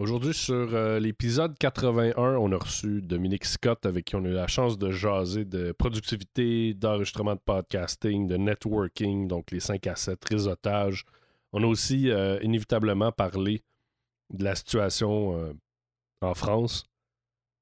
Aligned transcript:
Aujourd'hui, 0.00 0.32
sur 0.32 0.74
euh, 0.74 0.98
l'épisode 0.98 1.58
81, 1.58 2.36
on 2.38 2.52
a 2.52 2.56
reçu 2.56 3.02
Dominique 3.02 3.44
Scott 3.44 3.84
avec 3.84 4.06
qui 4.06 4.16
on 4.16 4.24
a 4.24 4.28
eu 4.28 4.32
la 4.32 4.46
chance 4.46 4.78
de 4.78 4.90
jaser 4.90 5.44
de 5.44 5.72
productivité, 5.72 6.72
d'enregistrement 6.72 7.34
de 7.34 7.40
podcasting, 7.40 8.26
de 8.26 8.38
networking, 8.38 9.28
donc 9.28 9.50
les 9.50 9.60
5 9.60 9.86
à 9.88 9.96
7, 9.96 10.18
réseautage. 10.24 11.04
On 11.52 11.62
a 11.62 11.66
aussi 11.66 12.10
euh, 12.10 12.38
inévitablement 12.40 13.12
parlé 13.12 13.62
de 14.30 14.42
la 14.42 14.54
situation 14.54 15.36
euh, 15.36 15.52
en 16.22 16.32
France 16.32 16.86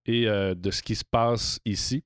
et 0.07 0.27
de 0.27 0.71
ce 0.71 0.83
qui 0.83 0.95
se 0.95 1.05
passe 1.05 1.59
ici. 1.65 2.05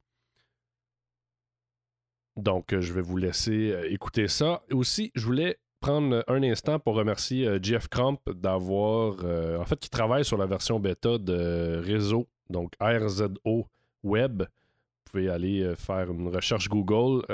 Donc, 2.36 2.74
je 2.76 2.92
vais 2.92 3.02
vous 3.02 3.18
laisser 3.18 3.78
écouter 3.90 4.26
ça. 4.28 4.62
Aussi, 4.72 5.12
je 5.14 5.26
voulais 5.26 5.58
prendre 5.82 6.24
un 6.28 6.42
instant 6.44 6.78
pour 6.78 6.94
remercier 6.94 7.46
euh, 7.46 7.58
Jeff 7.60 7.88
Crump 7.88 8.20
d'avoir. 8.30 9.16
Euh, 9.24 9.58
en 9.58 9.66
fait, 9.66 9.78
qui 9.78 9.90
travaille 9.90 10.24
sur 10.24 10.38
la 10.38 10.46
version 10.46 10.80
bêta 10.80 11.18
de 11.18 11.82
réseau, 11.84 12.28
donc 12.48 12.72
RZO 12.80 13.66
Web. 14.02 14.42
Vous 14.42 15.10
pouvez 15.10 15.28
aller 15.28 15.62
euh, 15.62 15.74
faire 15.74 16.10
une 16.10 16.34
recherche 16.34 16.68
Google. 16.68 17.26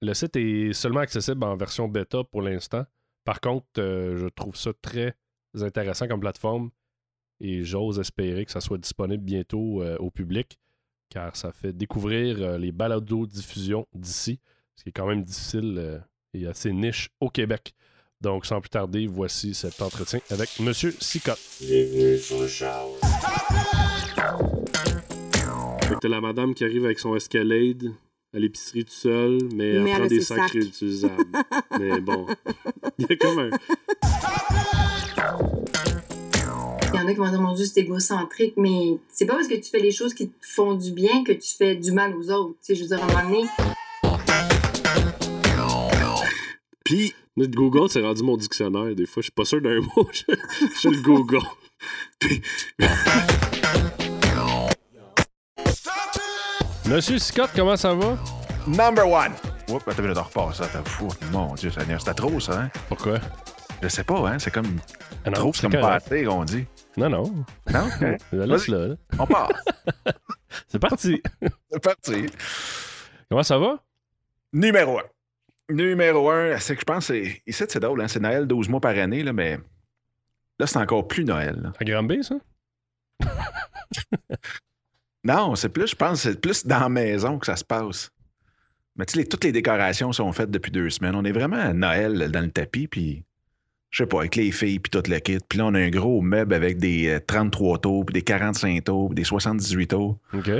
le 0.00 0.14
site 0.14 0.34
est 0.36 0.72
seulement 0.72 1.00
accessible 1.00 1.44
en 1.44 1.56
version 1.56 1.86
bêta 1.86 2.24
pour 2.24 2.42
l'instant. 2.42 2.84
Par 3.24 3.40
contre, 3.40 3.66
je 3.76 4.28
trouve 4.28 4.56
ça 4.56 4.70
très 4.80 5.14
intéressant 5.60 6.08
comme 6.08 6.20
plateforme 6.20 6.70
et 7.40 7.62
j'ose 7.62 7.98
espérer 8.00 8.46
que 8.46 8.50
ça 8.50 8.60
soit 8.60 8.78
disponible 8.78 9.22
bientôt 9.22 9.84
au 9.98 10.10
public 10.10 10.58
car 11.10 11.36
ça 11.36 11.52
fait 11.52 11.72
découvrir 11.72 12.58
les 12.58 12.72
balados-diffusions 12.72 13.86
d'ici, 13.92 14.40
ce 14.76 14.84
qui 14.84 14.88
est 14.88 14.92
quand 14.92 15.06
même 15.06 15.24
difficile 15.24 16.02
et 16.42 16.46
assez 16.46 16.72
niche 16.72 17.10
au 17.20 17.28
Québec. 17.30 17.74
Donc, 18.20 18.46
sans 18.46 18.60
plus 18.60 18.70
tarder, 18.70 19.06
voici 19.06 19.54
cet 19.54 19.80
entretien 19.80 20.20
avec 20.30 20.50
M. 20.60 20.72
Sicotte. 20.72 21.38
Bienvenue 21.60 22.18
sur 22.18 22.40
le 22.40 22.48
t'as 26.00 26.08
la 26.08 26.20
madame 26.20 26.54
qui 26.54 26.64
arrive 26.64 26.84
avec 26.84 26.98
son 26.98 27.16
Escalade 27.16 27.92
à 28.34 28.38
l'épicerie 28.38 28.84
tout 28.84 28.92
seul, 28.92 29.38
mais, 29.54 29.68
elle 29.68 29.84
prend 29.84 30.06
des 30.06 30.20
sacs 30.20 30.50
réutilisables. 30.50 31.24
mais 31.78 32.00
bon, 32.00 32.26
il 32.98 33.06
y 33.08 33.12
a 33.12 33.16
comme 33.16 33.38
un... 33.38 33.50
Il 36.92 36.96
y 36.96 36.98
en 37.00 37.06
a 37.06 37.12
qui 37.12 37.18
vont 37.18 37.30
dire, 37.30 37.40
mon 37.40 37.54
Dieu, 37.54 37.64
c'est 37.64 37.80
égocentrique, 37.80 38.54
mais 38.56 38.98
c'est 39.08 39.26
pas 39.26 39.34
parce 39.34 39.48
que 39.48 39.54
tu 39.54 39.70
fais 39.70 39.78
les 39.78 39.92
choses 39.92 40.14
qui 40.14 40.28
te 40.28 40.34
font 40.40 40.74
du 40.74 40.92
bien 40.92 41.24
que 41.24 41.32
tu 41.32 41.54
fais 41.56 41.74
du 41.74 41.92
mal 41.92 42.14
aux 42.14 42.30
autres. 42.30 42.54
Tu 42.60 42.66
sais, 42.66 42.74
je 42.74 42.82
veux 42.82 42.88
dire, 42.88 43.02
à 43.02 43.04
un 43.04 43.06
moment 43.06 43.36
donné, 43.36 43.48
puis, 46.88 47.12
notre 47.36 47.50
Google, 47.50 47.90
c'est 47.90 48.00
rendu 48.00 48.22
mon 48.22 48.38
dictionnaire. 48.38 48.94
Des 48.94 49.04
fois, 49.04 49.20
je 49.20 49.24
suis 49.24 49.32
pas 49.32 49.44
sûr 49.44 49.60
d'un 49.60 49.78
mot. 49.96 50.08
je, 50.10 50.22
je 50.80 50.88
le 50.88 51.02
Google. 51.02 51.42
Monsieur 56.88 57.18
Scott, 57.18 57.50
comment 57.54 57.76
ça 57.76 57.92
va? 57.92 58.16
Number 58.66 59.06
one! 59.06 59.32
Oups, 59.68 59.86
attends, 59.86 60.02
je 60.02 60.18
repars 60.18 60.54
ça, 60.54 60.66
t'as 60.66 60.82
fou. 60.82 61.08
Mon 61.30 61.54
Dieu, 61.56 61.70
c'était 61.70 62.14
trop, 62.14 62.40
ça, 62.40 62.62
hein? 62.62 62.70
Pourquoi? 62.88 63.18
Je 63.82 63.88
sais 63.88 64.04
pas, 64.04 64.26
hein? 64.26 64.38
C'est 64.38 64.50
comme. 64.50 64.78
Ah 65.26 65.30
trop, 65.30 65.52
c'est 65.52 65.70
comme 65.70 65.78
pas 65.78 65.96
assez, 65.96 66.26
on 66.26 66.42
dit. 66.46 66.64
Non, 66.96 67.10
non. 67.10 67.44
Non? 67.70 67.86
Okay. 67.96 68.16
Laisse 68.32 68.68
là, 68.68 68.94
On 69.18 69.26
part. 69.26 69.52
c'est 70.66 70.78
parti. 70.78 71.20
c'est 71.70 71.82
parti. 71.82 72.24
Comment 73.28 73.42
ça 73.42 73.58
va? 73.58 73.84
Numéro 74.54 74.98
un. 74.98 75.02
Numéro 75.70 76.30
un, 76.30 76.58
c'est 76.58 76.74
que 76.74 76.80
je 76.80 76.84
pense, 76.84 77.10
ici, 77.10 77.64
c'est 77.68 77.80
drôle, 77.80 78.00
hein, 78.00 78.08
c'est 78.08 78.20
Noël 78.20 78.46
12 78.46 78.68
mois 78.68 78.80
par 78.80 78.96
année, 78.96 79.22
là, 79.22 79.32
mais 79.34 79.58
là, 80.58 80.66
c'est 80.66 80.78
encore 80.78 81.06
plus 81.06 81.24
Noël. 81.24 81.72
À 81.78 81.84
Granby, 81.84 82.24
ça? 82.24 82.36
non, 85.24 85.54
c'est 85.56 85.68
plus, 85.68 85.88
je 85.88 85.96
pense, 85.96 86.22
c'est 86.22 86.40
plus 86.40 86.66
dans 86.66 86.80
la 86.80 86.88
maison 86.88 87.38
que 87.38 87.46
ça 87.46 87.56
se 87.56 87.64
passe. 87.64 88.10
Mais 88.96 89.04
tu 89.04 89.18
sais, 89.18 89.26
toutes 89.26 89.44
les 89.44 89.52
décorations 89.52 90.12
sont 90.12 90.32
faites 90.32 90.50
depuis 90.50 90.72
deux 90.72 90.88
semaines. 90.90 91.14
On 91.14 91.24
est 91.24 91.32
vraiment 91.32 91.56
à 91.56 91.72
Noël 91.72 92.30
dans 92.30 92.40
le 92.40 92.50
tapis, 92.50 92.88
puis 92.88 93.24
je 93.90 94.02
sais 94.02 94.06
pas, 94.06 94.20
avec 94.20 94.36
les 94.36 94.50
filles, 94.50 94.78
puis 94.80 94.90
tout 94.90 95.02
le 95.08 95.18
kit. 95.18 95.38
Puis 95.46 95.58
là, 95.58 95.66
on 95.66 95.74
a 95.74 95.78
un 95.80 95.90
gros 95.90 96.22
meuble 96.22 96.54
avec 96.54 96.78
des 96.78 97.18
33 97.26 97.76
euh, 97.76 97.78
tours, 97.78 98.06
puis 98.06 98.14
des 98.14 98.22
45 98.22 98.84
tours, 98.84 99.08
puis 99.10 99.16
des 99.16 99.24
78 99.24 99.86
tours. 99.88 100.18
OK 100.32 100.50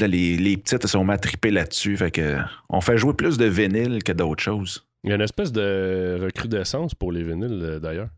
les, 0.00 0.36
les 0.36 0.56
petites 0.56 0.86
sont 0.86 1.04
matripées 1.04 1.50
là-dessus. 1.50 1.96
Fait 1.96 2.10
que 2.10 2.38
on 2.68 2.80
fait 2.80 2.98
jouer 2.98 3.14
plus 3.14 3.38
de 3.38 3.46
vinyle 3.46 4.02
que 4.02 4.12
d'autres 4.12 4.42
choses. 4.42 4.86
Il 5.04 5.10
y 5.10 5.12
a 5.12 5.16
une 5.16 5.22
espèce 5.22 5.52
de 5.52 6.18
recrudescence 6.22 6.94
pour 6.94 7.12
les 7.12 7.22
vinyles, 7.22 7.60
euh, 7.62 7.78
d'ailleurs. 7.80 8.08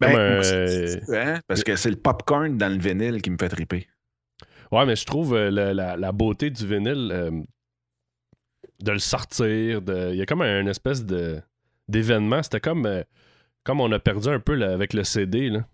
Ben, 0.00 0.42
hein, 1.12 1.40
parce 1.46 1.62
que 1.62 1.76
c'est 1.76 1.90
le 1.90 1.96
popcorn 1.96 2.58
dans 2.58 2.72
le 2.72 2.78
vinyle 2.78 3.22
qui 3.22 3.30
me 3.30 3.36
fait 3.38 3.48
triper. 3.48 3.86
Ouais, 4.72 4.86
mais 4.86 4.96
je 4.96 5.04
trouve 5.04 5.34
euh, 5.34 5.50
la, 5.50 6.12
beauté 6.12 6.50
du 6.50 6.66
vinyle, 6.66 7.10
euh, 7.12 7.30
de 8.82 8.92
le 8.92 8.98
sortir, 8.98 9.82
de... 9.82 10.10
il 10.12 10.16
y 10.16 10.22
a 10.22 10.26
comme 10.26 10.42
un, 10.42 10.60
une 10.60 10.68
espèce 10.68 11.04
de 11.04 11.40
d'événement. 11.86 12.42
C'était 12.42 12.60
comme, 12.60 12.88
comme 13.62 13.80
on 13.80 13.92
a 13.92 13.98
perdu 13.98 14.28
un 14.28 14.40
peu 14.40 14.60
avec 14.62 14.94
le 14.94 15.04
CD. 15.04 15.50
Là. 15.50 15.66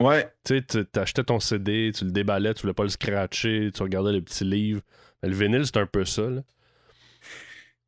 Ouais. 0.00 0.32
Tu 0.44 0.64
sais, 0.68 0.84
t'achetais 0.86 1.24
ton 1.24 1.40
CD, 1.40 1.92
tu 1.94 2.06
le 2.06 2.10
déballais, 2.10 2.54
tu 2.54 2.62
voulais 2.62 2.74
pas 2.74 2.84
le 2.84 2.88
scratcher, 2.88 3.70
tu 3.74 3.82
regardais 3.82 4.12
les 4.12 4.22
petits 4.22 4.44
livres. 4.44 4.80
Mais 5.22 5.28
le 5.28 5.34
vinyle, 5.34 5.66
c'est 5.66 5.76
un 5.76 5.86
peu 5.86 6.04
ça. 6.06 6.22
Là. 6.22 6.40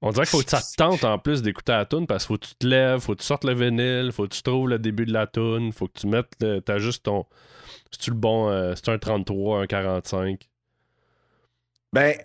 On 0.03 0.11
dirait 0.11 0.27
qu'il 0.27 0.39
faut 0.39 0.43
que 0.43 0.51
ça 0.51 0.61
te 0.61 0.75
tente 0.77 1.05
en 1.05 1.19
plus 1.19 1.43
d'écouter 1.43 1.73
la 1.73 1.87
tune 1.87 2.07
parce 2.07 2.27
qu'il 2.27 2.35
faut 2.35 2.39
que 2.39 2.47
tu 2.47 2.55
te 2.57 2.67
lèves, 2.67 3.01
faut 3.01 3.15
que 3.15 3.21
tu 3.21 3.27
sortes 3.27 3.45
le 3.45 3.55
vinyle, 3.55 4.11
faut 4.13 4.25
que 4.25 4.35
tu 4.35 4.43
trouves 4.43 4.69
le 4.69 4.79
début 4.79 5.07
de 5.07 5.13
la 5.13 5.27
tune, 5.27 5.73
faut 5.73 5.87
que 5.87 5.99
tu 5.99 6.07
mettes, 6.09 6.37
t'as 6.65 6.79
juste 6.79 7.05
ton. 7.05 7.25
C'est-tu 7.91 8.11
le 8.11 8.17
bon. 8.17 8.51
Euh, 8.51 8.75
c'est 8.75 8.91
un 8.91 8.99
33, 8.99 9.63
un 9.63 9.67
45? 9.67 10.49
Ben, 11.93 12.17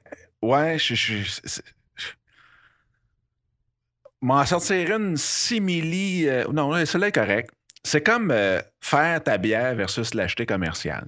ouais, 0.41 0.79
je 0.79 0.95
suis. 0.95 1.39
M'en 4.21 4.43
sortir 4.45 4.97
une 4.97 5.15
simili. 5.15 6.27
Euh, 6.27 6.45
non, 6.51 6.83
celle-là 6.85 7.07
est 7.09 7.11
correcte. 7.11 7.51
C'est 7.83 8.01
comme 8.01 8.31
euh, 8.31 8.61
faire 8.81 9.23
ta 9.23 9.37
bière 9.37 9.75
versus 9.75 10.13
l'acheter 10.13 10.45
commercial. 10.45 11.07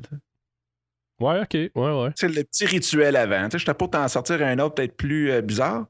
Ouais, 1.19 1.41
ok. 1.41 1.53
Ouais, 1.53 1.71
ouais. 1.75 2.11
C'est 2.15 2.29
le 2.29 2.43
petit 2.43 2.65
rituel 2.65 3.15
avant. 3.15 3.49
Je 3.51 3.65
t'ai 3.65 3.73
pas 3.73 3.87
t'en 3.87 4.07
sortir 4.07 4.41
un 4.41 4.57
autre 4.59 4.75
peut-être 4.75 4.95
plus 4.95 5.31
euh, 5.31 5.41
bizarre, 5.41 5.87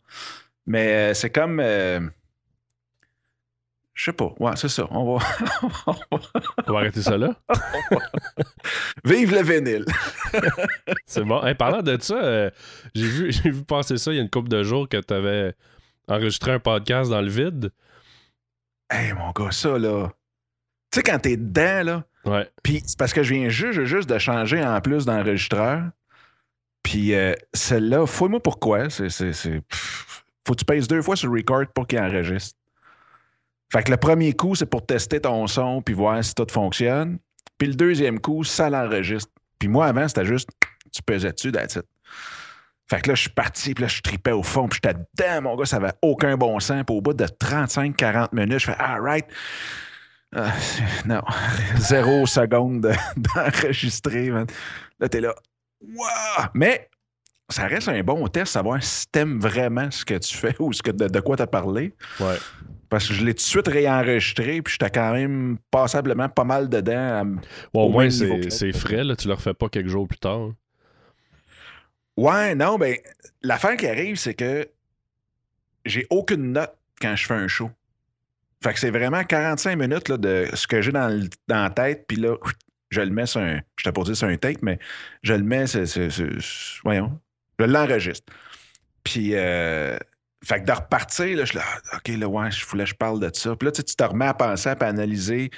mais 0.65 1.11
euh, 1.11 1.13
c'est 1.13 1.29
comme. 1.29 1.61
je 1.61 2.09
sais 4.03 4.13
pas. 4.13 4.33
Ouais, 4.39 4.55
c'est 4.55 4.69
ça. 4.69 4.87
On 4.89 5.15
va. 5.15 5.25
On 6.67 6.73
va 6.73 6.79
arrêter 6.79 7.03
ça 7.03 7.17
là. 7.17 7.35
Vive 9.03 9.31
le 9.35 9.43
vinyle. 9.43 9.85
c'est 11.05 11.23
bon. 11.23 11.41
parlant 11.55 11.83
de 11.83 12.01
ça, 12.01 12.49
j'ai 12.95 13.05
vu, 13.05 13.29
vu 13.29 13.63
passer 13.63 13.97
ça 13.97 14.11
il 14.11 14.15
y 14.15 14.19
a 14.19 14.23
une 14.23 14.29
couple 14.29 14.49
de 14.49 14.63
jours 14.63 14.89
que 14.89 14.97
tu 14.97 15.13
avais 15.13 15.53
enregistré 16.07 16.53
un 16.53 16.59
podcast 16.59 17.11
dans 17.11 17.21
le 17.21 17.29
vide. 17.29 17.71
Hey, 18.89 19.13
mon 19.13 19.31
gars, 19.31 19.51
ça, 19.51 19.77
là. 19.77 20.11
Tu 20.91 20.97
sais, 20.97 21.03
quand 21.03 21.19
t'es 21.19 21.37
dedans, 21.37 21.83
là. 21.83 22.03
Ouais. 22.25 22.49
Puis 22.63 22.81
c'est 22.85 22.97
parce 22.97 23.13
que 23.13 23.23
je 23.23 23.33
viens 23.33 23.49
juste, 23.49 23.83
juste 23.83 24.09
de 24.09 24.17
changer 24.17 24.63
en 24.63 24.79
plus 24.81 25.05
d'enregistreur. 25.05 25.83
Puis 26.83 27.13
euh, 27.13 27.33
celle-là, 27.53 28.05
fouille-moi 28.05 28.41
pourquoi. 28.41 28.89
C'est, 28.89 29.09
c'est, 29.09 29.61
Faut 30.45 30.53
que 30.53 30.59
tu 30.59 30.65
pèses 30.65 30.87
deux 30.87 31.01
fois 31.01 31.15
sur 31.15 31.31
record 31.31 31.65
pour 31.73 31.87
qu'il 31.87 31.99
enregistre. 31.99 32.57
Fait 33.71 33.83
que 33.83 33.91
le 33.91 33.97
premier 33.97 34.33
coup, 34.33 34.55
c'est 34.55 34.65
pour 34.65 34.85
tester 34.85 35.19
ton 35.19 35.45
son 35.47 35.81
puis 35.81 35.93
voir 35.93 36.23
si 36.23 36.33
tout 36.33 36.47
fonctionne. 36.49 37.19
Puis 37.57 37.67
le 37.67 37.75
deuxième 37.75 38.19
coup, 38.19 38.43
ça 38.43 38.69
l'enregistre. 38.69 39.31
Puis 39.59 39.67
moi, 39.67 39.85
avant, 39.87 40.07
c'était 40.07 40.25
juste, 40.25 40.49
tu 40.91 41.03
pesais 41.03 41.31
dessus, 41.31 41.51
that's 41.51 41.75
it. 41.75 41.85
Fait 42.89 43.01
que 43.01 43.09
là, 43.09 43.15
je 43.15 43.21
suis 43.21 43.29
parti, 43.29 43.75
puis 43.75 43.83
là, 43.83 43.87
je 43.87 44.01
tripais 44.01 44.31
au 44.31 44.41
fond, 44.41 44.67
puis 44.67 44.79
j'étais 44.83 44.97
dedans, 44.97 45.43
mon 45.43 45.55
gars, 45.55 45.65
ça 45.65 45.75
avait 45.75 45.93
aucun 46.01 46.37
bon 46.37 46.59
sens. 46.59 46.83
Puis 46.87 46.95
au 46.95 47.01
bout 47.01 47.13
de 47.13 47.25
35-40 47.25 48.29
minutes, 48.31 48.59
je 48.59 48.65
fais, 48.65 48.77
all 48.79 49.01
right, 49.01 49.27
ah, 50.35 50.53
non, 51.05 51.21
zéro 51.77 52.25
seconde 52.25 52.91
d'enregistrer. 53.17 54.29
là, 54.29 55.09
t'es 55.09 55.21
là. 55.21 55.33
Mais 56.53 56.89
ça 57.49 57.65
reste 57.65 57.87
un 57.87 58.01
bon 58.03 58.27
test, 58.27 58.53
savoir 58.53 58.81
si 58.83 59.07
t'aimes 59.07 59.39
vraiment 59.39 59.89
ce 59.89 60.05
que 60.05 60.15
tu 60.15 60.35
fais 60.35 60.55
ou 60.59 60.71
ce 60.71 60.83
que, 60.83 60.91
de, 60.91 61.19
quoi 61.19 61.35
t'as 61.35 61.47
parlé. 61.47 61.93
Ouais. 62.19 62.37
Parce 62.89 63.07
que 63.07 63.13
je 63.13 63.23
l'ai 63.23 63.33
tout 63.33 63.37
de 63.37 63.41
suite 63.41 63.67
réenregistré, 63.67 64.61
puis 64.61 64.73
j'étais 64.73 64.89
quand 64.89 65.13
même 65.13 65.57
passablement 65.71 66.29
pas 66.29 66.43
mal 66.43 66.69
dedans. 66.69 67.35
au 67.73 67.89
moins, 67.89 68.09
c'est 68.09 68.71
frais, 68.73 69.03
là, 69.03 69.15
tu 69.15 69.27
le 69.27 69.33
refais 69.33 69.53
pas 69.53 69.69
quelques 69.69 69.89
jours 69.89 70.07
plus 70.07 70.19
tard. 70.19 70.49
Ouais, 72.17 72.53
non, 72.53 72.77
ben, 72.77 72.97
l'affaire 73.41 73.77
qui 73.77 73.87
arrive, 73.87 74.17
c'est 74.17 74.33
que 74.33 74.67
j'ai 75.85 76.05
aucune 76.09 76.51
note 76.51 76.75
quand 76.99 77.15
je 77.15 77.25
fais 77.25 77.33
un 77.33 77.47
show. 77.47 77.71
Fait 78.61 78.73
que 78.73 78.79
c'est 78.79 78.91
vraiment 78.91 79.23
45 79.23 79.75
minutes 79.77 80.09
là, 80.09 80.17
de 80.17 80.47
ce 80.53 80.67
que 80.67 80.81
j'ai 80.81 80.91
dans, 80.91 81.09
dans, 81.47 81.63
la 81.63 81.69
tête, 81.69 82.05
puis 82.07 82.17
là, 82.17 82.35
je 82.89 83.01
le 83.01 83.09
mets 83.09 83.25
sur 83.25 83.39
un. 83.41 83.59
Je 83.77 83.89
t'ai 83.89 84.01
dit 84.03 84.15
sur 84.15 84.27
un 84.27 84.35
tape, 84.37 84.61
mais 84.61 84.79
je 85.23 85.33
le 85.33 85.43
mets, 85.43 85.67
c'est, 85.67 85.85
voyons, 86.83 87.19
je 87.57 87.65
l'enregistre. 87.65 88.33
Puis, 89.03 89.31
euh, 89.33 89.97
fait 90.43 90.61
que 90.61 90.65
de 90.65 90.71
repartir, 90.71 91.37
là, 91.37 91.45
je 91.45 91.49
suis 91.49 91.57
là, 91.57 91.63
ah, 91.91 91.97
OK, 91.97 92.07
là, 92.09 92.27
ouais, 92.27 92.51
je 92.51 92.65
voulais 92.65 92.83
que 92.83 92.89
je 92.89 92.95
parle 92.95 93.19
de 93.19 93.29
ça. 93.33 93.55
Puis 93.55 93.65
là, 93.65 93.71
tu, 93.71 93.77
sais, 93.77 93.83
tu 93.83 93.95
te 93.95 94.03
remets 94.03 94.25
à 94.27 94.33
penser, 94.33 94.69
à 94.69 94.73
analyser. 94.85 95.51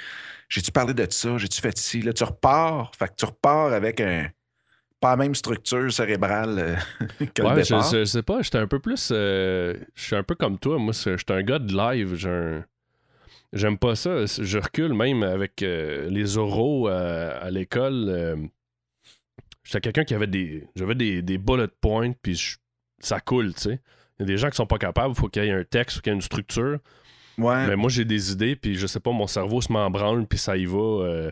J'ai-tu 0.48 0.72
parlé 0.72 0.94
de 0.94 1.06
ça? 1.10 1.38
J'ai-tu 1.38 1.60
fait 1.60 1.76
ci? 1.78 2.02
Là, 2.02 2.12
tu 2.12 2.24
repars. 2.24 2.92
Fait 2.98 3.08
que 3.08 3.14
tu 3.16 3.24
repars 3.24 3.72
avec 3.72 4.00
un. 4.00 4.28
Pas 5.00 5.10
la 5.10 5.16
même 5.16 5.34
structure 5.34 5.92
cérébrale 5.92 6.58
euh, 6.58 6.76
que 7.34 7.42
Ouais, 7.42 7.56
le 7.56 7.62
je, 7.64 8.04
sais 8.04 8.22
pas, 8.22 8.42
j'étais 8.42 8.58
un 8.58 8.68
peu 8.68 8.78
plus. 8.78 9.10
euh, 9.12 9.74
je 9.94 10.02
suis 10.02 10.16
un 10.16 10.22
peu 10.22 10.34
comme 10.36 10.58
toi. 10.58 10.78
Moi, 10.78 10.92
j'étais 10.92 11.32
un 11.32 11.42
gars 11.42 11.58
de 11.58 11.72
live. 11.76 12.14
j'ai 12.14 12.28
un- 12.28 12.64
J'aime 13.52 13.76
pas 13.78 13.94
ça. 13.96 14.24
Je 14.26 14.58
recule 14.58 14.94
même 14.94 15.22
avec 15.22 15.62
euh, 15.62 16.08
les 16.08 16.38
oraux 16.38 16.88
euh, 16.88 17.38
à 17.40 17.50
l'école. 17.50 18.06
euh, 18.08 18.36
J'étais 19.64 19.80
quelqu'un 19.80 20.04
qui 20.04 20.14
avait 20.14 20.26
des. 20.26 20.66
J'avais 20.74 20.94
des, 20.94 21.22
des 21.22 21.38
bullet 21.38 21.68
points, 21.80 22.12
puis 22.22 22.34
je- 22.34 22.56
ça 22.98 23.20
coule, 23.20 23.54
tu 23.54 23.60
sais. 23.60 23.80
Il 24.18 24.22
y 24.22 24.24
a 24.24 24.26
des 24.26 24.36
gens 24.36 24.50
qui 24.50 24.56
sont 24.56 24.66
pas 24.66 24.78
capables, 24.78 25.14
il 25.16 25.20
faut 25.20 25.28
qu'il 25.28 25.44
y 25.44 25.48
ait 25.48 25.52
un 25.52 25.64
texte, 25.64 25.96
faut 25.96 26.02
qu'il 26.02 26.10
y 26.10 26.14
ait 26.14 26.16
une 26.16 26.22
structure. 26.22 26.78
Ouais. 27.38 27.66
Mais 27.66 27.76
moi, 27.76 27.88
j'ai 27.88 28.04
des 28.04 28.32
idées, 28.32 28.56
puis 28.56 28.74
je 28.74 28.86
sais 28.86 29.00
pas, 29.00 29.10
mon 29.12 29.26
cerveau 29.26 29.60
se 29.60 29.72
m'embranle, 29.72 30.26
puis 30.26 30.38
ça 30.38 30.56
y 30.56 30.64
va. 30.64 30.78
euh, 30.78 31.30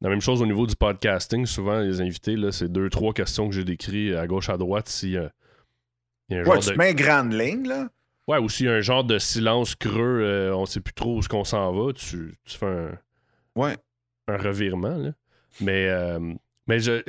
la 0.00 0.08
même 0.08 0.20
chose 0.20 0.42
au 0.42 0.46
niveau 0.46 0.66
du 0.66 0.74
podcasting. 0.74 1.46
Souvent, 1.46 1.78
les 1.80 2.00
invités, 2.00 2.36
là, 2.36 2.50
c'est 2.52 2.70
deux, 2.70 2.90
trois 2.90 3.12
questions 3.12 3.48
que 3.48 3.54
j'ai 3.54 3.64
décrites 3.64 4.14
à 4.16 4.26
gauche, 4.26 4.48
à 4.48 4.56
droite. 4.56 4.88
Si, 4.88 5.16
euh, 5.16 5.28
il 6.28 6.34
y 6.36 6.38
a 6.38 6.42
un 6.42 6.44
Ouais, 6.44 6.54
genre 6.54 6.58
tu 6.62 6.68
de... 6.70 6.74
te 6.74 6.78
mets 6.78 6.94
grande 6.94 7.32
ligne, 7.32 7.68
là. 7.68 7.88
Ouais, 8.28 8.38
ou 8.38 8.48
s'il 8.48 8.66
y 8.66 8.68
a 8.68 8.74
un 8.74 8.80
genre 8.80 9.04
de 9.04 9.18
silence 9.18 9.74
creux, 9.74 10.20
euh, 10.22 10.54
on 10.54 10.64
sait 10.66 10.80
plus 10.80 10.94
trop 10.94 11.16
où 11.16 11.22
ce 11.22 11.28
qu'on 11.28 11.44
s'en 11.44 11.72
va, 11.72 11.92
tu, 11.92 12.34
tu 12.44 12.56
fais 12.58 12.66
un, 12.66 12.98
Ouais. 13.56 13.76
un 14.28 14.36
revirement. 14.36 14.96
Là. 14.96 15.10
Mais, 15.60 15.88
euh, 15.88 16.32
mais 16.68 16.78
je, 16.78 17.02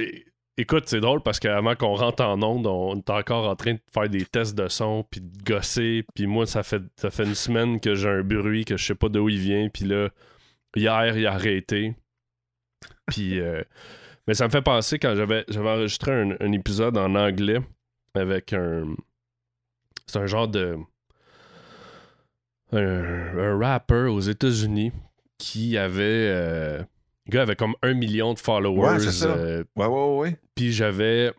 écoute, 0.58 0.86
c'est 0.88 1.00
drôle 1.00 1.22
parce 1.22 1.40
qu'avant 1.40 1.76
qu'on 1.76 1.94
rentre 1.96 2.24
en 2.24 2.42
onde, 2.42 2.66
on 2.68 2.98
est 2.98 3.10
encore 3.12 3.48
en 3.48 3.56
train 3.56 3.74
de 3.76 3.80
faire 3.94 4.10
des 4.10 4.26
tests 4.26 4.56
de 4.56 4.68
son, 4.68 5.04
puis 5.10 5.22
de 5.22 5.44
gosser. 5.44 6.04
Puis 6.16 6.26
moi, 6.26 6.46
ça 6.48 6.64
fait, 6.64 6.82
ça 6.96 7.12
fait 7.12 7.26
une 7.26 7.36
semaine 7.36 7.80
que 7.80 7.94
j'ai 7.96 8.10
un 8.10 8.24
bruit, 8.24 8.66
que 8.66 8.76
je 8.76 8.84
sais 8.84 8.96
pas 8.96 9.10
d'où 9.10 9.30
il 9.30 9.38
vient. 9.40 9.70
Puis 9.70 9.86
là, 9.86 10.10
hier, 10.76 11.16
il 11.18 11.28
a 11.28 11.34
arrêté. 11.34 11.94
Puis, 13.08 13.40
euh, 13.40 13.62
mais 14.28 14.34
ça 14.34 14.46
me 14.48 14.52
fait 14.52 14.62
penser 14.62 14.98
quand 15.00 15.16
j'avais, 15.16 15.46
j'avais 15.48 15.70
enregistré 15.70 16.12
un, 16.12 16.32
un 16.40 16.52
épisode 16.54 16.98
en 16.98 17.14
anglais 17.16 17.60
avec 18.16 18.52
un. 18.54 18.96
C'est 20.08 20.20
un 20.20 20.26
genre 20.26 20.48
de. 20.48 20.78
Un, 22.74 23.38
un 23.38 23.58
rapper 23.60 24.08
aux 24.10 24.20
États-Unis 24.20 24.92
qui 25.38 25.78
avait. 25.78 26.02
euh, 26.32 26.84
le 27.28 27.32
gars 27.32 27.44
avait 27.44 27.56
comme 27.56 27.76
un 27.82 27.94
million 27.94 28.34
de 28.34 28.40
followers. 28.40 28.94
Ouais, 28.94 29.00
ça. 29.12 29.28
euh, 29.28 29.64
Ouais, 29.76 29.86
ouais, 29.86 29.92
ouais, 29.94 30.18
ouais. 30.18 30.38
puis 30.56 30.74
j'avais 30.74 31.32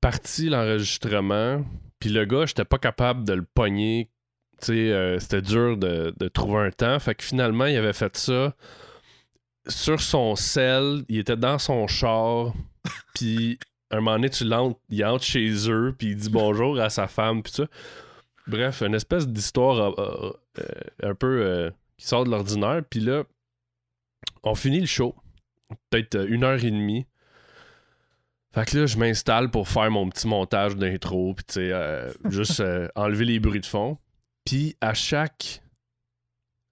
parti 0.00 0.48
l'enregistrement. 0.48 1.64
Puis 1.98 2.10
le 2.10 2.24
gars, 2.24 2.46
j'étais 2.46 2.64
pas 2.64 2.78
capable 2.78 3.24
de 3.24 3.32
le 3.32 3.42
pogner. 3.42 4.10
Tu 4.60 4.66
sais, 4.68 4.92
euh, 4.92 5.18
c'était 5.18 5.42
dur 5.42 5.76
de, 5.76 6.14
de 6.18 6.28
trouver 6.28 6.66
un 6.66 6.70
temps. 6.70 6.98
Fait 6.98 7.14
que 7.14 7.24
finalement, 7.24 7.66
il 7.66 7.76
avait 7.76 7.92
fait 7.92 8.16
ça 8.16 8.54
sur 9.66 10.00
son 10.00 10.36
sel. 10.36 11.04
Il 11.08 11.18
était 11.18 11.36
dans 11.36 11.58
son 11.58 11.86
char. 11.86 12.52
Puis 13.14 13.58
un 13.90 13.96
moment 13.96 14.12
donné, 14.12 14.30
tu 14.30 14.44
l'entres, 14.44 14.78
il 14.90 15.04
entre 15.04 15.24
chez 15.24 15.70
eux. 15.70 15.94
Puis 15.98 16.08
il 16.08 16.16
dit 16.16 16.30
bonjour 16.30 16.78
à 16.80 16.90
sa 16.90 17.06
femme. 17.08 17.42
Puis 17.42 17.52
ça. 17.54 17.66
Bref, 18.46 18.82
une 18.82 18.94
espèce 18.94 19.26
d'histoire 19.26 19.98
euh, 19.98 20.30
euh, 20.58 20.64
un 21.02 21.14
peu 21.14 21.42
euh, 21.42 21.70
qui 21.98 22.06
sort 22.06 22.24
de 22.24 22.30
l'ordinaire. 22.30 22.82
Puis 22.88 23.00
là, 23.00 23.24
on 24.42 24.54
finit 24.54 24.80
le 24.80 24.86
show. 24.86 25.14
Peut-être 25.90 26.28
une 26.28 26.44
heure 26.44 26.62
et 26.64 26.70
demie. 26.70 27.06
Fait 28.54 28.64
que 28.64 28.78
là, 28.78 28.86
je 28.86 28.96
m'installe 28.98 29.50
pour 29.50 29.68
faire 29.68 29.90
mon 29.90 30.08
petit 30.08 30.26
montage 30.28 30.76
d'intro, 30.76 31.34
puis 31.34 31.44
tu 31.44 31.54
sais, 31.54 31.72
euh, 31.72 32.10
juste 32.30 32.62
enlever 32.94 33.24
les 33.24 33.40
bruits 33.40 33.60
de 33.60 33.66
fond. 33.66 33.98
Puis 34.44 34.76
à 34.80 34.94
chaque 34.94 35.62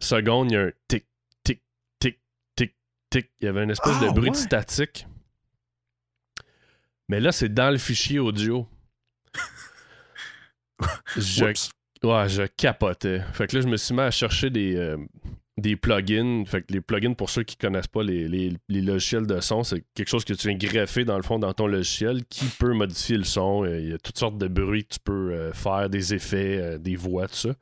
seconde, 0.01 0.51
il 0.53 0.55
y 0.55 0.57
a 0.57 0.63
un 0.63 0.71
tic, 0.89 1.07
tic, 1.43 1.61
tic, 1.99 2.21
tic, 2.57 2.75
tic. 3.11 3.31
Il 3.41 3.45
y 3.47 3.49
avait 3.49 3.65
une 3.65 3.71
espèce 3.71 3.97
Ah, 4.01 4.07
de 4.07 4.11
bruit 4.13 4.31
de 4.31 4.37
ouais. 4.37 4.43
statique. 4.43 5.07
Mais 7.09 7.21
là, 7.21 7.33
c'est 7.33 7.53
dans 7.53 7.71
le 7.71 7.79
fichier 7.79 8.19
audio. 8.19 8.67
Je, 11.17 11.45
ouais, 12.03 12.29
je 12.29 12.43
capotais. 12.57 13.21
Fait 13.33 13.47
que 13.47 13.57
là, 13.57 13.63
je 13.63 13.69
me 13.69 13.77
suis 13.77 13.95
mis 13.95 14.01
à 14.01 14.11
chercher 14.11 14.51
des, 14.51 14.77
euh, 14.77 14.97
des 15.57 15.77
plugins. 15.77 16.45
Fait 16.47 16.63
que 16.63 16.73
les 16.73 16.81
plugins, 16.81 17.15
pour 17.15 17.31
ceux 17.31 17.43
qui 17.45 17.57
connaissent 17.57 17.87
pas 17.87 18.03
les, 18.03 18.29
les- 18.29 18.57
les 18.69 18.83
logiciels 18.83 19.27
de 19.27 19.41
son, 19.41 19.63
c'est 19.63 19.85
quelque 19.95 20.09
chose 20.09 20.25
que 20.25 20.35
tu 20.35 20.49
viens 20.49 20.57
greffer 20.57 21.05
dans 21.05 21.17
le 21.17 21.23
fond 21.23 21.39
dans 21.39 21.53
ton 21.55 21.67
logiciel 21.67 22.25
qui 22.27 22.47
peut 22.47 22.73
modifier 22.73 23.17
le 23.17 23.25
son. 23.25 23.65
Euh, 23.65 23.81
Il 23.81 23.91
y 23.91 23.93
a 23.93 23.99
toutes 23.99 24.19
sortes 24.19 24.39
de 24.39 24.49
bruits 24.49 24.85
que 24.85 24.95
tu 24.95 25.01
peux 25.01 25.33
euh, 25.33 25.53
faire, 25.53 25.89
des 25.89 26.13
effets, 26.15 26.59
euh, 26.59 26.79
des 26.79 26.97
voix, 26.97 27.29
tout 27.29 27.35
ça. 27.35 27.55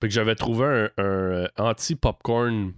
Fait 0.00 0.08
que 0.08 0.14
j'avais 0.14 0.34
trouvé 0.34 0.90
un, 0.98 1.04
un, 1.04 1.48
anti-popcorn 1.56 2.72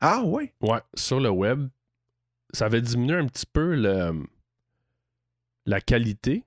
Ah, 0.00 0.22
ouais. 0.24 0.52
ouais, 0.62 0.80
sur 0.94 1.20
le 1.20 1.30
web. 1.30 1.68
Ça 2.52 2.66
avait 2.66 2.80
diminué 2.80 3.14
un 3.16 3.26
petit 3.26 3.46
peu 3.46 3.74
le, 3.74 4.12
la 5.66 5.80
qualité 5.80 6.44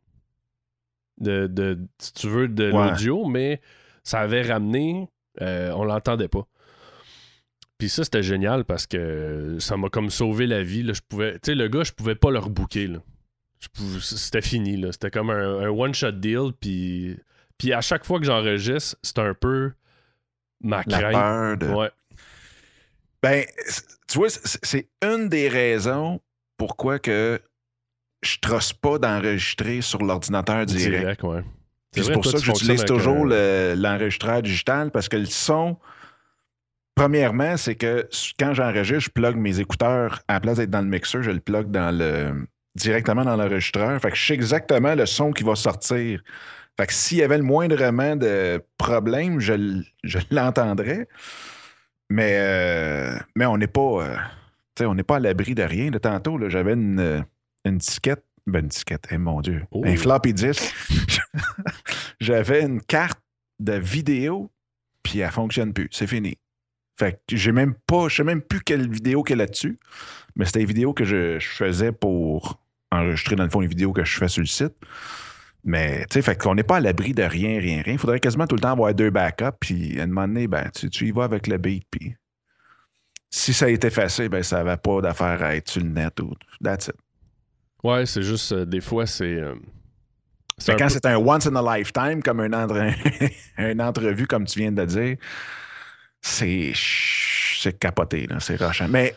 de, 1.22 1.48
de, 1.48 1.80
si 2.00 2.14
tu 2.14 2.28
veux, 2.28 2.48
de 2.48 2.72
Ouais. 2.72 2.90
l'audio, 2.90 3.26
mais 3.26 3.62
ça 4.04 4.20
avait 4.20 4.42
ramené, 4.42 5.08
euh, 5.42 5.72
on 5.76 5.84
l'entendait 5.86 6.28
pas. 6.28 6.48
Puis 7.78 7.90
ça, 7.90 8.04
c'était 8.04 8.22
génial 8.24 8.64
parce 8.66 8.86
que 8.86 9.58
ça 9.60 9.76
m'a 9.78 9.90
comme 9.90 10.10
sauvé 10.10 10.46
la 10.48 10.62
vie. 10.64 10.84
Là. 10.84 10.94
Je 10.94 11.02
pouvais, 11.08 11.34
tu 11.34 11.40
sais, 11.52 11.56
le 11.56 11.68
gars, 11.68 11.84
je 11.84 11.92
pouvais 11.92 12.16
pas 12.16 12.30
le 12.32 12.40
rebooker. 12.40 12.88
là. 12.88 13.00
Pouvais- 13.74 14.00
C'était 14.02 14.42
fini. 14.42 14.78
là. 14.78 14.92
C'était 14.92 15.12
comme 15.12 15.30
un, 15.30 15.60
un 15.60 15.70
one-shot 15.70 16.12
deal. 16.14 16.52
Puis, 16.60 17.18
puis 17.58 17.74
à 17.74 17.82
chaque 17.82 18.06
fois 18.06 18.20
que 18.20 18.26
j'enregistre, 18.26 18.98
c'est 19.02 19.20
un 19.20 19.34
peu 19.34 19.72
ma 20.64 20.84
La 20.88 21.00
crainte. 21.00 21.12
peur 21.14 21.58
de. 21.58 21.68
Ouais. 21.76 21.90
Ben, 23.24 23.46
tu 24.08 24.18
vois, 24.18 24.30
c'est 24.30 24.90
une 25.04 25.30
des 25.30 25.48
raisons 25.48 26.22
pourquoi 26.58 26.98
que 27.00 27.40
je 28.24 28.38
trosse 28.40 28.74
pas 28.74 28.98
d'enregistrer 29.00 29.82
sur 29.82 30.04
l'ordinateur 30.04 30.66
direct. 30.66 31.00
Direct, 31.00 31.24
ouais. 31.24 31.44
Puis 31.92 32.04
c'est 32.06 32.14
pour 32.14 32.22
toi, 32.24 32.32
ça 32.34 32.38
que 32.38 32.44
j'utilise 32.46 32.86
toujours 32.86 33.26
un- 33.26 33.30
le- 33.30 33.74
l'enregistreur 33.78 34.42
digital 34.42 34.92
parce 34.92 35.10
que 35.10 35.18
le 35.18 35.26
son, 35.26 35.78
premièrement, 36.96 37.58
c'est 37.58 37.76
que 37.76 38.08
quand 38.40 38.54
j'enregistre, 38.54 39.06
je 39.06 39.10
plug 39.10 39.36
mes 39.36 39.60
écouteurs 39.60 40.20
à 40.28 40.34
la 40.36 40.40
place 40.40 40.58
d'être 40.58 40.70
dans 40.70 40.82
le 40.82 40.88
mixeur, 40.88 41.24
je 41.24 41.32
le 41.32 41.40
plug 41.40 41.70
dans 41.72 41.92
le 41.96 42.46
directement 42.76 43.26
dans 43.26 43.36
l'enregistreur. 43.36 44.00
Fait 44.02 44.12
que 44.12 44.16
je 44.18 44.26
sais 44.28 44.34
exactement 44.34 44.96
le 44.96 45.06
son 45.06 45.32
qui 45.32 45.44
va 45.44 45.56
sortir. 45.56 46.22
Fait 46.78 46.88
que 46.88 46.94
s'il 46.94 47.18
y 47.18 47.24
avait 47.24 47.38
le 47.38 47.44
moindrement 47.44 48.16
de 48.16 48.64
problème, 48.78 49.40
je, 49.40 49.82
je 50.04 50.20
l'entendrais. 50.32 51.08
Mais, 52.10 52.36
euh, 52.40 53.18
mais 53.36 53.46
on 53.46 53.58
n'est 53.58 53.68
pas, 53.68 53.82
euh, 54.04 54.16
on 54.86 54.96
n'est 54.96 55.04
pas 55.04 55.18
à 55.18 55.20
l'abri 55.20 55.56
de 55.56 55.64
rien. 55.64 55.92
De 55.92 55.98
tantôt, 55.98 56.38
j'avais 56.50 56.74
une, 56.74 57.00
euh, 57.00 57.22
une 57.65 57.77
disquette. 57.77 58.24
Ben, 58.48 58.62
une 58.62 58.68
disquette, 58.70 59.08
eh, 59.12 59.18
mon 59.18 59.41
Dieu. 59.41 59.65
Oh. 59.72 59.84
Un 59.86 59.96
floppy 59.96 60.34
disk. 60.34 60.74
j'avais 62.20 62.63
une 62.63 62.82
carte 62.82 63.20
de 63.60 63.74
vidéo, 63.74 64.51
puis 65.03 65.20
elle 65.20 65.32
fonctionne 65.32 65.74
plus. 65.74 65.88
C'est 65.91 66.08
fini. 66.08 66.38
Fait 66.98 67.22
que 67.27 67.36
j'ai 67.36 67.51
même 67.51 67.75
pas, 67.88 68.10
je 68.10 68.18
sais 68.18 68.24
même 68.24 68.41
plus 68.41 68.62
quelle 68.62 68.89
vidéo 68.89 69.24
qu'il 69.24 69.38
y 69.38 69.39
a 69.39 69.44
là-dessus, 69.44 69.80
mais 70.36 70.46
c'était 70.46 70.62
une 70.62 70.68
vidéo 70.68 70.94
que 70.94 71.03
je, 71.03 71.39
je 71.39 71.50
faisais 71.50 71.91
pour 71.91 72.60
enregistrer, 72.91 73.36
dans 73.36 73.44
le 73.44 73.50
fond, 73.50 73.60
les 73.60 73.68
vidéos 73.68 73.94
que 73.94 74.03
je 74.03 74.18
fais 74.18 74.27
sur 74.27 74.41
le 74.41 74.48
site. 74.48 74.74
Mais, 75.63 76.06
tu 76.10 76.15
sais, 76.15 76.22
fait 76.22 76.36
qu'on 76.36 76.56
n'est 76.56 76.63
pas 76.63 76.77
à 76.77 76.80
l'abri 76.80 77.13
de 77.13 77.24
rien, 77.24 77.60
rien, 77.60 77.82
rien. 77.84 77.94
Il 77.94 78.00
faudrait 78.00 78.20
quasiment 78.20 78.48
tout 78.48 78.56
le 78.56 78.62
temps 78.62 78.72
avoir 78.72 78.94
deux 78.94 79.12
backups, 79.12 79.58
puis 79.60 80.00
à 80.00 80.03
un 80.03 80.08
moment 80.08 80.27
donné, 80.27 80.48
ben, 80.48 80.70
tu, 80.74 80.89
tu 80.89 81.08
y 81.08 81.12
vas 81.12 81.24
avec 81.24 81.48
le 81.48 81.58
beat, 81.58 81.86
puis 81.89 82.15
si 83.30 83.53
ça 83.53 83.65
a 83.65 83.70
été 83.70 83.88
effacé, 83.88 84.27
ben, 84.27 84.44
ça 84.44 84.63
n'avait 84.63 84.77
pas 84.77 85.01
d'affaire 85.01 85.41
à 85.41 85.56
être 85.56 85.70
sur 85.70 85.82
le 85.82 85.89
net 85.89 86.20
ou 86.20 86.34
that's 86.62 86.88
it. 86.88 86.96
Ouais, 87.84 88.06
c'est 88.06 88.22
juste, 88.24 88.52
euh, 88.52 88.66
des 88.66 88.82
fois, 88.82 89.06
c'est. 89.06 89.36
euh, 89.36 89.56
c'est 90.58 90.74
quand 90.78 90.86
peu- 90.88 90.94
c'est 90.94 91.06
un 91.08 91.18
once 91.18 91.48
in 91.48 91.56
a 91.56 91.78
lifetime, 91.78 92.22
comme 92.22 92.40
un 92.42 92.54
entre- 92.54 92.92
une 93.58 93.82
entrevue, 93.82 94.28
comme 94.28 94.46
tu 94.46 94.60
viens 94.60 94.72
de 94.72 94.86
dire, 94.86 95.18
c'est 96.22 96.72
c'est 96.76 97.78
capoté, 97.78 98.28
là, 98.28 98.40
c'est 98.40 98.56
rochant. 98.62 98.88
Mais 98.88 99.16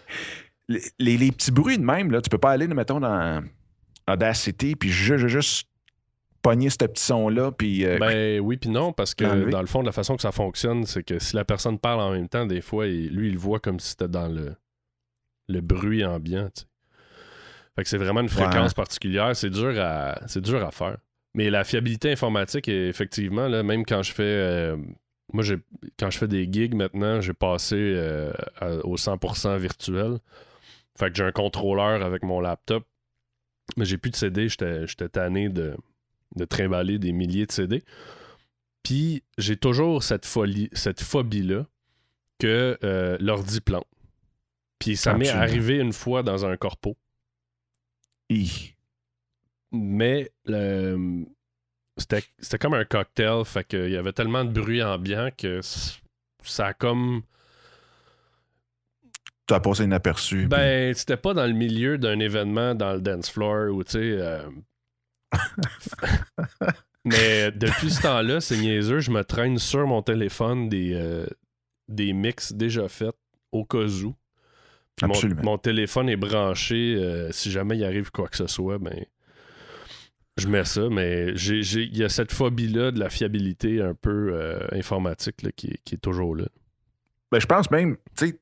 les, 0.69 1.17
les- 1.17 1.33
petits 1.33 1.51
bruits 1.51 1.79
de 1.79 1.85
même, 1.85 2.11
là, 2.11 2.21
tu 2.21 2.29
peux 2.31 2.39
pas 2.39 2.51
aller, 2.53 2.67
mettons, 2.69 3.01
dans 3.01 3.43
Audacity, 4.09 4.77
puis 4.77 4.91
ju- 4.91 5.19
ju- 5.19 5.29
juste 5.29 5.69
pogner 6.43 6.69
ce 6.69 6.77
petit 6.77 7.03
son-là, 7.03 7.53
puis... 7.53 7.87
euh, 7.87 7.99
Ben 8.13 8.41
oui, 8.41 8.59
puis 8.59 8.69
non, 8.69 8.93
parce 8.93 9.15
que 9.15 9.25
dans 9.51 9.61
le 9.63 9.67
fond, 9.67 9.81
la 9.81 9.93
façon 9.93 10.15
que 10.17 10.21
ça 10.23 10.31
fonctionne, 10.33 10.85
c'est 10.85 11.03
que 11.03 11.19
si 11.19 11.35
la 11.37 11.45
personne 11.47 11.79
parle 11.79 12.01
en 12.01 12.11
même 12.13 12.29
temps, 12.29 12.45
des 12.45 12.61
fois, 12.61 12.87
il- 12.87 13.09
lui, 13.15 13.29
il 13.29 13.33
le 13.35 13.39
voit 13.39 13.61
comme 13.61 13.81
si 13.81 13.91
c'était 13.91 14.09
dans 14.09 14.29
le, 14.29 14.55
le 15.49 15.61
bruit 15.63 16.05
ambiant. 16.05 16.51
tu 16.55 16.63
sais. 16.63 16.67
Fait 17.77 17.83
que 17.83 17.89
c'est 17.89 17.99
vraiment 17.99 18.21
une 18.21 18.29
fréquence 18.29 18.75
particulière. 18.75 19.35
C'est 19.35 19.51
dur 19.51 19.75
à 19.81 20.21
c'est 20.27 20.41
dur 20.41 20.65
à 20.65 20.71
faire. 20.71 20.97
Mais 21.35 21.51
la 21.51 21.65
fiabilité 21.65 22.13
informatique, 22.13 22.69
est- 22.69 22.89
effectivement, 22.89 23.49
là, 23.49 23.63
même 23.63 23.85
quand 23.85 24.03
je 24.03 24.13
fais. 24.13 24.23
euh, 24.23 24.77
moi, 25.33 25.43
j'ai 25.43 25.57
quand 25.99 26.11
je 26.11 26.19
fais 26.19 26.29
des 26.29 26.49
gigs 26.51 26.75
maintenant, 26.75 27.21
j'ai 27.21 27.33
passé 27.33 27.75
euh, 27.77 28.33
à- 28.61 28.77
au 28.87 28.97
100% 28.97 29.57
virtuel. 29.59 30.19
Fait 30.97 31.11
que 31.11 31.17
j'ai 31.17 31.25
un 31.25 31.33
contrôleur 31.33 32.03
avec 32.05 32.23
mon 32.23 32.41
laptop. 32.41 32.87
Mais 33.77 33.85
j'ai 33.85 33.99
plus 33.99 34.11
de 34.11 34.17
CD. 34.17 34.49
J'étais 34.49 34.87
j'étais 34.87 35.09
tanné 35.09 35.49
de, 35.49 35.75
de 36.37 36.45
trimballer 36.45 36.99
des 37.01 37.13
milliers 37.13 37.47
de 37.47 37.53
CD. 37.53 37.83
Puis 38.83 39.23
j'ai 39.39 39.57
toujours 39.57 40.03
cette 40.03 40.27
folie, 40.27 40.69
cette 40.73 41.01
phobie-là 41.01 41.67
que 42.39 42.79
euh, 42.85 43.17
l'ordi 43.21 43.61
plante. 43.61 43.87
Puis 44.79 44.97
ça 44.97 45.15
m'est 45.15 45.29
arrivé 45.41 45.77
une 45.79 45.93
fois 45.93 46.23
dans 46.23 46.45
un 46.47 46.57
corpo. 46.57 46.97
Mais 49.73 50.31
le- 50.45 51.25
c'était 51.97 52.59
comme 52.59 52.75
un 52.75 52.85
cocktail. 52.85 53.45
Fait 53.45 53.65
qu'il 53.65 53.91
y 53.91 53.97
avait 53.97 54.13
tellement 54.13 54.45
de 54.45 54.53
bruit 54.61 54.83
ambiant 54.83 55.31
que 55.37 55.61
ça 56.43 56.67
a 56.67 56.75
comme. 56.75 57.23
Tu 59.47 59.53
as 59.55 59.61
passé 59.61 59.85
inaperçu. 59.85 60.47
Ben, 60.47 60.95
c'était 60.95 61.19
pas 61.19 61.35
dans 61.35 61.47
le 61.47 61.53
milieu 61.53 61.99
d'un 61.99 62.19
événement 62.19 62.75
dans 62.75 62.95
le 62.95 63.01
dance 63.01 63.31
floor 63.31 63.75
ou 63.75 63.85
tu 63.85 63.93
sais. 63.93 63.99
euh, 64.01 64.49
Mais 67.05 67.51
depuis 67.53 67.91
ce 67.91 68.01
temps-là, 68.03 68.41
c'est 68.41 68.57
niaiseux, 68.57 69.01
je 69.01 69.11
me 69.11 69.23
traîne 69.25 69.59
sur 69.59 69.87
mon 69.87 70.01
téléphone 70.03 70.69
des, 70.71 70.95
euh, 70.95 71.27
des 71.89 72.15
mix 72.15 72.53
déjà 72.53 72.89
faits 72.89 73.15
au 73.53 73.65
cas 73.67 73.87
où. 73.87 74.15
Mon, 75.03 75.59
téléphone 75.59 76.09
est 76.09 76.17
branché. 76.17 76.97
euh, 76.99 77.31
si 77.33 77.51
jamais 77.51 77.77
il 77.77 77.85
arrive 77.85 78.11
quoi 78.11 78.29
que 78.29 78.37
ce 78.37 78.47
soit, 78.47 78.79
ben. 78.79 79.05
Je 80.37 80.49
mets 80.49 80.65
ça, 80.65 80.89
mais 80.91 81.29
il 81.35 81.97
y 81.97 82.03
a 82.03 82.09
cette 82.09 82.33
phobie-là 82.33 82.91
de 82.91 82.99
la 82.99 83.09
fiabilité 83.09 83.81
un 83.81 83.95
peu 83.95 84.33
euh, 84.35 84.59
informatique 84.73 85.43
là, 85.43 85.51
qui, 85.55 85.69
est- 85.69 85.81
qui 85.85 85.95
est 85.95 85.99
toujours 85.99 86.35
là. 86.35 86.47
Ben, 87.31 87.39
je 87.41 87.47
pense 87.47 87.71
même, 87.71 87.97
tu 88.17 88.27
sais, 88.29 88.39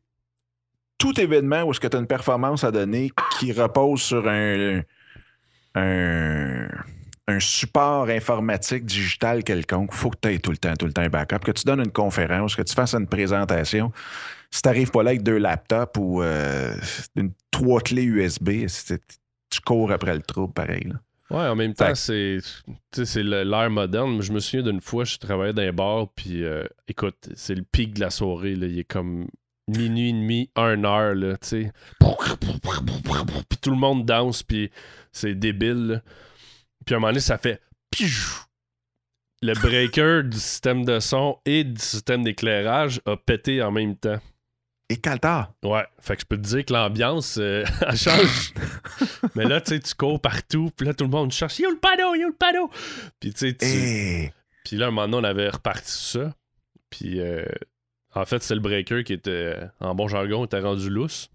tout 0.97 1.21
événement 1.21 1.65
où 1.65 1.75
tu 1.75 1.87
as 1.87 1.99
une 1.99 2.07
performance 2.07 2.65
à 2.65 2.71
donner 2.71 3.11
qui 3.39 3.53
repose 3.53 4.01
sur 4.01 4.27
un, 4.27 4.81
un, 5.75 6.69
un 7.29 7.41
support 7.41 8.09
informatique 8.09 8.85
digital 8.87 9.45
quelconque, 9.45 9.93
faut 9.93 10.11
que 10.11 10.19
tu 10.23 10.29
aies 10.35 10.39
tout 10.39 10.51
le 10.51 10.57
temps, 10.59 10.75
tout 10.77 10.87
le 10.87 10.93
temps 10.95 11.03
un 11.03 11.09
backup. 11.09 11.41
Que 11.41 11.53
tu 11.53 11.65
donnes 11.65 11.81
une 11.81 11.93
conférence, 11.93 12.57
que 12.57 12.63
tu 12.63 12.75
fasses 12.75 12.95
une 12.95 13.07
présentation. 13.07 13.93
Si 14.55 14.63
tu 14.63 14.69
n'arrives 14.69 14.91
pas 14.91 15.03
là 15.03 15.11
avec 15.11 15.23
deux 15.23 15.39
laptops 15.39 15.99
ou 15.99 16.23
euh, 16.23 16.75
une, 17.17 17.33
trois 17.51 17.81
clés 17.81 18.05
USB, 18.05 18.67
tu 18.69 19.61
cours 19.65 19.91
après 19.91 20.15
le 20.15 20.23
trou 20.23 20.47
pareil. 20.49 20.85
là. 20.85 20.95
Ouais, 21.31 21.49
en 21.49 21.57
même 21.57 21.73
temps, 21.73 21.95
c'est 21.95 22.39
l'ère 23.23 23.71
moderne. 23.71 24.21
Je 24.21 24.33
me 24.33 24.39
souviens 24.41 24.63
d'une 24.63 24.83
fois, 24.83 25.05
je 25.05 25.17
travaillais 25.17 25.55
dans 25.55 25.63
un 25.63 25.73
bar, 25.73 26.09
puis 26.15 26.45
euh, 26.45 26.65
écoute, 26.89 27.31
c'est 27.35 27.55
le 27.55 27.63
pic 27.63 27.95
de 27.95 28.01
la 28.01 28.11
soirée. 28.11 28.55
Là. 28.55 28.67
Il 28.67 28.79
est 28.79 28.85
comme 28.85 29.27
minuit 29.67 30.11
et 30.11 30.13
demi, 30.13 30.51
une 30.57 30.85
heure, 30.85 31.15
là, 31.15 31.39
tu 31.39 31.49
sais. 31.49 31.73
Puis 33.49 33.59
tout 33.63 33.71
le 33.71 33.77
monde 33.77 34.05
danse, 34.05 34.43
puis 34.43 34.71
c'est 35.11 35.35
débile. 35.35 35.87
là. 35.87 36.03
Puis 36.85 36.95
à 36.95 36.99
un 36.99 37.01
moment 37.01 37.09
donné, 37.13 37.21
ça 37.21 37.39
fait. 37.39 37.63
Le 39.41 39.55
breaker 39.55 40.23
du 40.25 40.39
système 40.39 40.85
de 40.85 41.01
son 41.01 41.39
et 41.47 41.65
du 41.65 41.81
système 41.81 42.23
d'éclairage 42.25 43.01
a 43.07 43.17
pété 43.17 43.63
en 43.63 43.73
même 43.73 43.97
temps. 43.97 44.21
Et 44.93 44.97
Caltar, 44.99 45.53
Ouais, 45.63 45.87
fait 46.01 46.17
que 46.17 46.23
je 46.23 46.27
peux 46.27 46.37
te 46.37 46.43
dire 46.43 46.65
que 46.65 46.73
l'ambiance, 46.73 47.39
euh, 47.39 47.65
elle 47.87 47.97
change. 47.97 48.53
Mais 49.35 49.45
là, 49.45 49.61
tu 49.61 49.71
sais, 49.75 49.81
tu 49.81 49.95
cours 49.95 50.21
partout, 50.21 50.71
puis 50.77 50.87
là, 50.87 50.93
tout 50.95 51.05
le 51.05 51.11
monde 51.11 51.31
cherche 51.33 51.59
Yo 51.61 51.71
le 51.71 51.79
panneau, 51.79 52.15
yo 52.15 52.29
le 52.29 52.35
panneau. 52.35 52.71
Puis 53.21 53.33
tu 53.33 53.49
sais, 53.49 53.55
tu- 53.55 53.65
hey, 53.65 54.33
puis 54.65 54.77
là, 54.77 54.89
un 54.89 54.91
moment 54.91 55.09
donné, 55.09 55.27
on 55.27 55.31
avait 55.31 55.49
reparti 55.49 55.91
ça. 55.93 56.35
Puis 56.91 57.21
euh, 57.21 57.45
en 58.15 58.25
fait, 58.27 58.43
c'est 58.43 58.55
le 58.55 58.61
breaker 58.61 59.03
qui 59.05 59.15
était, 59.15 59.57
en 59.81 59.95
bon 59.95 60.09
jargon, 60.09 60.45
était 60.45 60.61
rendu 60.61 60.91
lousse. 60.91 61.31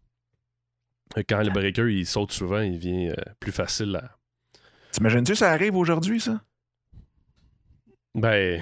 Quand 1.27 1.41
le 1.41 1.49
breaker, 1.49 1.87
il 1.91 2.05
saute 2.05 2.31
souvent, 2.31 2.59
il 2.59 2.77
vient 2.77 3.09
euh, 3.09 3.15
plus 3.39 3.51
facile 3.51 3.95
à. 3.95 4.11
t'imagines-tu 4.91 5.35
ça 5.35 5.51
arrive 5.51 5.75
aujourd'hui, 5.75 6.19
ça? 6.19 6.41
Ben, 8.13 8.61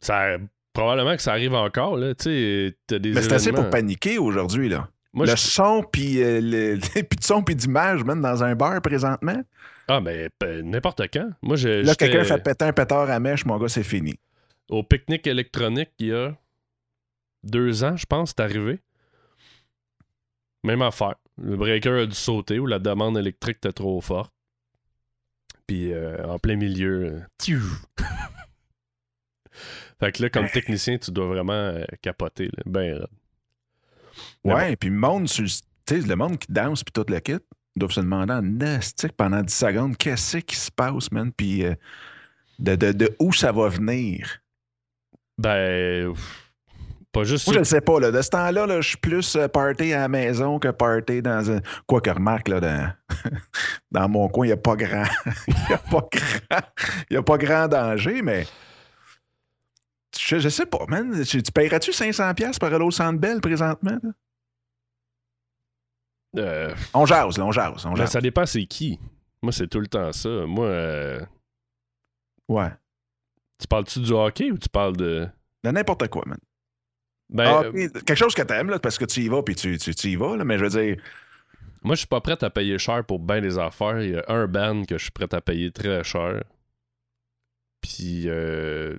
ça. 0.00 0.36
Probablement 0.72 1.16
que 1.16 1.22
ça 1.22 1.32
arrive 1.32 1.54
encore, 1.54 1.96
là. 1.96 2.14
Tu 2.14 2.24
sais, 2.24 2.76
t'as 2.86 2.98
des. 2.98 3.12
Mais 3.12 3.22
c'est 3.22 3.32
assez 3.32 3.52
pour 3.52 3.68
paniquer 3.70 4.18
aujourd'hui, 4.18 4.68
là. 4.68 4.88
Moi, 5.12 5.26
le 5.26 5.32
je- 5.32 5.36
son, 5.36 5.82
puis 5.82 6.22
euh, 6.22 6.40
le... 6.40 6.76
de 6.78 7.06
son, 7.20 7.42
puis 7.42 7.56
d'image, 7.56 8.04
même 8.04 8.20
dans 8.22 8.44
un 8.44 8.54
bar 8.54 8.80
présentement. 8.80 9.42
Ah, 9.88 10.00
ben, 10.00 10.30
n'importe 10.62 11.02
quand. 11.12 11.30
Moi, 11.42 11.56
je. 11.56 11.68
Là, 11.84 11.96
quelqu'un 11.96 12.22
fait 12.22 12.42
péter 12.42 12.64
un 12.64 12.72
pétard 12.72 13.10
à 13.10 13.18
mèche, 13.18 13.44
mon 13.44 13.58
gars, 13.58 13.68
c'est 13.68 13.82
fini. 13.82 14.14
au 14.68 14.84
pique-nique 14.84 15.26
électronique 15.26 15.90
il 15.98 16.06
y 16.06 16.12
a 16.12 16.36
deux 17.42 17.82
ans, 17.82 17.96
je 17.96 18.06
pense, 18.06 18.30
c'est 18.30 18.40
arrivé. 18.40 18.78
Même 20.62 20.82
affaire. 20.82 21.16
Le 21.42 21.56
breaker 21.56 22.02
a 22.02 22.06
dû 22.06 22.14
sauter 22.14 22.58
ou 22.60 22.66
la 22.66 22.78
demande 22.78 23.16
électrique 23.18 23.56
était 23.56 23.72
trop 23.72 24.00
forte. 24.00 24.32
Puis 25.66 25.92
euh, 25.92 26.24
en 26.26 26.38
plein 26.38 26.56
milieu, 26.56 27.04
euh, 27.06 27.20
tiou. 27.38 27.62
fait 30.00 30.12
que 30.12 30.22
là, 30.22 30.30
comme 30.30 30.48
technicien, 30.48 30.98
tu 30.98 31.10
dois 31.10 31.26
vraiment 31.26 31.52
euh, 31.52 31.84
capoter. 32.02 32.46
Là. 32.46 32.62
Ben, 32.66 33.06
Ouais, 34.44 34.76
puis 34.76 34.88
le 34.90 34.96
monde, 34.96 35.28
le- 35.90 36.14
monde 36.16 36.38
qui 36.38 36.50
danse, 36.52 36.82
puis 36.84 36.92
tout 36.92 37.04
le 37.08 37.20
kit, 37.20 37.38
doivent 37.76 37.92
se 37.92 38.00
demander 38.00 38.32
en 38.34 38.42
nastique 38.42 39.12
pendant 39.16 39.42
10 39.42 39.54
secondes 39.54 39.96
qu'est-ce 39.96 40.38
qui 40.38 40.56
se 40.56 40.70
passe, 40.70 41.10
man, 41.12 41.32
puis 41.32 41.64
euh, 41.64 41.74
de, 42.58 42.74
de, 42.74 42.92
de 42.92 43.16
où 43.18 43.32
ça 43.32 43.52
va 43.52 43.68
venir? 43.68 44.40
ben 45.38 46.12
pas 47.12 47.24
juste 47.24 47.46
Moi, 47.46 47.54
je 47.54 47.58
ne 47.60 47.64
sais 47.64 47.80
pas, 47.80 47.98
là, 47.98 48.12
de 48.12 48.22
ce 48.22 48.28
temps-là, 48.28 48.66
là, 48.66 48.80
je 48.80 48.88
suis 48.90 48.96
plus 48.98 49.34
euh, 49.34 49.48
party 49.48 49.92
à 49.92 50.00
la 50.00 50.08
maison 50.08 50.58
que 50.60 50.68
party 50.68 51.22
dans 51.22 51.50
un. 51.50 51.60
Quoi 51.86 52.00
que 52.00 52.10
remarque, 52.10 52.46
là, 52.48 52.60
dans, 52.60 52.92
dans 53.90 54.08
mon 54.08 54.28
coin, 54.28 54.46
il 54.46 54.50
n'y 54.50 54.52
a 54.54 54.56
pas 54.56 54.76
grand. 54.76 55.04
Il 55.48 55.54
n'y 55.68 55.74
a 55.74 55.78
pas 55.78 56.08
grand. 56.12 56.60
Y 57.10 57.16
a 57.16 57.22
pas 57.22 57.38
grand 57.38 57.66
danger, 57.68 58.22
mais. 58.22 58.46
Je, 60.26 60.38
je 60.38 60.48
sais 60.48 60.66
pas, 60.66 60.84
man. 60.88 61.24
Tu, 61.24 61.42
tu 61.42 61.52
paierais-tu 61.52 61.90
500$ 61.92 62.58
pour 62.58 62.68
aller 62.68 62.84
au 62.84 62.90
Centre 62.90 63.18
Bell 63.18 63.40
présentement? 63.40 63.98
là? 64.02 64.10
Euh, 66.36 66.74
On 66.94 67.06
jase, 67.06 67.38
là, 67.38 67.46
on 67.46 67.52
jase, 67.52 67.84
on 67.86 67.90
ben, 67.90 67.96
jase. 67.96 68.10
ça 68.12 68.20
dépend 68.20 68.46
c'est 68.46 68.66
qui. 68.66 69.00
Moi, 69.42 69.52
c'est 69.52 69.66
tout 69.66 69.80
le 69.80 69.86
temps 69.88 70.12
ça. 70.12 70.28
Moi, 70.46 70.66
euh, 70.66 71.20
Ouais. 72.48 72.70
tu 73.58 73.66
parles-tu 73.66 74.00
du 74.00 74.12
hockey 74.12 74.50
ou 74.50 74.58
tu 74.58 74.68
parles 74.68 74.96
de. 74.96 75.28
De 75.64 75.70
n'importe 75.70 76.08
quoi, 76.08 76.22
man. 76.26 76.38
Ben, 77.30 77.44
Ah, 77.46 77.62
euh, 77.64 77.88
Quelque 77.88 78.14
chose 78.14 78.34
que 78.34 78.42
t'aimes, 78.42 78.70
là, 78.70 78.78
parce 78.78 78.98
que 78.98 79.04
tu 79.04 79.20
y 79.20 79.28
vas, 79.28 79.42
puis 79.42 79.54
tu, 79.54 79.76
tu, 79.78 79.94
tu 79.94 80.08
y 80.08 80.16
vas, 80.16 80.36
là, 80.36 80.44
mais 80.44 80.58
je 80.58 80.64
veux 80.64 80.70
dire, 80.82 80.96
Moi, 81.82 81.94
je 81.94 82.00
suis 82.00 82.08
pas 82.08 82.20
prêt 82.20 82.42
à 82.44 82.50
payer 82.50 82.78
cher 82.78 83.04
pour 83.04 83.18
bien 83.18 83.40
des 83.40 83.58
affaires. 83.58 84.00
Il 84.02 84.10
y 84.10 84.16
a 84.16 84.24
un 84.28 84.46
band 84.46 84.84
que 84.84 84.98
je 84.98 85.04
suis 85.04 85.10
prêt 85.12 85.32
à 85.34 85.40
payer 85.40 85.70
très 85.72 86.04
cher. 86.04 86.42
Puis, 87.80 88.24
euh, 88.28 88.96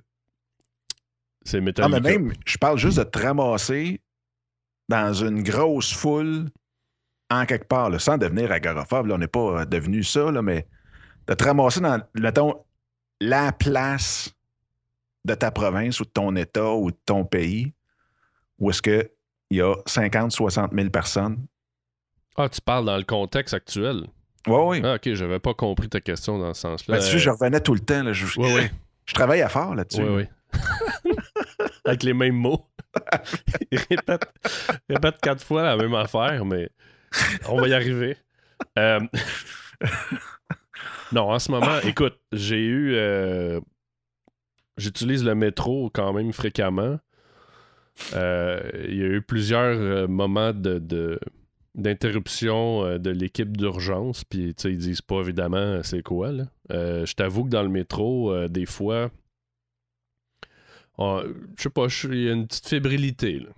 c'est 1.44 1.58
ah, 1.58 1.60
Metallica. 1.60 2.00
mais 2.00 2.18
même, 2.18 2.32
je 2.44 2.58
parle 2.58 2.78
juste 2.78 2.98
de 2.98 3.04
te 3.04 3.18
ramasser 3.18 4.00
dans 4.88 5.12
une 5.12 5.42
grosse 5.42 5.92
foule 5.92 6.50
en 7.30 7.46
quelque 7.46 7.66
part, 7.66 7.90
là, 7.90 7.98
sans 7.98 8.18
devenir 8.18 8.52
agoraphobe. 8.52 9.06
Là, 9.06 9.14
on 9.14 9.18
n'est 9.18 9.26
pas 9.26 9.62
euh, 9.62 9.64
devenu 9.64 10.04
ça, 10.04 10.30
là, 10.30 10.42
mais 10.42 10.66
de 11.26 11.34
te 11.34 11.44
ramasser 11.44 11.80
dans, 11.80 12.02
mettons, 12.14 12.62
la 13.20 13.52
place 13.52 14.34
de 15.24 15.34
ta 15.34 15.50
province 15.50 16.00
ou 16.00 16.04
de 16.04 16.10
ton 16.10 16.34
État 16.36 16.72
ou 16.72 16.90
de 16.90 16.96
ton 17.06 17.24
pays 17.24 17.72
où 18.58 18.70
est-ce 18.70 18.82
qu'il 18.82 19.08
y 19.50 19.60
a 19.60 19.74
50, 19.86 20.30
60 20.32 20.72
000 20.72 20.90
personnes. 20.90 21.46
Ah, 22.36 22.48
tu 22.48 22.60
parles 22.60 22.84
dans 22.84 22.96
le 22.96 23.02
contexte 23.02 23.54
actuel. 23.54 24.06
Oui, 24.46 24.60
oui. 24.66 24.82
Ah, 24.84 24.94
ok, 24.94 25.14
j'avais 25.14 25.38
pas 25.38 25.54
compris 25.54 25.88
ta 25.88 26.00
question 26.00 26.38
dans 26.38 26.54
ce 26.54 26.62
sens-là. 26.62 26.96
Là-dessus, 26.96 27.18
je 27.18 27.30
revenais 27.30 27.60
tout 27.60 27.74
le 27.74 27.80
temps. 27.80 28.02
Là, 28.02 28.12
je, 28.12 28.24
Oui, 28.38 28.52
oui. 28.54 28.62
je 29.06 29.14
travaille 29.14 29.42
à 29.42 29.48
fort 29.48 29.74
là-dessus. 29.74 30.02
Oui, 30.02 30.26
oui. 30.54 31.12
Avec 31.84 32.02
les 32.02 32.14
mêmes 32.14 32.34
mots. 32.36 32.66
Il 33.70 33.78
répète, 33.90 34.26
répète 34.88 35.18
quatre 35.22 35.42
fois 35.44 35.62
la 35.62 35.76
même 35.76 35.94
affaire, 35.94 36.44
mais 36.44 36.70
on 37.48 37.60
va 37.60 37.68
y 37.68 37.74
arriver. 37.74 38.16
Euh, 38.78 39.00
Non, 41.12 41.30
en 41.30 41.38
ce 41.38 41.50
moment, 41.50 41.78
écoute, 41.84 42.18
j'ai 42.32 42.64
eu. 42.64 42.94
euh, 42.94 43.60
J'utilise 44.78 45.22
le 45.24 45.34
métro 45.34 45.90
quand 45.92 46.12
même 46.14 46.32
fréquemment. 46.32 46.98
Euh, 48.14 48.60
Il 48.88 48.96
y 48.96 49.02
a 49.02 49.06
eu 49.08 49.20
plusieurs 49.22 50.08
moments 50.08 50.52
de. 50.54 51.18
d'interruption 51.74 52.98
de 52.98 53.10
l'équipe 53.10 53.54
d'urgence, 53.56 54.24
puis 54.24 54.54
tu 54.54 54.62
sais, 54.62 54.70
ils 54.72 54.78
disent 54.78 55.02
pas 55.02 55.20
évidemment 55.20 55.82
c'est 55.82 56.02
quoi. 56.02 56.32
Là. 56.32 56.44
Je 56.70 57.12
t'avoue 57.12 57.44
que 57.44 57.50
dans 57.50 57.62
le 57.62 57.68
métro, 57.68 58.48
des 58.48 58.66
fois, 58.66 59.10
je 60.98 61.62
sais 61.62 61.70
pas, 61.70 61.86
il 62.04 62.22
y 62.22 62.28
a 62.28 62.32
une 62.32 62.46
petite 62.46 62.68
fébrilité. 62.68 63.40
là. 63.40 63.48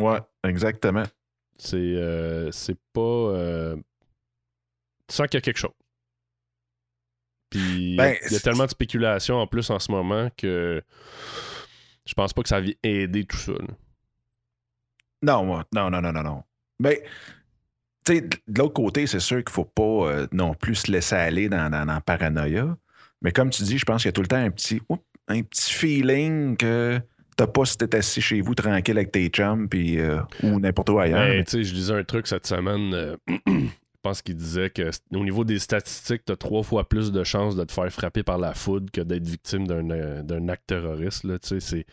Ouais, 0.00 0.20
exactement. 0.48 1.04
C'est 1.58 1.76
euh, 1.76 2.50
c'est 2.50 2.78
pas. 2.92 3.00
euh, 3.00 3.76
Tu 5.08 5.14
sens 5.14 5.26
qu'il 5.28 5.38
y 5.38 5.38
a 5.38 5.40
quelque 5.42 5.58
chose. 5.58 5.72
Puis 7.50 7.60
il 7.60 7.94
y 7.96 8.00
a- 8.00 8.04
Ben, 8.04 8.16
il 8.26 8.32
y 8.32 8.36
a 8.36 8.40
tellement 8.40 8.64
de 8.64 8.70
spéculation 8.70 9.36
en 9.36 9.46
plus 9.46 9.70
en 9.70 9.78
ce 9.78 9.90
moment 9.92 10.28
que 10.36 10.82
je 12.06 12.14
pense 12.14 12.32
pas 12.32 12.42
que 12.42 12.48
ça 12.48 12.60
vient 12.60 12.74
aider 12.82 13.24
tout 13.24 13.36
ça. 13.36 13.52
là. 13.52 13.66
Non, 15.22 15.44
moi, 15.44 15.64
non, 15.72 15.90
non, 15.90 16.02
non, 16.02 16.12
non, 16.12 16.22
non. 16.22 16.42
Mais, 16.80 17.02
tu 18.04 18.16
sais, 18.16 18.20
de 18.20 18.36
l'autre 18.58 18.74
côté, 18.74 19.06
c'est 19.06 19.20
sûr 19.20 19.38
qu'il 19.42 19.52
faut 19.52 19.64
pas 19.64 19.82
euh, 20.10 20.26
non 20.32 20.54
plus 20.54 20.74
se 20.74 20.92
laisser 20.92 21.14
aller 21.14 21.48
dans, 21.48 21.70
dans, 21.70 21.86
dans 21.86 21.94
la 21.94 22.00
paranoïa. 22.00 22.76
Mais 23.22 23.32
comme 23.32 23.48
tu 23.50 23.62
dis, 23.62 23.78
je 23.78 23.84
pense 23.86 24.02
qu'il 24.02 24.08
y 24.08 24.10
a 24.10 24.12
tout 24.12 24.20
le 24.20 24.26
temps 24.28 24.36
un 24.36 24.50
petit. 24.50 24.82
Oups, 24.90 25.02
un 25.28 25.42
petit 25.42 25.72
feeling 25.72 26.56
que 26.56 27.00
t'as 27.36 27.46
pas 27.46 27.64
si 27.64 27.76
t'es 27.76 27.94
assis 27.96 28.20
chez 28.20 28.40
vous 28.40 28.54
tranquille 28.54 28.96
avec 28.96 29.10
tes 29.12 29.28
chums 29.28 29.68
puis, 29.68 29.98
euh, 29.98 30.20
ou 30.42 30.60
n'importe 30.60 30.90
où 30.90 30.98
ailleurs. 30.98 31.18
Ben, 31.20 31.44
je 31.48 31.58
lisais 31.74 31.94
un 31.94 32.04
truc 32.04 32.26
cette 32.26 32.46
semaine. 32.46 32.92
euh, 32.94 33.16
je 33.46 33.68
pense 34.02 34.22
qu'il 34.22 34.36
disait 34.36 34.70
que 34.70 34.90
au 35.12 35.24
niveau 35.24 35.44
des 35.44 35.58
statistiques, 35.58 36.24
t'as 36.26 36.36
trois 36.36 36.62
fois 36.62 36.88
plus 36.88 37.10
de 37.10 37.24
chances 37.24 37.56
de 37.56 37.64
te 37.64 37.72
faire 37.72 37.90
frapper 37.90 38.22
par 38.22 38.38
la 38.38 38.52
foudre 38.54 38.90
que 38.92 39.00
d'être 39.00 39.26
victime 39.26 39.66
d'un 39.66 39.88
euh, 39.90 40.48
acte 40.48 40.66
terroriste. 40.66 41.24
Là, 41.24 41.38
c'est 41.40 41.86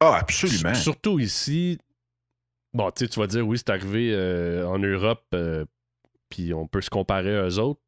ah, 0.00 0.16
absolument. 0.20 0.74
Sur- 0.74 0.82
Surtout 0.82 1.18
ici, 1.18 1.78
bon, 2.74 2.90
tu 2.90 3.04
sais, 3.04 3.08
tu 3.08 3.18
vas 3.20 3.26
dire, 3.26 3.46
oui, 3.46 3.58
c'est 3.58 3.70
arrivé 3.70 4.14
en 4.66 4.78
Europe, 4.78 5.24
puis 6.28 6.52
on 6.54 6.66
peut 6.66 6.80
se 6.80 6.90
comparer 6.90 7.36
à 7.36 7.44
eux 7.48 7.58
autres. 7.58 7.80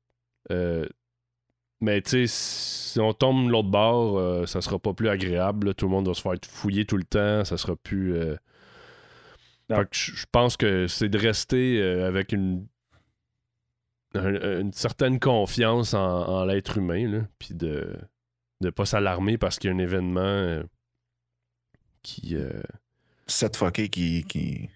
Mais 1.80 2.02
tu 2.02 2.10
sais, 2.10 2.24
si 2.26 3.00
on 3.00 3.12
tombe 3.14 3.48
l'autre 3.50 3.70
bord, 3.70 4.18
euh, 4.18 4.46
ça 4.46 4.60
sera 4.60 4.78
pas 4.78 4.92
plus 4.92 5.08
agréable. 5.08 5.68
là. 5.68 5.74
Tout 5.74 5.86
le 5.86 5.92
monde 5.92 6.06
va 6.08 6.14
se 6.14 6.20
faire 6.20 6.34
fouiller 6.46 6.84
tout 6.84 6.96
le 6.98 7.04
temps. 7.04 7.44
Ça 7.44 7.56
sera 7.56 7.74
plus. 7.76 8.14
euh, 8.14 8.36
Non. 9.70 9.76
Fait 9.76 9.84
que 9.84 9.96
je 9.96 10.26
pense 10.30 10.56
que 10.56 10.86
c'est 10.88 11.08
de 11.08 11.18
rester 11.18 11.80
euh, 11.80 12.06
avec 12.06 12.32
une. 12.32 12.66
un- 14.14 14.60
une 14.60 14.72
certaine 14.72 15.18
confiance 15.20 15.94
en, 15.94 16.00
en 16.28 16.44
l'être 16.44 16.76
humain, 16.78 17.08
là, 17.08 17.20
puis 17.38 17.54
de 17.54 17.96
ne 18.60 18.70
pas 18.70 18.84
s'alarmer 18.84 19.38
parce 19.38 19.58
qu'il 19.58 19.70
y 19.70 19.72
a 19.72 19.76
un 19.76 19.78
événement 19.78 20.20
euh, 20.20 20.62
qui. 22.02 22.36
euh, 22.36 22.62
Sept 23.26 23.56
fuckés 23.56 23.88
qui. 23.88 24.24
qui... 24.24 24.68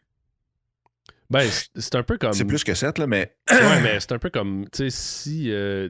Ben, 1.29 1.47
c'est 1.75 1.95
un 1.97 2.03
peu 2.05 2.17
comme. 2.17 2.33
C'est 2.33 2.45
plus 2.45 2.63
que 2.65 2.75
sept, 2.75 2.99
là, 2.99 3.07
mais. 3.07 3.37
Ouais, 3.51 3.83
mais 3.83 3.99
c'est 4.01 4.13
un 4.13 4.19
peu 4.19 4.31
comme, 4.31 4.67
tu 4.71 4.79
sais, 4.79 4.91
si 4.91 5.51
euh, 5.51 5.89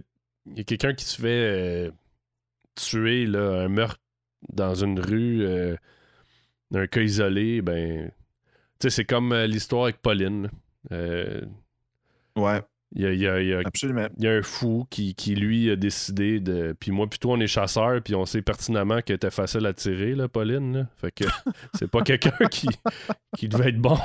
y 0.57 0.61
a 0.61 0.65
quelqu'un 0.65 0.95
qui 0.95 1.05
se 1.05 1.21
fait 1.21 1.29
euh, 1.29 1.91
tuer, 2.75 3.27
là, 3.27 3.63
un 3.63 3.69
meurtre 3.69 4.01
dans 4.53 4.75
une 4.75 5.01
rue, 5.01 5.43
euh, 5.47 5.77
un 6.75 6.87
cas 6.87 7.01
isolé, 7.01 7.63
ben, 7.63 8.11
tu 8.79 8.85
sais, 8.85 8.91
c'est 8.91 9.05
comme 9.05 9.33
euh, 9.33 9.47
l'histoire 9.47 9.85
avec 9.85 10.03
Pauline. 10.03 10.51
Ouais, 12.37 12.61
Il 12.97 13.03
y, 13.03 13.07
a, 13.07 13.13
y 13.13 13.27
a- 13.29 13.41
y 13.43 13.55
a- 13.55 13.61
absolument. 13.65 14.09
y 14.19 14.27
a 14.27 14.33
un 14.33 14.43
fou 14.43 14.87
qui, 14.91 15.15
qui, 15.15 15.35
lui, 15.37 15.71
a 15.71 15.77
décidé 15.77 16.41
de. 16.41 16.75
Puis 16.79 16.91
moi, 16.91 17.07
plutôt, 17.09 17.33
on 17.33 17.41
est 17.41 17.47
chasseurs, 17.47 18.03
puis 18.03 18.15
on 18.17 18.27
sait 18.27 18.43
pertinemment 18.43 19.01
qu'elle 19.01 19.17
était 19.17 19.31
facile 19.31 19.65
à 19.67 19.73
tirer, 19.73 20.15
là, 20.15 20.29
Pauline. 20.29 20.79
là. 20.79 20.87
Fait 20.97 21.13
que 21.13 21.25
c'est 21.79 21.89
pas 21.91 22.03
quelqu'un 22.03 22.37
qui, 22.51 22.69
qui 23.37 23.49
devait 23.49 23.69
être 23.71 23.79
bon. 23.81 23.99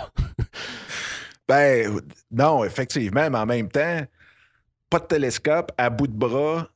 Ben, 1.48 2.00
non, 2.31 2.63
effectivement, 2.63 3.29
mais 3.29 3.38
en 3.39 3.46
même 3.48 3.69
temps, 3.69 4.05
pas 4.89 5.00
de 5.00 5.05
télescope, 5.05 5.72
à 5.77 5.89
bout 5.89 6.08
de 6.08 6.17
bras, 6.17 6.67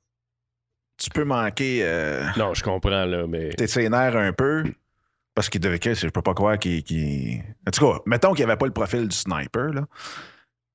tu 0.98 1.10
peux 1.10 1.24
manquer 1.24 1.80
euh, 1.84 2.24
Non, 2.38 2.54
je 2.54 2.64
comprends, 2.64 3.06
là, 3.06 3.26
mais. 3.28 3.50
tes 3.50 3.90
nerfs 3.90 4.16
un 4.16 4.34
peu. 4.34 4.64
Parce 5.36 5.50
qu'il 5.50 5.62
devait, 5.62 5.80
je 5.82 6.08
peux 6.10 6.22
pas 6.22 6.36
croire 6.36 6.60
qu'il. 6.60 7.44
En 7.68 7.72
tout 7.72 7.92
cas, 7.92 8.00
mettons 8.06 8.34
qu'il 8.34 8.46
n'y 8.46 8.52
avait 8.52 8.58
pas 8.58 8.68
le 8.68 8.74
profil 8.74 9.08
du 9.08 9.16
sniper, 9.16 9.74
là. 9.74 9.88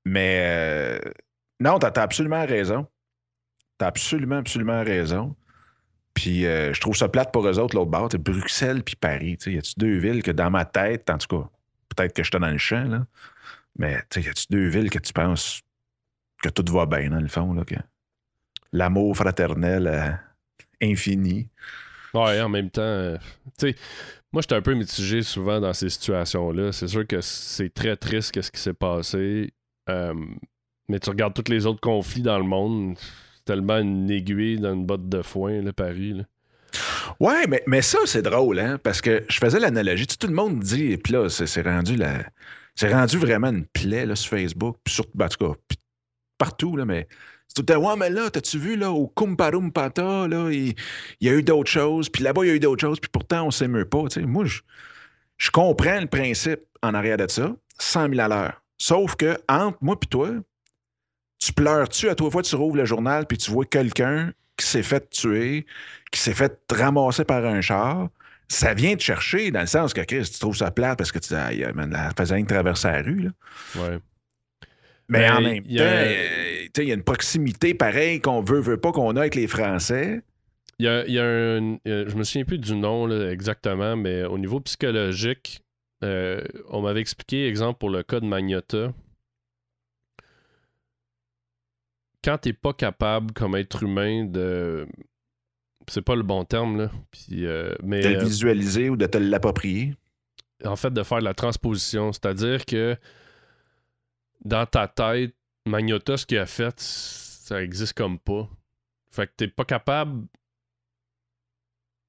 Mais 0.05 0.41
euh, 0.41 0.99
non, 1.61 1.79
t'as 1.79 1.93
as 2.01 2.03
absolument 2.03 2.45
raison. 2.45 2.87
T'as 3.79 3.87
absolument, 3.87 4.39
absolument 4.39 4.83
raison. 4.83 5.37
Puis 6.15 6.47
euh, 6.47 6.73
je 6.75 6.81
trouve 6.81 6.97
ça 6.97 7.09
plate 7.09 7.31
pour 7.33 7.47
eux 7.47 7.59
autres, 7.61 7.77
l'autre 7.77 7.91
bord. 7.91 8.09
t'sais, 8.09 8.19
Bruxelles 8.19 8.83
puis 8.83 8.97
Paris. 8.97 9.37
tu 9.37 9.45
sais, 9.45 9.53
Y 9.53 9.59
a-tu 9.59 9.75
deux 9.77 9.99
villes 9.99 10.25
que 10.25 10.33
dans 10.33 10.51
ma 10.51 10.65
tête, 10.65 11.09
en 11.11 11.19
tout 11.19 11.29
cas, 11.29 11.49
peut-être 11.95 12.13
que 12.13 12.25
j'étais 12.25 12.41
dans 12.41 12.51
le 12.51 12.59
champ, 12.59 12.85
là. 12.85 13.07
Mais 13.79 13.99
tu 14.11 14.21
sais, 14.21 14.27
y 14.27 14.29
a-tu 14.29 14.47
deux 14.51 14.67
villes 14.67 14.91
que 14.91 14.99
tu 14.99 15.13
penses 15.13 15.61
que 16.43 16.49
tout 16.49 16.73
va 16.73 16.87
bien, 16.87 17.11
dans 17.11 17.21
le 17.21 17.29
fond, 17.29 17.53
là? 17.53 17.65
Que 17.65 17.77
l'amour 18.73 19.17
fraternel 19.17 19.87
euh, 19.87 20.11
infini. 20.83 21.49
Ouais, 22.15 22.41
en 22.41 22.49
même 22.49 22.71
temps, 22.71 22.83
euh, 22.83 23.17
tu 23.59 23.71
sais, 23.71 23.77
moi, 24.33 24.43
j'étais 24.43 24.55
un 24.57 24.63
peu 24.63 24.75
mitigé 24.75 25.23
souvent 25.23 25.61
dans 25.61 25.73
ces 25.73 25.89
situations-là. 25.89 26.73
C'est 26.73 26.89
sûr 26.89 27.07
que 27.07 27.21
c'est 27.21 27.73
très 27.73 27.97
triste 27.97 28.33
qu'est-ce 28.33 28.51
qui 28.51 28.61
s'est 28.61 28.75
passé. 28.75 29.53
Euh, 29.89 30.15
mais 30.89 31.01
tu 31.01 31.09
regardes 31.11 31.35
tous 31.35 31.51
les 31.51 31.67
autres 31.67 31.81
conflits 31.81 32.23
dans 32.23 32.39
le 32.39 32.45
monde, 32.45 32.97
c'est 32.99 33.45
tellement 33.45 33.79
une 33.79 34.11
aiguille 34.11 34.59
dans 34.59 34.75
une 34.75 34.85
botte 34.85 35.09
de 35.09 35.23
foin, 35.23 35.63
là, 35.63 35.73
Paris. 35.73 36.13
Là. 36.15 36.25
Ouais, 37.21 37.47
mais, 37.47 37.63
mais 37.67 37.83
ça, 37.83 37.99
c'est 38.05 38.23
drôle, 38.23 38.59
hein, 38.59 38.79
parce 38.83 39.01
que 39.01 39.25
je 39.29 39.39
faisais 39.39 39.59
l'analogie. 39.59 40.07
Tu 40.07 40.13
sais, 40.13 40.19
tout 40.19 40.29
le 40.29 40.35
monde 40.35 40.61
dit, 40.61 40.97
puis 40.99 41.15
là, 41.15 41.29
c'est 41.29 41.63
rendu 41.63 41.97
la. 41.97 42.25
C'est 42.75 42.93
rendu 42.93 43.17
vraiment 43.17 43.49
une 43.49 43.67
plaie 43.67 44.07
là, 44.07 44.15
sur 44.15 44.31
Facebook, 44.31 44.77
puis 44.85 44.95
sur, 44.95 45.05
ben, 45.15 45.27
en 45.27 45.29
tout 45.29 45.49
cas, 45.49 45.59
puis 45.67 45.79
partout, 46.39 46.77
là, 46.77 46.85
mais 46.85 47.09
c'est 47.49 47.55
tout 47.55 47.63
le 47.63 47.75
temps, 47.75 47.91
ouais, 47.91 47.97
mais 47.97 48.11
là, 48.11 48.31
t'as-tu 48.31 48.59
vu, 48.59 48.77
là, 48.77 48.91
au 48.91 49.09
Kumparum 49.09 49.73
Pata, 49.73 50.29
là, 50.29 50.51
il, 50.51 50.75
y 51.21 51.29
a 51.29 51.33
eu 51.33 51.43
d'autres 51.43 51.71
choses, 51.71 52.09
puis 52.09 52.23
là-bas, 52.23 52.45
il 52.45 52.49
y 52.49 52.51
a 52.51 52.55
eu 52.55 52.61
d'autres 52.61 52.81
choses, 52.81 53.01
puis 53.01 53.11
pourtant, 53.11 53.47
on 53.47 53.51
s'émeut 53.51 53.85
pas, 53.85 54.05
tu 54.05 54.21
sais. 54.21 54.27
Moi, 54.27 54.45
je, 54.45 54.61
je 55.37 55.51
comprends 55.51 56.01
le 56.01 56.07
principe 56.07 56.61
en 56.83 56.95
arrière 56.95 57.17
de 57.17 57.29
ça, 57.29 57.53
100 57.79 58.11
000 58.11 58.21
à 58.21 58.29
l'heure. 58.29 58.63
Sauf 58.77 59.17
que, 59.17 59.39
entre 59.49 59.79
moi 59.81 59.99
puis 59.99 60.09
toi, 60.09 60.31
tu 61.39 61.53
pleures-tu 61.53 62.09
à 62.09 62.15
toi 62.15 62.31
fois 62.31 62.43
tu 62.43 62.55
rouvres 62.57 62.77
le 62.77 62.85
journal, 62.85 63.27
puis 63.27 63.39
tu 63.39 63.51
vois 63.51 63.65
quelqu'un 63.65 64.33
qui 64.57 64.67
s'est 64.67 64.83
fait 64.83 65.09
tuer, 65.11 65.67
qui 66.11 66.21
s'est 66.21 66.35
fait 66.35 66.61
ramasser 66.71 67.25
par 67.25 67.45
un 67.45 67.61
char, 67.61 68.09
ça 68.49 68.75
vient 68.75 68.97
te 68.97 69.03
chercher 69.03 69.51
dans 69.51 69.61
le 69.61 69.67
sens 69.67 69.93
que 69.93 70.01
Chris, 70.01 70.29
tu 70.33 70.39
trouves 70.39 70.57
ça 70.57 70.71
plate 70.71 70.99
parce 70.99 71.13
que 71.13 71.19
tu 71.19 71.29
dis, 71.29 71.35
Aïe, 71.35 71.67
man, 71.75 71.91
la 71.91 72.11
faisait 72.17 72.43
traverser 72.45 72.89
la 72.89 73.03
rue. 73.03 73.21
Là. 73.77 73.99
Mais 75.09 75.21
Ben, 75.21 75.37
en 75.37 75.41
même 75.41 75.63
y 75.67 75.81
a- 75.81 75.85
temps, 75.85 75.91
euh, 76.07 76.67
il 76.83 76.89
y 76.89 76.91
a 76.91 76.95
une 76.95 77.03
proximité 77.03 77.75
pareille 77.75 78.21
qu'on 78.21 78.43
veut, 78.43 78.61
veut 78.61 78.77
pas 78.81 78.93
qu'on 78.93 79.17
a 79.17 79.21
avec 79.21 79.35
les 79.35 79.47
Français. 79.47 80.23
Il 80.79 80.85
y 80.85 80.89
a, 80.89 81.05
il 81.07 81.13
y 81.15 81.19
a 81.19 81.25
un. 81.25 81.79
Je 81.85 82.15
me 82.15 82.23
souviens 82.25 82.45
plus 82.45 82.59
du 82.59 82.75
nom 82.77 83.07
là, 83.07 83.31
exactement, 83.33 83.97
mais 83.97 84.25
au 84.25 84.39
niveau 84.39 84.61
psychologique, 84.61 85.61
euh, 86.05 86.41
on 86.69 86.83
m'avait 86.83 87.01
expliqué, 87.01 87.49
exemple, 87.49 87.79
pour 87.79 87.91
le 87.91 88.03
cas 88.03 88.21
de 88.21 88.27
Magnota. 88.27 88.93
Quand 92.25 92.39
t'es 92.39 92.53
pas 92.53 92.73
capable, 92.73 93.33
comme 93.33 93.57
être 93.57 93.83
humain, 93.83 94.25
de. 94.25 94.87
C'est 95.89 96.03
pas 96.03 96.17
le 96.17 96.23
bon 96.23 96.45
terme, 96.45 96.77
là. 96.79 96.91
Puis, 97.11 97.47
euh, 97.47 97.75
mais, 97.83 98.03
De 98.03 98.09
le 98.11 98.17
euh, 98.17 98.25
visualiser 98.25 98.91
ou 98.91 98.97
de 98.97 99.07
te 99.07 99.17
l'approprier. 99.19 99.95
en 100.65 100.77
fait, 100.77 100.93
de 100.93 101.03
faire 101.03 101.21
de 101.21 101.25
la 101.25 101.35
transposition. 101.35 102.13
C'est-à-dire 102.13 102.67
que 102.67 102.97
dans 104.45 104.67
ta 104.67 104.89
tête, 104.89 105.35
Magnota, 105.67 106.17
ce 106.17 106.27
qu'il 106.27 106.39
a 106.39 106.47
fait, 106.47 106.79
ça 106.81 107.63
existe 107.63 107.95
comme 107.95 108.19
pas. 108.19 108.49
Fait 109.11 109.27
que 109.27 109.33
t'es 109.37 109.49
pas 109.49 109.65
capable. 109.65 110.27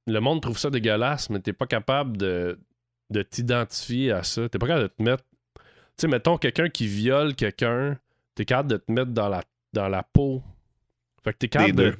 Le 0.07 0.19
monde 0.19 0.41
trouve 0.41 0.57
ça 0.57 0.69
dégueulasse, 0.69 1.29
mais 1.29 1.39
t'es 1.39 1.53
pas 1.53 1.67
capable 1.67 2.17
de, 2.17 2.59
de 3.09 3.21
t'identifier 3.21 4.11
à 4.11 4.23
ça. 4.23 4.49
T'es 4.49 4.57
pas 4.59 4.67
capable 4.67 4.89
de 4.89 4.93
te 4.93 5.03
mettre. 5.03 5.23
Tu 5.55 5.61
sais, 5.97 6.07
mettons 6.07 6.37
quelqu'un 6.37 6.69
qui 6.69 6.87
viole 6.87 7.35
quelqu'un, 7.35 7.97
t'es 8.35 8.45
capable 8.45 8.69
de 8.71 8.77
te 8.77 8.91
mettre 8.91 9.11
dans 9.11 9.29
la, 9.29 9.43
dans 9.73 9.89
la 9.89 10.03
peau. 10.03 10.43
Fait 11.23 11.33
que 11.33 11.37
t'es 11.39 11.49
capable 11.49 11.75
de, 11.75 11.97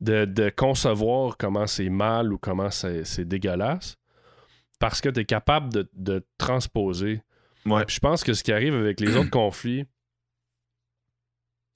de, 0.00 0.24
de 0.24 0.50
concevoir 0.50 1.36
comment 1.36 1.66
c'est 1.66 1.88
mal 1.88 2.32
ou 2.32 2.38
comment 2.38 2.70
c'est 2.70 3.04
c'est 3.04 3.24
dégueulasse 3.24 3.96
parce 4.78 5.00
que 5.00 5.08
t'es 5.08 5.24
capable 5.24 5.72
de, 5.72 5.88
de 5.94 6.24
transposer. 6.38 7.22
Ouais. 7.72 7.84
Puis 7.84 7.96
je 7.96 8.00
pense 8.00 8.24
que 8.24 8.32
ce 8.34 8.42
qui 8.42 8.52
arrive 8.52 8.74
avec 8.74 9.00
les 9.00 9.16
autres 9.16 9.30
conflits, 9.30 9.84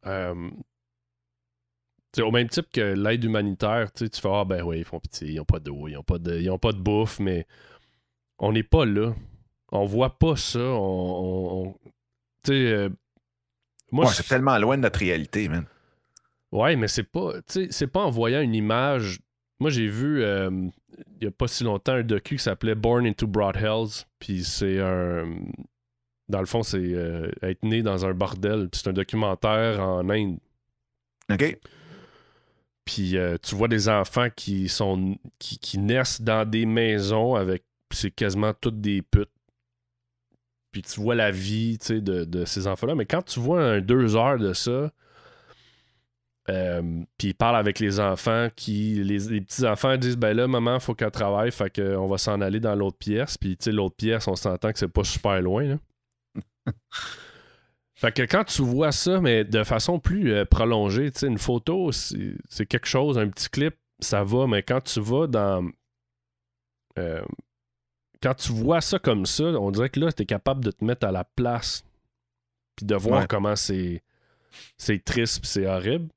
euh, 0.07 0.51
au 2.21 2.31
même 2.31 2.49
type 2.49 2.67
que 2.73 2.81
l'aide 2.95 3.25
humanitaire, 3.25 3.93
tu 3.93 4.07
fais 4.13 4.29
Ah 4.31 4.45
ben 4.45 4.63
oui, 4.63 4.79
ils 4.81 4.85
font 4.85 5.01
pitié, 5.01 5.29
ils 5.31 5.37
n'ont 5.37 5.45
pas 5.45 5.61
d'eau, 5.61 5.89
ils 5.89 5.95
n'ont 5.95 6.03
pas, 6.03 6.19
de, 6.19 6.39
ils 6.39 6.51
ont 6.51 6.59
pas 6.59 6.73
de 6.73 6.79
bouffe, 6.79 7.19
mais 7.21 7.47
on 8.39 8.53
n'est 8.53 8.63
pas 8.63 8.85
là. 8.85 9.15
On 9.71 9.87
voit 9.87 10.19
pas 10.19 10.37
ça. 10.37 10.59
On, 10.61 10.75
on- 10.75 11.67
on- 11.69 11.73
tu 12.45 12.53
sais, 12.53 12.53
euh, 12.73 12.89
moi, 13.91 14.07
Ouais, 14.07 14.13
c'est 14.13 14.27
tellement 14.27 14.59
loin 14.59 14.77
de 14.77 14.83
notre 14.83 14.99
réalité, 14.99 15.49
man. 15.49 15.65
Ouais, 16.51 16.77
mais 16.77 16.89
c'est 16.89 17.05
pas, 17.05 17.33
c'est 17.47 17.87
pas 17.87 18.01
en 18.01 18.11
voyant 18.11 18.41
une 18.43 18.55
image. 18.55 19.21
Moi, 19.61 19.71
j'ai 19.71 19.87
vu 19.87 20.23
euh, 20.23 20.51
il 21.21 21.25
y 21.25 21.27
a 21.27 21.31
pas 21.31 21.47
si 21.49 21.65
longtemps 21.65 21.93
un 21.93 22.03
docu 22.03 22.37
qui 22.37 22.43
s'appelait 22.43 22.75
Born 22.75 23.07
into 23.07 23.27
Broad 23.27 23.57
Hells, 23.57 24.05
puis 24.19 24.45
c'est 24.45 24.81
un, 24.81 25.35
dans 26.33 26.41
le 26.41 26.47
fond, 26.47 26.63
c'est 26.63 26.79
euh, 26.81 27.31
être 27.43 27.63
né 27.63 27.83
dans 27.83 28.07
un 28.07 28.15
bordel. 28.15 28.69
C'est 28.73 28.89
un 28.89 28.93
documentaire 28.93 29.81
en 29.81 30.09
Inde. 30.09 30.39
OK? 31.31 31.59
Puis 32.85 33.17
euh, 33.17 33.37
tu 33.41 33.55
vois 33.55 33.69
des 33.69 33.89
enfants 33.89 34.29
qui 34.35 34.69
sont 34.69 35.17
qui, 35.39 35.59
qui 35.59 35.79
naissent 35.79 36.21
dans 36.23 36.49
des 36.49 36.67
maisons 36.67 37.37
avec 37.37 37.65
c'est 37.93 38.11
quasiment 38.11 38.55
toutes 38.55 38.81
des 38.81 39.03
putes. 39.03 39.29
Puis 40.73 40.83
tu 40.83 41.01
vois 41.01 41.15
la 41.15 41.31
vie 41.31 41.77
de, 41.77 42.25
de 42.25 42.45
ces 42.47 42.67
enfants-là. 42.67 42.95
Mais 42.95 43.05
quand 43.05 43.23
tu 43.23 43.39
vois 43.39 43.63
un 43.63 43.81
deux 43.81 44.17
heures 44.17 44.39
de 44.39 44.55
ça, 44.55 44.91
euh, 46.49 47.03
puis 47.19 47.29
ils 47.29 47.35
parlent 47.35 47.57
avec 47.57 47.79
les 47.79 48.01
enfants 48.01 48.49
qui. 48.57 48.95
Les, 49.05 49.19
les 49.19 49.43
petits-enfants 49.43 49.97
disent 49.99 50.17
Ben 50.17 50.35
là, 50.35 50.49
maman, 50.49 50.81
faut 50.81 50.95
qu'elle 50.95 51.11
travaille, 51.11 51.53
fait 51.53 51.71
qu'on 51.71 52.09
va 52.09 52.17
s'en 52.19 52.41
aller 52.41 52.59
dans 52.59 52.75
l'autre 52.75 52.97
pièce. 52.97 53.37
Puis 53.37 53.57
tu 53.59 53.65
sais, 53.65 53.73
l'autre 53.73 53.97
pièce, 53.97 54.27
on 54.27 54.35
s'entend 54.35 54.73
que 54.73 54.79
c'est 54.79 54.89
pas 54.89 55.05
super 55.05 55.41
loin. 55.43 55.65
Là. 55.65 55.77
Fait 57.95 58.13
que 58.13 58.23
quand 58.23 58.45
tu 58.45 58.63
vois 58.63 58.91
ça, 58.93 59.21
mais 59.21 59.45
de 59.45 59.63
façon 59.63 60.01
plus 60.01 60.33
euh, 60.33 60.45
prolongée, 60.45 61.11
tu 61.13 61.21
sais, 61.21 61.27
une 61.29 61.39
photo, 61.39 61.93
c'est 61.93 62.67
quelque 62.67 62.87
chose, 62.87 63.17
un 63.19 63.29
petit 63.29 63.49
clip, 63.49 63.77
ça 64.01 64.25
va, 64.25 64.47
mais 64.47 64.63
quand 64.63 64.81
tu 64.81 65.01
vas 65.01 65.27
dans. 65.27 65.69
euh, 66.99 67.23
quand 68.21 68.35
tu 68.35 68.53
vois 68.53 68.81
ça 68.81 68.99
comme 68.99 69.27
ça, 69.27 69.45
on 69.45 69.71
dirait 69.71 69.91
que 69.91 70.01
là, 70.01 70.13
tu 70.13 70.23
es 70.23 70.27
capable 70.27 70.65
de 70.65 70.71
te 70.71 70.85
mettre 70.85 71.07
à 71.07 71.13
la 71.13 71.25
place. 71.25 71.85
Puis 72.77 72.87
de 72.87 72.95
voir 72.95 73.21
Ouais. 73.23 73.27
comment 73.29 73.57
c'est. 73.57 74.03
C'est 74.77 75.03
triste, 75.05 75.41
puis 75.41 75.49
c'est 75.49 75.67
horrible. 75.67 76.09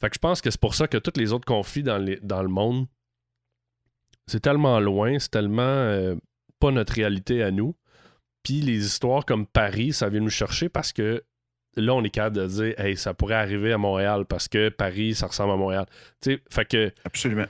Fait 0.00 0.08
que 0.08 0.14
je 0.14 0.18
pense 0.20 0.40
que 0.40 0.50
c'est 0.50 0.60
pour 0.60 0.74
ça 0.74 0.86
que 0.86 0.98
tous 0.98 1.18
les 1.18 1.32
autres 1.32 1.44
conflits 1.46 1.82
dans, 1.82 1.98
les- 1.98 2.20
dans 2.20 2.42
le 2.42 2.48
monde, 2.48 2.86
c'est 4.26 4.40
tellement 4.40 4.78
loin, 4.80 5.18
c'est 5.18 5.30
tellement 5.30 5.62
euh, 5.62 6.14
pas 6.60 6.70
notre 6.70 6.92
réalité 6.94 7.42
à 7.42 7.50
nous. 7.50 7.74
Puis 8.42 8.60
les 8.60 8.84
histoires 8.84 9.24
comme 9.24 9.46
Paris, 9.46 9.92
ça 9.92 10.08
vient 10.08 10.20
nous 10.20 10.30
chercher 10.30 10.68
parce 10.68 10.92
que 10.92 11.22
là, 11.76 11.94
on 11.94 12.02
est 12.04 12.10
capable 12.10 12.36
de 12.36 12.46
dire, 12.46 12.80
hey, 12.80 12.96
ça 12.96 13.14
pourrait 13.14 13.34
arriver 13.36 13.72
à 13.72 13.78
Montréal 13.78 14.24
parce 14.28 14.48
que 14.48 14.68
Paris, 14.68 15.14
ça 15.14 15.26
ressemble 15.28 15.52
à 15.52 15.56
Montréal. 15.56 15.86
Tu 16.20 16.32
sais, 16.34 16.42
fait 16.50 16.64
que 16.64 16.92
Absolument. 17.04 17.46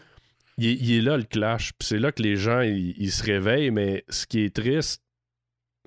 il 0.59 0.67
est, 0.69 0.75
il 0.75 0.93
est 0.99 1.01
là 1.01 1.17
le 1.17 1.25
clash. 1.25 1.73
Puis 1.79 1.89
c'est 1.89 1.99
là 1.99 2.13
que 2.13 2.23
les 2.23 2.37
gens 2.37 2.61
ils, 2.61 2.95
ils 2.99 3.11
se 3.13 3.23
réveillent, 3.25 3.71
mais 3.71 4.05
ce 4.09 4.27
qui 4.27 4.41
est 4.45 4.55
triste, 4.55 5.03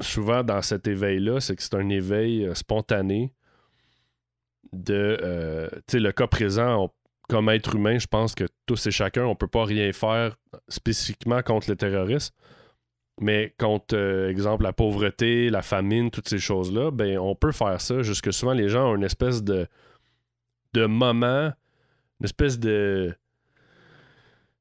souvent 0.01 0.43
dans 0.43 0.61
cet 0.61 0.87
éveil-là, 0.87 1.39
c'est 1.39 1.55
que 1.55 1.63
c'est 1.63 1.75
un 1.75 1.87
éveil 1.89 2.45
euh, 2.45 2.53
spontané 2.55 3.33
de. 4.73 5.17
euh, 5.21 5.69
tu 5.71 5.81
sais, 5.91 5.99
le 5.99 6.11
cas 6.11 6.27
présent, 6.27 6.85
on- 6.85 6.89
comme 7.27 7.49
être 7.49 7.73
humain, 7.75 7.97
je 7.97 8.05
pense 8.05 8.35
que 8.35 8.43
tous 8.67 8.85
et 8.85 8.91
chacun, 8.91 9.23
on 9.25 9.35
peut 9.35 9.47
pas 9.47 9.65
rien 9.65 9.91
faire 9.93 10.35
spécifiquement 10.67 11.41
contre 11.41 11.69
le 11.71 11.75
terrorisme. 11.75 12.35
Mais 13.21 13.53
contre, 13.57 13.95
euh, 13.95 14.29
exemple, 14.29 14.63
la 14.63 14.73
pauvreté, 14.73 15.49
la 15.49 15.61
famine, 15.61 16.11
toutes 16.11 16.27
ces 16.27 16.37
choses-là, 16.39 16.91
ben 16.91 17.17
on 17.17 17.33
peut 17.35 17.53
faire 17.53 17.79
ça. 17.79 18.01
Jusque 18.01 18.33
souvent, 18.33 18.51
les 18.53 18.67
gens 18.67 18.91
ont 18.91 18.95
une 18.95 19.03
espèce 19.03 19.41
de, 19.43 19.67
de 20.73 20.85
moment, 20.85 21.51
une 22.19 22.25
espèce 22.25 22.59
de 22.59 23.15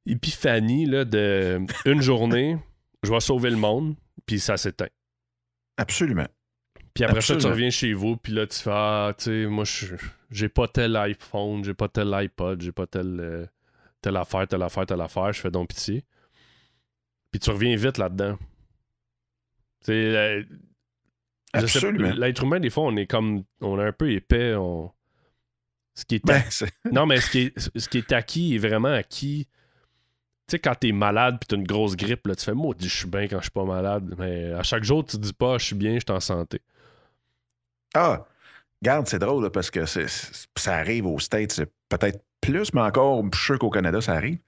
épiphanie 0.06 0.86
là, 0.86 1.04
de 1.04 1.60
une 1.84 2.00
journée, 2.02 2.58
je 3.02 3.10
vais 3.10 3.20
sauver 3.20 3.50
le 3.50 3.56
monde, 3.56 3.96
puis 4.26 4.38
ça 4.38 4.56
s'éteint. 4.56 4.88
Absolument. 5.76 6.26
Puis 6.94 7.02
après 7.04 7.20
ça, 7.22 7.34
tu 7.40 7.46
reviens 7.52 7.70
chez 7.70 7.92
vous, 7.92 8.16
puis 8.16 8.32
là, 8.32 8.46
tu 8.46 8.56
fais 8.58 8.70
Ah, 8.72 9.12
tu 9.18 9.24
sais, 9.24 9.46
moi, 9.46 9.64
je- 9.64 9.96
j'ai 10.30 10.48
pas 10.48 10.68
tel 10.68 10.94
iPhone, 10.96 11.64
j'ai 11.64 11.74
pas 11.74 11.88
tel 11.88 12.12
iPod, 12.14 12.60
j'ai 12.60 12.70
pas 12.70 12.86
tel, 12.86 13.18
euh, 13.20 13.46
telle 14.00 14.16
affaire, 14.16 14.46
telle 14.46 14.62
affaire, 14.62 14.86
telle 14.86 15.00
affaire, 15.00 15.32
je 15.32 15.40
fais 15.40 15.50
donc 15.50 15.70
pitié. 15.70 16.04
Puis 17.34 17.40
tu 17.40 17.50
reviens 17.50 17.74
vite 17.74 17.98
là-dedans. 17.98 18.38
Sais, 19.80 19.92
euh, 19.92 20.44
Absolument. 21.52 22.12
l'être 22.14 22.44
humain, 22.44 22.60
des 22.60 22.70
fois, 22.70 22.84
on 22.84 22.94
est 22.94 23.08
comme, 23.08 23.42
on 23.60 23.76
est 23.80 23.84
un 23.84 23.90
peu 23.92 24.12
épais, 24.12 24.54
on... 24.54 24.92
Ce 25.96 26.04
qui 26.04 26.14
est 26.14 26.24
Ben, 26.24 26.40
c'est- 26.48 26.72
non, 26.92 27.06
mais 27.06 27.20
ce 27.20 27.28
qui 27.30 27.38
est, 27.40 27.58
ce 27.76 27.88
qui 27.88 27.98
est 27.98 28.12
acquis 28.12 28.54
est 28.54 28.58
vraiment 28.58 28.92
acquis. 28.92 29.48
Tu 30.46 30.52
sais, 30.52 30.58
quand 30.60 30.76
t'es 30.76 30.92
malade 30.92 31.38
puis 31.40 31.48
t'as 31.48 31.56
une 31.56 31.66
grosse 31.66 31.96
grippe, 31.96 32.24
là, 32.28 32.36
tu 32.36 32.44
fais 32.44 32.54
maudit, 32.54 32.88
je 32.88 32.98
suis 32.98 33.08
bien 33.08 33.26
quand 33.26 33.38
je 33.38 33.46
suis 33.46 33.50
pas 33.50 33.64
malade. 33.64 34.14
Mais 34.16 34.52
à 34.52 34.62
chaque 34.62 34.84
jour, 34.84 35.04
tu 35.04 35.16
te 35.16 35.22
dis 35.22 35.32
pas, 35.32 35.58
je 35.58 35.64
suis 35.64 35.74
bien, 35.74 35.94
je 35.94 36.04
suis 36.06 36.12
en 36.16 36.20
santé. 36.20 36.60
Ah, 37.96 38.28
garde, 38.80 39.08
c'est 39.08 39.18
drôle 39.18 39.42
là, 39.42 39.50
parce 39.50 39.72
que 39.72 39.86
c'est- 39.86 40.06
c'est- 40.06 40.46
ça 40.56 40.76
arrive 40.76 41.06
aux 41.06 41.18
States, 41.18 41.50
c'est 41.50 41.72
peut-être 41.88 42.22
plus, 42.40 42.72
mais 42.74 42.82
encore, 42.82 43.24
je 43.32 43.36
suis 43.38 43.44
sûr 43.46 43.58
qu'au 43.58 43.70
Canada, 43.70 44.00
ça 44.00 44.12
arrive. 44.12 44.38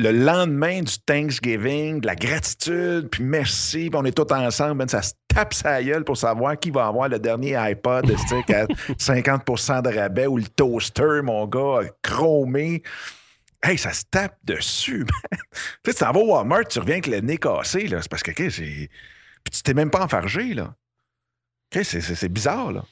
Le 0.00 0.10
lendemain 0.10 0.82
du 0.82 0.98
Thanksgiving, 1.06 2.00
de 2.00 2.06
la 2.06 2.16
gratitude, 2.16 3.08
puis 3.10 3.22
merci, 3.22 3.90
puis 3.90 3.94
on 3.94 4.04
est 4.04 4.10
tous 4.16 4.32
ensemble, 4.34 4.78
ben, 4.78 4.88
ça 4.88 5.02
se 5.02 5.12
tape 5.28 5.54
sa 5.54 5.80
gueule 5.82 6.02
pour 6.04 6.16
savoir 6.16 6.58
qui 6.58 6.70
va 6.72 6.86
avoir 6.88 7.08
le 7.08 7.20
dernier 7.20 7.54
iPod 7.54 8.06
sais, 8.28 8.54
à 8.54 8.66
50% 8.98 9.82
de 9.82 9.96
rabais 9.96 10.26
ou 10.26 10.36
le 10.38 10.48
toaster, 10.48 11.20
mon 11.22 11.46
gars, 11.46 11.82
chromé. 12.02 12.82
Hey, 13.62 13.78
ça 13.78 13.92
se 13.92 14.02
tape 14.10 14.36
dessus, 14.44 14.98
man. 15.04 15.38
Tu 15.84 15.92
sais, 15.92 15.92
tu 15.92 16.04
t'en 16.04 16.12
vas 16.12 16.20
au 16.20 16.32
Walmart, 16.34 16.66
tu 16.68 16.80
reviens 16.80 16.94
avec 16.96 17.06
le 17.06 17.20
nez 17.20 17.38
cassé, 17.38 17.86
là. 17.86 18.02
C'est 18.02 18.10
parce 18.10 18.22
que, 18.24 18.32
OK, 18.32 18.50
c'est. 18.50 18.90
Puis 19.44 19.50
tu 19.52 19.62
t'es 19.62 19.74
même 19.74 19.90
pas 19.90 20.02
enfargé, 20.04 20.54
là. 20.54 20.74
OK, 21.74 21.84
c'est- 21.84 22.00
c'est 22.00 22.14
c'est 22.16 22.28
bizarre, 22.28 22.72
là. 22.72 22.84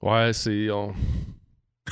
Ouais, 0.00 0.32
c'est. 0.32 0.70
on- 0.70 0.94
C'est- 0.94 1.37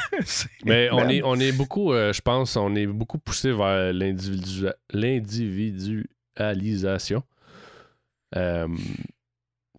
Mais 0.64 0.88
on 0.92 1.08
est, 1.08 1.22
on 1.22 1.38
est 1.40 1.52
beaucoup, 1.52 1.92
euh, 1.92 2.12
je 2.12 2.20
pense, 2.20 2.56
on 2.56 2.74
est 2.74 2.86
beaucoup 2.86 3.18
poussé 3.18 3.52
vers 3.52 3.92
l'individu- 3.92 4.72
l'individualisation. 4.92 7.22
Euh, 8.34 8.68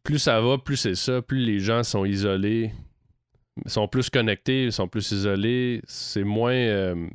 plus 0.04 0.20
ça 0.20 0.40
va, 0.42 0.58
plus 0.58 0.78
c'est 0.78 0.96
ça, 0.96 1.22
plus 1.22 1.40
les 1.40 1.60
gens 1.60 1.84
sont 1.84 2.06
isolés, 2.06 2.72
sont 3.66 3.88
plus 3.88 4.10
connectés, 4.10 4.72
sont 4.72 4.88
plus 4.88 5.12
isolés, 5.12 5.82
c'est 5.88 6.24
moins. 6.24 6.54
euh, 6.54 7.08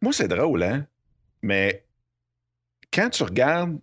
Moi, 0.00 0.12
c'est 0.12 0.28
drôle, 0.28 0.62
hein? 0.62 0.86
Mais 1.42 1.84
quand 2.92 3.10
tu 3.10 3.24
regardes, 3.24 3.78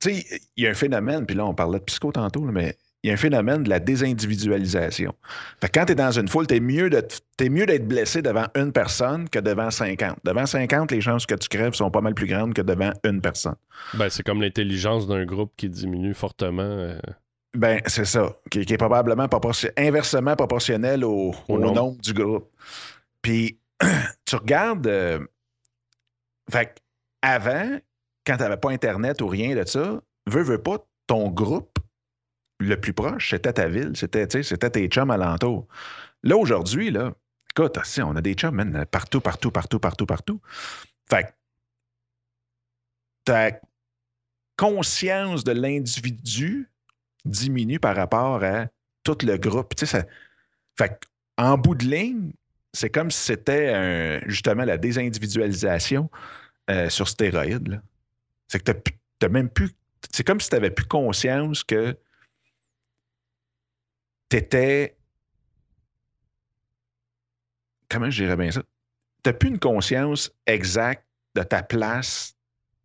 tu 0.00 0.14
sais, 0.14 0.40
il 0.56 0.64
y 0.64 0.66
a 0.66 0.70
un 0.70 0.74
phénomène, 0.74 1.24
puis 1.24 1.34
là, 1.36 1.46
on 1.46 1.54
parlait 1.54 1.78
de 1.78 1.84
psycho 1.84 2.12
tantôt, 2.12 2.44
là, 2.44 2.52
mais 2.52 2.76
il 3.04 3.08
y 3.08 3.10
a 3.10 3.12
un 3.14 3.18
phénomène 3.18 3.62
de 3.62 3.68
la 3.68 3.78
désindividualisation. 3.80 5.14
Fait 5.60 5.68
que 5.68 5.78
quand 5.78 5.84
tu 5.86 5.92
es 5.92 5.94
dans 5.94 6.10
une 6.10 6.26
foule, 6.26 6.46
tu 6.46 6.54
es 6.56 6.60
mieux 6.60 6.88
de- 6.90 7.06
t'es 7.36 7.48
mieux 7.50 7.66
d'être 7.66 7.86
blessé 7.86 8.22
devant 8.22 8.46
une 8.56 8.72
personne 8.72 9.28
que 9.28 9.38
devant 9.38 9.70
50. 9.70 10.16
Devant 10.24 10.46
50, 10.46 10.90
les 10.90 11.00
chances 11.02 11.26
que 11.26 11.34
tu 11.34 11.48
crèves 11.48 11.74
sont 11.74 11.90
pas 11.90 12.00
mal 12.00 12.14
plus 12.14 12.26
grandes 12.26 12.54
que 12.54 12.62
devant 12.62 12.92
une 13.04 13.20
personne. 13.20 13.56
Ben, 13.92 14.08
c'est 14.08 14.22
comme 14.22 14.40
l'intelligence 14.40 15.06
d'un 15.06 15.24
groupe 15.26 15.52
qui 15.56 15.68
diminue 15.68 16.14
fortement. 16.14 16.62
euh, 16.62 16.98
Ben, 17.54 17.80
c'est 17.86 18.06
ça, 18.06 18.32
qui, 18.50 18.64
qui 18.64 18.72
est 18.72 18.78
probablement 18.78 19.28
proportion- 19.28 19.70
inversement 19.76 20.34
proportionnel 20.34 21.04
au, 21.04 21.34
Au 21.48 21.54
au 21.54 21.58
nombre. 21.58 21.74
nombre 21.74 22.00
du 22.00 22.12
groupe. 22.14 22.50
Puis, 23.22 23.58
tu 24.24 24.36
regardes. 24.36 24.86
euh, 24.86 25.18
fait 26.50 26.76
avant, 27.22 27.78
quand 28.26 28.36
tu 28.36 28.42
n'avais 28.42 28.56
pas 28.56 28.70
Internet 28.70 29.20
ou 29.22 29.26
rien 29.28 29.54
de 29.54 29.64
ça, 29.66 30.00
veux, 30.26 30.42
veux 30.42 30.58
pas, 30.62 30.78
ton 31.06 31.28
groupe 31.30 31.73
le 32.60 32.80
plus 32.80 32.92
proche, 32.92 33.30
c'était 33.30 33.52
ta 33.52 33.68
ville, 33.68 33.92
c'était, 33.96 34.26
tu 34.26 34.42
tes 34.42 34.88
chums 34.88 35.10
alentour. 35.10 35.66
Là, 36.22 36.36
aujourd'hui, 36.36 36.90
là, 36.90 37.12
écoute, 37.50 37.78
on 37.98 38.16
a 38.16 38.20
des 38.20 38.34
chums, 38.34 38.84
partout, 38.90 39.20
partout, 39.20 39.50
partout, 39.50 39.78
partout, 39.78 40.06
partout. 40.06 40.40
Fait 41.08 41.24
que 41.24 41.28
ta 43.24 43.50
conscience 44.56 45.44
de 45.44 45.52
l'individu 45.52 46.70
diminue 47.24 47.80
par 47.80 47.96
rapport 47.96 48.42
à 48.44 48.66
tout 49.02 49.18
le 49.22 49.36
groupe. 49.36 49.74
Tu. 49.74 49.86
Fait 49.86 51.00
en 51.36 51.58
bout 51.58 51.74
de 51.74 51.84
ligne, 51.84 52.32
c'est 52.72 52.90
comme 52.90 53.10
si 53.10 53.20
c'était 53.20 54.20
justement 54.26 54.64
la 54.64 54.76
désindividualisation 54.76 56.10
euh, 56.70 56.88
sur 56.88 57.08
stéroïdes. 57.08 57.68
là. 57.68 57.82
C'est 58.48 58.62
que 58.62 58.72
t'as 59.18 59.28
même 59.28 59.48
plus. 59.48 59.70
C'est 60.12 60.24
comme 60.24 60.40
si 60.40 60.48
tu 60.48 60.54
n'avais 60.54 60.70
plus 60.70 60.86
conscience 60.86 61.64
que 61.64 61.96
tu 64.28 64.36
étais. 64.36 64.96
Comment 67.88 68.10
je 68.10 68.22
dirais 68.24 68.36
bien 68.36 68.50
ça? 68.50 68.62
Tu 69.22 69.30
n'as 69.30 69.34
plus 69.34 69.48
une 69.50 69.58
conscience 69.58 70.32
exacte 70.46 71.04
de 71.34 71.42
ta 71.42 71.62
place 71.62 72.34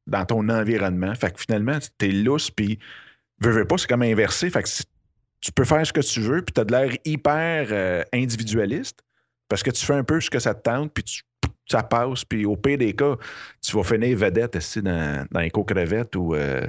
dans 0.07 0.25
ton 0.25 0.47
environnement. 0.49 1.13
Fait 1.15 1.31
que 1.31 1.39
finalement, 1.39 1.77
tu 1.97 2.05
es 2.07 2.11
lousse, 2.11 2.51
puis 2.51 2.79
veux, 3.41 3.51
veux 3.51 3.65
pas, 3.65 3.77
c'est 3.77 3.87
comme 3.87 4.01
inversé. 4.03 4.49
Fait 4.49 4.63
que 4.63 4.69
tu 5.41 5.51
peux 5.51 5.65
faire 5.65 5.85
ce 5.85 5.93
que 5.93 6.01
tu 6.01 6.19
veux, 6.21 6.41
puis 6.41 6.53
tu 6.53 6.61
as 6.61 6.65
de 6.65 6.71
l'air 6.71 6.91
hyper 7.05 7.67
euh, 7.71 8.03
individualiste 8.13 8.99
parce 9.47 9.63
que 9.63 9.71
tu 9.71 9.85
fais 9.85 9.93
un 9.93 10.03
peu 10.03 10.19
ce 10.19 10.29
que 10.29 10.39
ça 10.39 10.53
te 10.53 10.61
tente, 10.61 10.93
puis 10.93 11.03
tu- 11.03 11.21
ça 11.67 11.83
passe, 11.83 12.25
puis 12.25 12.45
au 12.45 12.55
pire 12.55 12.79
des 12.79 12.93
cas, 12.93 13.15
tu 13.61 13.75
vas 13.75 13.83
finir 13.83 14.17
vedette 14.17 14.55
ici 14.55 14.81
dans, 14.81 15.25
dans 15.29 15.39
les 15.39 15.51
crevettes 15.51 16.15
ou 16.15 16.33
euh, 16.33 16.65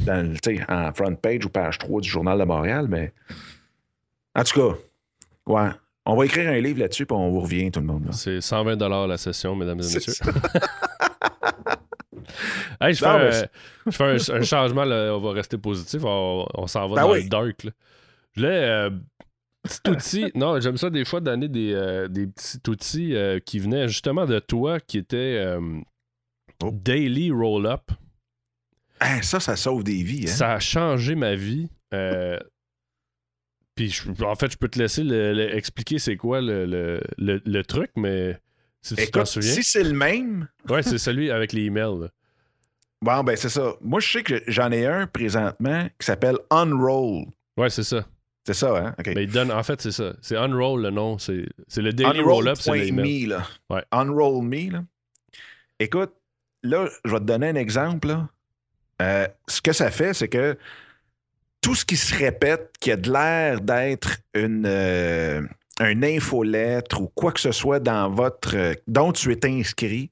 dans, 0.00 0.34
en 0.68 0.92
front 0.92 1.14
page 1.16 1.46
ou 1.46 1.48
page 1.48 1.78
3 1.78 2.02
du 2.02 2.08
Journal 2.08 2.38
de 2.38 2.44
Montréal. 2.44 2.86
Mais 2.88 3.12
en 4.34 4.42
tout 4.44 4.60
cas, 4.60 4.76
ouais, 5.46 5.70
on 6.06 6.16
va 6.16 6.24
écrire 6.26 6.50
un 6.50 6.60
livre 6.60 6.80
là-dessus, 6.80 7.06
puis 7.06 7.16
on 7.16 7.30
vous 7.30 7.40
revient, 7.40 7.70
tout 7.70 7.80
le 7.80 7.86
monde. 7.86 8.06
là. 8.06 8.12
C'est 8.12 8.40
120 8.40 9.06
la 9.06 9.16
session, 9.16 9.54
mesdames 9.56 9.80
et 9.80 9.82
messieurs. 9.94 10.12
Hey, 12.80 12.94
je 12.94 12.98
fais, 13.00 13.06
Non, 13.06 13.12
un, 13.14 13.24
mais 13.24 13.32
c'est- 13.32 13.50
je 13.86 13.90
fais 13.90 14.04
un, 14.32 14.36
un 14.36 14.42
changement, 14.42 14.84
là, 14.84 15.14
on 15.14 15.20
va 15.20 15.32
rester 15.32 15.58
positif, 15.58 16.02
on, 16.04 16.46
on 16.54 16.66
s'en 16.66 16.88
va 16.88 16.96
Ben 16.96 17.02
dans 17.02 17.12
oui. 17.12 17.22
le 17.24 17.28
dark. 17.28 17.64
Là. 17.64 17.70
Je 18.32 18.40
voulais, 18.40 18.68
euh, 18.68 18.90
petit 19.62 19.90
outil, 19.90 20.32
non, 20.34 20.58
j'aime 20.60 20.76
ça 20.76 20.90
des 20.90 21.04
fois 21.04 21.20
donner 21.20 21.48
des, 21.48 21.72
euh, 21.74 22.08
des 22.08 22.26
petits 22.26 22.58
outils 22.68 23.14
euh, 23.14 23.38
qui 23.40 23.58
venaient 23.58 23.88
justement 23.88 24.26
de 24.26 24.38
toi, 24.38 24.80
qui 24.80 24.98
étaient 24.98 25.56
Oh. 26.62 26.70
Daily 26.72 27.30
Roll-Up. 27.30 27.90
Hein, 29.00 29.20
ça, 29.22 29.40
ça 29.40 29.56
sauve 29.56 29.82
des 29.84 30.02
vies. 30.02 30.24
Hein? 30.24 30.32
Ça 30.32 30.52
a 30.52 30.60
changé 30.60 31.14
ma 31.16 31.34
vie. 31.34 31.68
Puis 33.74 33.90
je- 33.90 34.22
en 34.24 34.34
fait, 34.34 34.52
je 34.52 34.56
peux 34.56 34.68
te 34.68 34.78
laisser 34.78 35.02
le- 35.04 35.32
le- 35.32 35.54
expliquer 35.56 35.98
c'est 35.98 36.16
quoi 36.16 36.40
le, 36.40 36.64
le- 37.18 37.62
truc, 37.64 37.90
mais 37.96 38.38
si 38.82 38.94
tu 38.96 39.10
t'en 39.10 39.24
souviens. 39.24 39.52
si 39.52 39.62
c'est 39.62 39.82
le 39.84 39.92
même, 39.94 40.48
Ouais, 40.68 40.82
c'est 40.82 40.98
celui 40.98 41.30
avec 41.30 41.52
les 41.52 41.64
emails. 41.64 42.00
là. 42.00 42.08
bon, 43.02 43.22
ben 43.24 43.36
c'est 43.36 43.48
ça. 43.48 43.74
Moi, 43.80 44.00
je 44.00 44.08
sais 44.10 44.22
que 44.22 44.42
j'en 44.46 44.70
ai 44.72 44.86
un 44.86 45.06
présentement 45.06 45.88
qui 45.98 46.06
s'appelle 46.06 46.36
Unroll. 46.50 47.26
Ouais, 47.56 47.70
c'est 47.70 47.82
ça. 47.82 48.06
C'est 48.46 48.54
ça, 48.54 48.76
hein? 48.76 48.94
OK. 48.98 49.06
Mais 49.14 49.24
il 49.24 49.30
donne, 49.30 49.50
en 49.50 49.62
fait, 49.62 49.80
c'est 49.80 49.90
ça. 49.92 50.14
C'est 50.20 50.36
Unroll 50.36 50.82
le 50.82 50.90
nom. 50.90 51.16
C'est 51.18 51.46
le 51.76 51.92
Daily 51.94 52.20
Roll-Up. 52.20 52.58
email. 52.66 52.90
Unroll.me, 52.90 53.28
là. 53.28 53.48
Ouais. 53.70 53.82
Unroll 53.90 54.44
Me, 54.44 54.70
là. 54.72 54.84
Écoute, 55.80 56.12
là, 56.62 56.86
je 57.04 57.10
vais 57.10 57.18
te 57.20 57.24
donner 57.24 57.48
un 57.48 57.54
exemple, 57.54 58.08
là. 58.08 58.28
Euh, 59.02 59.26
ce 59.48 59.60
que 59.62 59.72
ça 59.72 59.90
fait, 59.90 60.12
c'est 60.14 60.28
que 60.28 60.56
tout 61.64 61.74
ce 61.74 61.86
qui 61.86 61.96
se 61.96 62.14
répète, 62.14 62.74
qui 62.78 62.92
a 62.92 62.96
de 62.98 63.10
l'air 63.10 63.62
d'être 63.62 64.18
une, 64.34 64.66
euh, 64.66 65.40
un 65.80 66.02
infolettre 66.02 67.00
ou 67.00 67.08
quoi 67.14 67.32
que 67.32 67.40
ce 67.40 67.52
soit 67.52 67.80
dans 67.80 68.10
votre, 68.10 68.54
euh, 68.54 68.74
dont 68.86 69.12
tu 69.12 69.32
es 69.32 69.46
inscrit. 69.46 70.10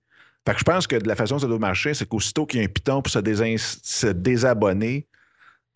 Fait 0.49 0.55
que 0.55 0.61
je 0.61 0.65
pense 0.65 0.87
que 0.87 0.97
de 0.97 1.07
la 1.07 1.15
façon 1.15 1.35
dont 1.35 1.41
ça 1.41 1.47
doit 1.47 1.59
marcher, 1.59 1.93
c'est 1.93 2.09
qu'aussitôt 2.09 2.47
qu'il 2.47 2.61
y 2.61 2.62
a 2.62 2.65
un 2.65 2.71
piton 2.71 3.03
pour 3.03 3.12
se, 3.12 4.07
désabonner, 4.12 5.07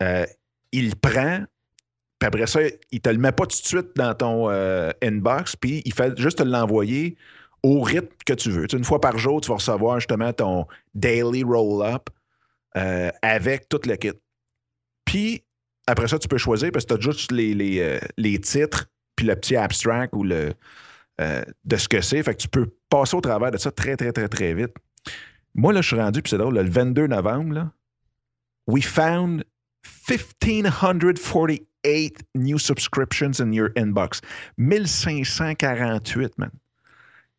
euh, 0.01 0.25
il 0.71 0.95
prend, 0.95 1.43
puis 2.17 2.27
après 2.27 2.47
ça, 2.47 2.61
il 2.91 2.99
te 2.99 3.09
le 3.09 3.19
met 3.19 3.31
pas 3.31 3.45
tout 3.45 3.61
de 3.61 3.67
suite 3.67 3.95
dans 3.95 4.15
ton 4.15 4.49
inbox, 5.03 5.55
puis 5.55 5.83
il 5.85 5.93
fait 5.93 6.19
juste 6.19 6.39
te 6.39 6.43
l'envoyer 6.43 7.15
au 7.61 7.81
rythme 7.81 8.09
que 8.25 8.33
tu 8.33 8.49
veux. 8.49 8.65
Une 8.73 8.83
fois 8.83 8.99
par 8.99 9.19
jour, 9.19 9.41
tu 9.41 9.49
vas 9.49 9.57
recevoir 9.57 9.99
justement 9.99 10.33
ton 10.33 10.65
daily 10.95 11.43
roll-up 11.43 12.09
avec 13.21 13.69
tout 13.69 13.79
le 13.85 13.95
kit. 13.95 14.13
Puis 15.05 15.43
après 15.87 16.07
ça, 16.07 16.19
tu 16.19 16.27
peux 16.27 16.37
choisir 16.37 16.71
parce 16.71 16.85
que 16.85 16.93
tu 16.93 16.99
as 16.99 17.11
juste 17.11 17.31
les, 17.31 17.53
les, 17.53 17.79
euh, 17.79 17.99
les 18.17 18.39
titres 18.39 18.87
puis 19.15 19.25
le 19.25 19.35
petit 19.35 19.55
abstract 19.55 20.13
ou 20.15 20.23
le 20.23 20.53
euh, 21.19 21.43
de 21.65 21.77
ce 21.77 21.87
que 21.87 22.01
c'est. 22.01 22.21
Fait 22.21 22.35
que 22.35 22.41
tu 22.41 22.47
peux 22.47 22.67
passer 22.89 23.15
au 23.15 23.21
travers 23.21 23.49
de 23.49 23.57
ça 23.57 23.71
très, 23.71 23.97
très, 23.97 24.11
très, 24.11 24.27
très 24.27 24.53
vite. 24.53 24.75
Moi, 25.55 25.73
là, 25.73 25.81
je 25.81 25.87
suis 25.87 25.95
rendu, 25.95 26.21
puis 26.21 26.29
c'est 26.29 26.37
drôle, 26.37 26.53
là, 26.53 26.61
le 26.61 26.69
22 26.69 27.07
novembre, 27.07 27.53
là, 27.53 27.71
we 28.67 28.85
found 28.85 29.43
1548 30.07 32.19
new 32.35 32.59
subscriptions 32.59 33.39
in 33.39 33.51
your 33.51 33.69
inbox. 33.75 34.21
1548, 34.59 36.37
man. 36.37 36.51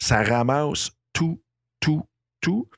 Ça 0.01 0.25
ramasse 0.25 0.91
tout, 1.13 1.41
tout, 1.79 2.03
tout. 2.41 2.69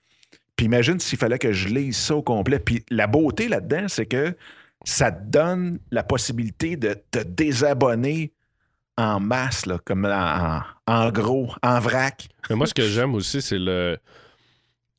Puis 0.56 0.66
imagine 0.66 1.00
s'il 1.00 1.18
fallait 1.18 1.38
que 1.38 1.52
je 1.52 1.68
lise 1.68 1.96
ça 1.96 2.16
au 2.16 2.22
complet. 2.22 2.59
Puis 2.59 2.85
la 2.90 3.06
beauté 3.06 3.48
là-dedans, 3.48 3.88
c'est 3.88 4.04
que 4.04 4.37
ça 4.85 5.12
te 5.12 5.25
donne 5.31 5.79
la 5.90 6.03
possibilité 6.03 6.77
de 6.77 6.95
te 7.11 7.19
désabonner 7.19 8.33
en 8.97 9.21
masse, 9.21 9.66
là, 9.66 9.79
comme 9.85 10.05
en, 10.07 11.11
gros, 11.11 11.53
en 11.62 11.81
vrac. 11.81 12.29
Mais 12.49 12.57
moi, 12.57 12.66
ce 12.66 12.75
que 12.75 12.83
j'aime 12.87 13.14
aussi, 13.14 13.40
c'est 13.40 13.59
le, 13.59 13.99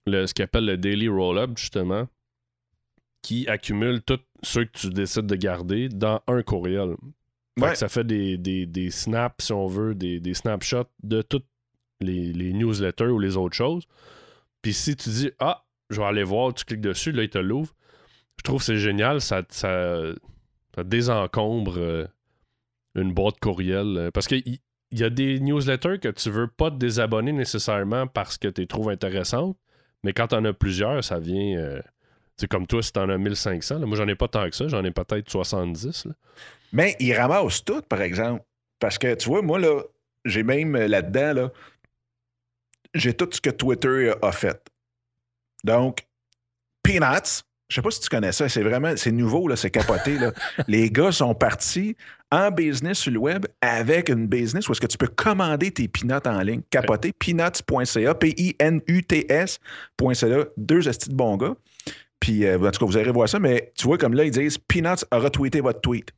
le 0.07 0.25
ce 0.25 0.33
qu'on 0.33 0.43
appelle 0.43 0.65
le 0.65 0.77
Daily 0.77 1.07
Roll-Up, 1.07 1.51
justement, 1.57 2.07
qui 3.21 3.47
accumule 3.47 4.01
tous 4.01 4.19
ceux 4.43 4.65
que 4.65 4.71
tu 4.77 4.89
décides 4.89 5.27
de 5.27 5.35
garder 5.35 5.89
dans 5.89 6.21
un 6.27 6.41
courriel. 6.41 6.95
Fait 7.59 7.65
Ouais. 7.65 7.71
que 7.73 7.77
ça 7.77 7.89
fait 7.89 8.05
des, 8.05 8.37
des, 8.37 8.65
des 8.65 8.89
snaps, 8.89 9.45
si 9.45 9.51
on 9.53 9.67
veut, 9.67 9.93
des, 9.93 10.19
des 10.19 10.33
snapshots 10.33 10.85
de 11.03 11.21
toutes 11.21 11.45
les, 11.99 12.31
les 12.33 12.53
newsletters 12.53 13.07
ou 13.09 13.19
les 13.19 13.35
autres 13.37 13.55
choses. 13.55 13.83
Puis 14.61 14.73
si 14.73 14.95
tu 14.95 15.09
dis, 15.09 15.31
ah, 15.37 15.63
je 15.89 15.99
vais 15.99 16.07
aller 16.07 16.23
voir, 16.23 16.53
tu 16.53 16.63
cliques 16.65 16.81
dessus, 16.81 17.11
là, 17.11 17.23
il 17.23 17.29
te 17.29 17.37
l'ouvre. 17.37 17.73
Je 18.37 18.43
trouve 18.43 18.59
que 18.59 18.65
c'est 18.65 18.77
génial, 18.77 19.21
ça, 19.21 19.43
ça, 19.49 20.01
désencombre 20.83 21.77
euh, 21.77 22.07
une 22.95 23.13
boîte 23.13 23.39
courriel. 23.39 23.97
euh, 23.97 24.11
parce 24.11 24.27
qu'il 24.27 24.59
il 24.93 24.99
y 24.99 25.03
a 25.05 25.09
des 25.09 25.39
newsletters 25.39 25.99
que 25.99 26.09
tu 26.09 26.29
veux 26.29 26.47
pas 26.47 26.69
te 26.69 26.75
désabonner 26.75 27.31
nécessairement 27.31 28.07
parce 28.07 28.37
que 28.37 28.49
tu 28.49 28.61
les 28.61 28.67
trouves 28.67 28.89
intéressantes, 28.89 29.55
mais 30.03 30.11
quand 30.11 30.27
tu 30.27 30.35
en 30.35 30.43
as 30.43 30.53
plusieurs, 30.53 31.01
ça 31.03 31.19
vient. 31.19 31.57
euh, 31.57 31.81
c'est 32.37 32.47
comme 32.47 32.65
toi, 32.67 32.81
si 32.81 32.91
tu 32.91 32.99
en 32.99 33.07
as 33.09 33.17
1500, 33.17 33.79
là, 33.79 33.85
moi 33.85 33.95
j'en 33.95 34.07
ai 34.07 34.15
pas 34.15 34.27
tant 34.27 34.49
que 34.49 34.55
ça, 34.55 34.67
j'en 34.67 34.83
ai 34.83 34.91
peut-être 34.91 35.29
70. 35.29 36.05
là. 36.07 36.13
Mais 36.73 36.95
il 36.99 37.13
ramasse 37.13 37.63
tout, 37.63 37.81
par 37.83 38.01
exemple. 38.01 38.43
Parce 38.79 38.97
que, 38.97 39.13
tu 39.13 39.29
vois, 39.29 39.41
moi, 39.43 39.59
là, 39.59 39.81
j'ai 40.25 40.41
même 40.43 40.75
euh, 40.75 40.87
là-dedans, 40.87 41.33
là, 41.33 41.51
j'ai 42.95 43.13
tout 43.13 43.29
ce 43.31 43.39
que 43.39 43.49
Twitter 43.51 44.11
a 44.21 44.31
fait. 44.31 44.59
Donc, 45.63 46.07
Peanuts, 46.83 47.43
je 47.71 47.75
sais 47.75 47.81
pas 47.81 47.89
si 47.89 48.01
tu 48.01 48.09
connais 48.09 48.33
ça, 48.33 48.49
c'est 48.49 48.63
vraiment, 48.63 48.97
c'est 48.97 49.13
nouveau, 49.13 49.47
là, 49.47 49.55
c'est 49.55 49.71
capoté. 49.71 50.17
Là. 50.17 50.33
Les 50.67 50.91
gars 50.91 51.13
sont 51.13 51.33
partis 51.33 51.95
en 52.29 52.51
business 52.51 52.97
sur 52.99 53.13
le 53.13 53.19
web 53.19 53.45
avec 53.61 54.09
une 54.09 54.27
business 54.27 54.67
où 54.67 54.73
est-ce 54.73 54.81
que 54.81 54.87
tu 54.87 54.97
peux 54.97 55.07
commander 55.07 55.71
tes 55.71 55.87
peanuts 55.87 56.15
en 56.25 56.41
ligne. 56.41 56.63
Capoté, 56.69 57.13
peanuts.ca, 57.13 58.13
P-I-N-U-T-S.ca, 58.15 59.55
deux 60.57 60.89
estis 60.89 61.09
de 61.09 61.15
bons 61.15 61.37
gars. 61.37 61.55
Puis, 62.19 62.45
euh, 62.45 62.59
en 62.59 62.71
tout 62.71 62.79
cas, 62.79 62.85
vous 62.85 62.97
irez 62.97 63.11
voir 63.11 63.29
ça, 63.29 63.39
mais 63.39 63.71
tu 63.77 63.87
vois, 63.87 63.97
comme 63.97 64.15
là, 64.15 64.25
ils 64.25 64.31
disent 64.31 64.57
Peanuts 64.57 65.05
a 65.09 65.19
retweeté 65.19 65.61
votre 65.61 65.79
tweet. 65.79 66.11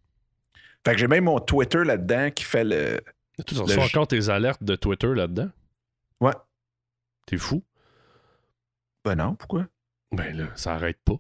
Fait 0.84 0.94
que 0.94 0.98
j'ai 0.98 1.08
même 1.08 1.26
mon 1.26 1.40
Twitter 1.40 1.84
là-dedans 1.84 2.32
qui 2.32 2.46
fait 2.46 2.64
le. 2.64 3.00
Tu 3.46 3.54
reçois 3.54 3.84
encore 3.84 4.08
tes 4.08 4.30
alertes 4.30 4.64
de 4.64 4.76
Twitter 4.76 5.14
là-dedans? 5.14 5.50
Ouais. 6.20 6.34
T'es 7.28 7.38
fou? 7.38 7.64
Ben 9.06 9.14
non, 9.16 9.36
pourquoi? 9.36 9.68
Ben 10.12 10.36
là, 10.36 10.46
ça 10.56 10.74
arrête 10.74 10.98
pas. 11.06 11.20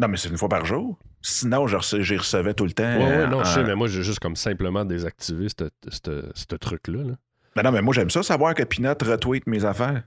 Non, 0.00 0.06
mais 0.08 0.16
c'est 0.16 0.28
une 0.28 0.38
fois 0.38 0.48
par 0.48 0.64
jour. 0.64 0.96
Sinon, 1.22 1.66
j'y 1.66 2.16
recevais 2.16 2.54
tout 2.54 2.64
le 2.64 2.70
temps. 2.72 2.84
Ouais, 2.84 2.98
ouais, 3.04 3.10
euh, 3.10 3.26
non, 3.26 3.42
je 3.42 3.50
sais, 3.50 3.64
mais 3.64 3.74
moi, 3.74 3.88
j'ai 3.88 4.02
juste 4.04 4.20
comme 4.20 4.36
simplement 4.36 4.84
désactivé 4.84 5.48
ce- 5.48 6.54
truc-là. 6.56 7.02
là. 7.02 7.14
Ben 7.56 7.62
non, 7.62 7.72
mais 7.72 7.82
moi, 7.82 7.92
j'aime 7.92 8.08
ça 8.10 8.22
savoir 8.22 8.54
que 8.54 8.62
Peanut 8.62 9.02
retweet 9.02 9.46
mes 9.48 9.64
affaires. 9.64 10.04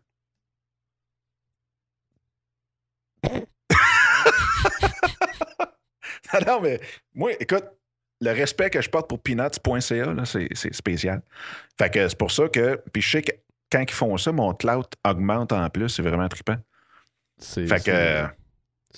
non, 6.47 6.62
mais 6.62 6.80
moi, 7.13 7.32
écoute, 7.39 7.65
le 8.21 8.32
respect 8.32 8.69
que 8.69 8.82
je 8.82 8.89
porte 8.89 9.10
pour 9.10 9.21
peanuts.ca, 9.21 10.25
c'est 10.25 10.73
spécial. 10.73 11.21
Fait 11.77 11.89
que 11.89 12.08
c'est 12.08 12.17
pour 12.17 12.32
ça 12.32 12.47
que. 12.47 12.82
Puis 12.93 13.01
je 13.01 13.12
sais 13.12 13.21
que 13.21 13.32
quand 13.71 13.82
ils 13.82 13.91
font 13.91 14.15
ça, 14.17 14.32
mon 14.32 14.54
cloud 14.54 14.86
augmente 15.06 15.51
en 15.51 15.69
plus. 15.69 15.89
C'est 15.89 16.04
vraiment 16.04 16.27
trippant. 16.30 16.58
Fait 17.39 17.84
que. 17.84 18.25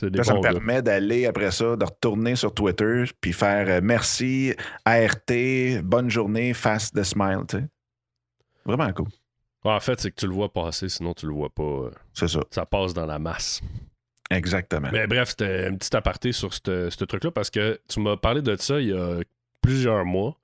Là, 0.02 0.24
ça 0.24 0.34
me 0.34 0.42
permet 0.42 0.82
d'aller 0.82 1.26
après 1.26 1.52
ça, 1.52 1.76
de 1.76 1.86
retourner 1.86 2.36
sur 2.36 2.54
Twitter, 2.54 3.04
puis 3.22 3.34
faire 3.34 3.68
euh, 3.70 3.80
merci, 3.84 4.54
ART, 4.86 5.82
bonne 5.84 6.10
journée, 6.10 6.54
fast 6.54 6.96
the 6.96 7.04
smile, 7.04 7.42
tu 7.48 7.58
sais. 7.58 7.66
Vraiment 8.66 8.92
cool. 8.94 9.08
En 9.66 9.80
fait, 9.80 10.00
c'est 10.00 10.12
que 10.12 10.16
tu 10.16 10.28
le 10.28 10.34
vois 10.34 10.52
passer, 10.52 10.90
sinon 10.90 11.14
tu 11.14 11.26
le 11.26 11.34
vois 11.34 11.50
pas. 11.50 11.64
euh, 11.64 11.92
C'est 12.14 12.28
ça. 12.28 12.42
Ça 12.52 12.66
passe 12.66 12.94
dans 12.94 13.06
la 13.06 13.20
masse. 13.20 13.62
Exactement. 14.30 14.90
Mais 14.92 15.08
bref, 15.08 15.30
c'était 15.30 15.68
un 15.68 15.76
petit 15.76 15.96
aparté 15.96 16.32
sur 16.32 16.54
ce 16.54 17.04
truc-là 17.06 17.32
parce 17.32 17.50
que 17.50 17.80
tu 17.88 18.00
m'as 18.00 18.18
parlé 18.18 18.42
de 18.42 18.56
ça 18.56 18.80
il 18.82 18.88
y 18.90 18.94
a 18.94 19.20
plusieurs 19.62 20.06
mois. 20.06 20.38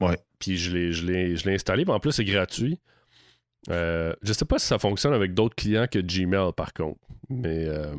Ouais. 0.00 0.18
Puis 0.38 0.56
l'ai, 0.70 0.92
je 0.92 1.04
l'ai 1.46 1.54
installé, 1.54 1.84
mais 1.84 1.92
en 1.92 2.00
plus, 2.00 2.12
c'est 2.12 2.24
gratuit. 2.24 2.80
Euh, 3.70 4.14
je 4.22 4.32
sais 4.32 4.44
pas 4.44 4.58
si 4.58 4.66
ça 4.66 4.78
fonctionne 4.78 5.12
avec 5.12 5.34
d'autres 5.34 5.56
clients 5.56 5.86
que 5.90 5.98
Gmail, 5.98 6.52
par 6.56 6.72
contre. 6.72 6.98
Mais 7.28 7.66
euh, 7.66 7.94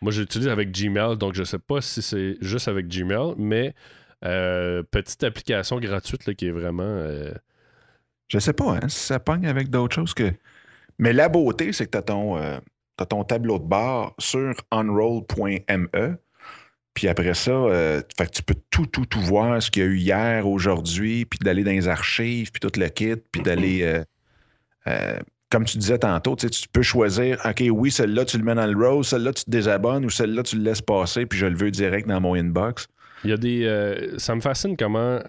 moi, 0.00 0.12
j'utilise 0.12 0.48
avec 0.48 0.70
Gmail, 0.72 1.16
donc 1.16 1.34
je 1.34 1.44
sais 1.44 1.58
pas 1.58 1.80
si 1.80 2.02
c'est 2.02 2.36
juste 2.40 2.68
avec 2.68 2.88
Gmail, 2.88 3.34
mais 3.36 3.74
euh, 4.24 4.82
petite 4.84 5.24
application 5.24 5.78
gratuite 5.80 6.26
là, 6.26 6.34
qui 6.34 6.46
est 6.46 6.50
vraiment. 6.52 6.82
euh, 6.84 7.32
Je 8.28 8.38
sais 8.38 8.52
pas 8.52 8.78
hein, 8.82 8.88
si 8.88 8.98
ça 9.00 9.20
pogne 9.20 9.46
avec 9.46 9.70
d'autres 9.70 9.94
choses 9.94 10.14
que. 10.14 10.32
Mais 10.98 11.12
la 11.12 11.28
beauté, 11.28 11.72
c'est 11.72 11.86
que 11.86 11.92
tu 11.92 11.98
as 11.98 12.02
ton, 12.02 12.36
euh, 12.38 12.58
ton 13.08 13.24
tableau 13.24 13.58
de 13.58 13.64
bord 13.64 14.14
sur 14.18 14.54
unroll.me. 14.72 16.18
Puis 16.94 17.08
après 17.08 17.34
ça, 17.34 17.52
euh, 17.52 18.02
tu 18.32 18.42
peux 18.42 18.56
tout, 18.70 18.86
tout, 18.86 19.06
tout 19.06 19.20
voir 19.20 19.62
ce 19.62 19.70
qu'il 19.70 19.82
y 19.82 19.86
a 19.86 19.88
eu 19.88 19.98
hier, 19.98 20.48
aujourd'hui, 20.48 21.24
puis 21.24 21.38
d'aller 21.40 21.62
dans 21.64 21.70
les 21.70 21.88
archives, 21.88 22.50
puis 22.52 22.60
tout 22.60 22.72
le 22.78 22.88
kit, 22.88 23.16
puis 23.32 23.42
d'aller. 23.42 24.02
Comme 25.50 25.64
tu 25.64 25.78
disais 25.78 25.98
tantôt, 25.98 26.36
tu 26.36 26.68
peux 26.72 26.82
choisir, 26.82 27.40
OK, 27.44 27.62
oui, 27.70 27.90
celle-là, 27.90 28.24
tu 28.24 28.36
le 28.38 28.44
mets 28.44 28.54
dans 28.54 28.66
le 28.66 28.76
row, 28.76 29.02
celle-là, 29.02 29.32
tu 29.32 29.44
te 29.44 29.50
désabonnes, 29.50 30.04
ou 30.04 30.10
celle-là, 30.10 30.42
tu 30.42 30.56
le 30.56 30.62
laisses 30.62 30.82
passer, 30.82 31.26
puis 31.26 31.38
je 31.38 31.46
le 31.46 31.56
veux 31.56 31.70
direct 31.70 32.06
dans 32.06 32.20
mon 32.20 32.34
inbox. 32.34 32.86
Il 33.24 33.30
y 33.30 33.32
a 33.32 33.36
des. 33.36 33.64
euh, 33.64 34.18
ça 34.18 34.34
me 34.34 34.40
fascine 34.40 34.76
comment. 34.76 35.20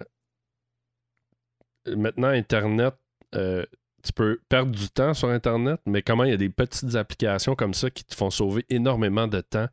Maintenant, 1.86 2.28
Internet, 2.28 2.94
euh, 3.34 3.64
tu 4.02 4.12
peux 4.12 4.38
perdre 4.48 4.72
du 4.72 4.90
temps 4.90 5.14
sur 5.14 5.28
Internet, 5.28 5.80
mais 5.86 6.02
comment 6.02 6.24
il 6.24 6.30
y 6.30 6.34
a 6.34 6.38
des 6.38 6.50
petites 6.50 6.94
applications 6.94 7.54
comme 7.54 7.74
ça 7.74 7.90
qui 7.90 8.04
te 8.04 8.14
font 8.14 8.30
sauver 8.30 8.64
énormément 8.68 9.26
de 9.26 9.40
temps 9.40 9.68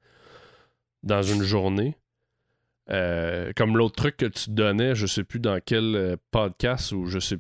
dans 1.04 1.22
une 1.22 1.44
journée. 1.44 1.98
Euh, 2.90 3.52
comme 3.58 3.76
l'autre 3.76 3.96
truc 3.96 4.16
que 4.16 4.26
tu 4.26 4.52
donnais, 4.52 4.96
je 4.96 5.06
sais 5.06 5.26
plus 5.26 5.40
dans 5.40 5.60
quel 5.64 6.18
podcast 6.32 6.94
ou 6.94 7.06
je 7.08 7.20
sais. 7.20 7.38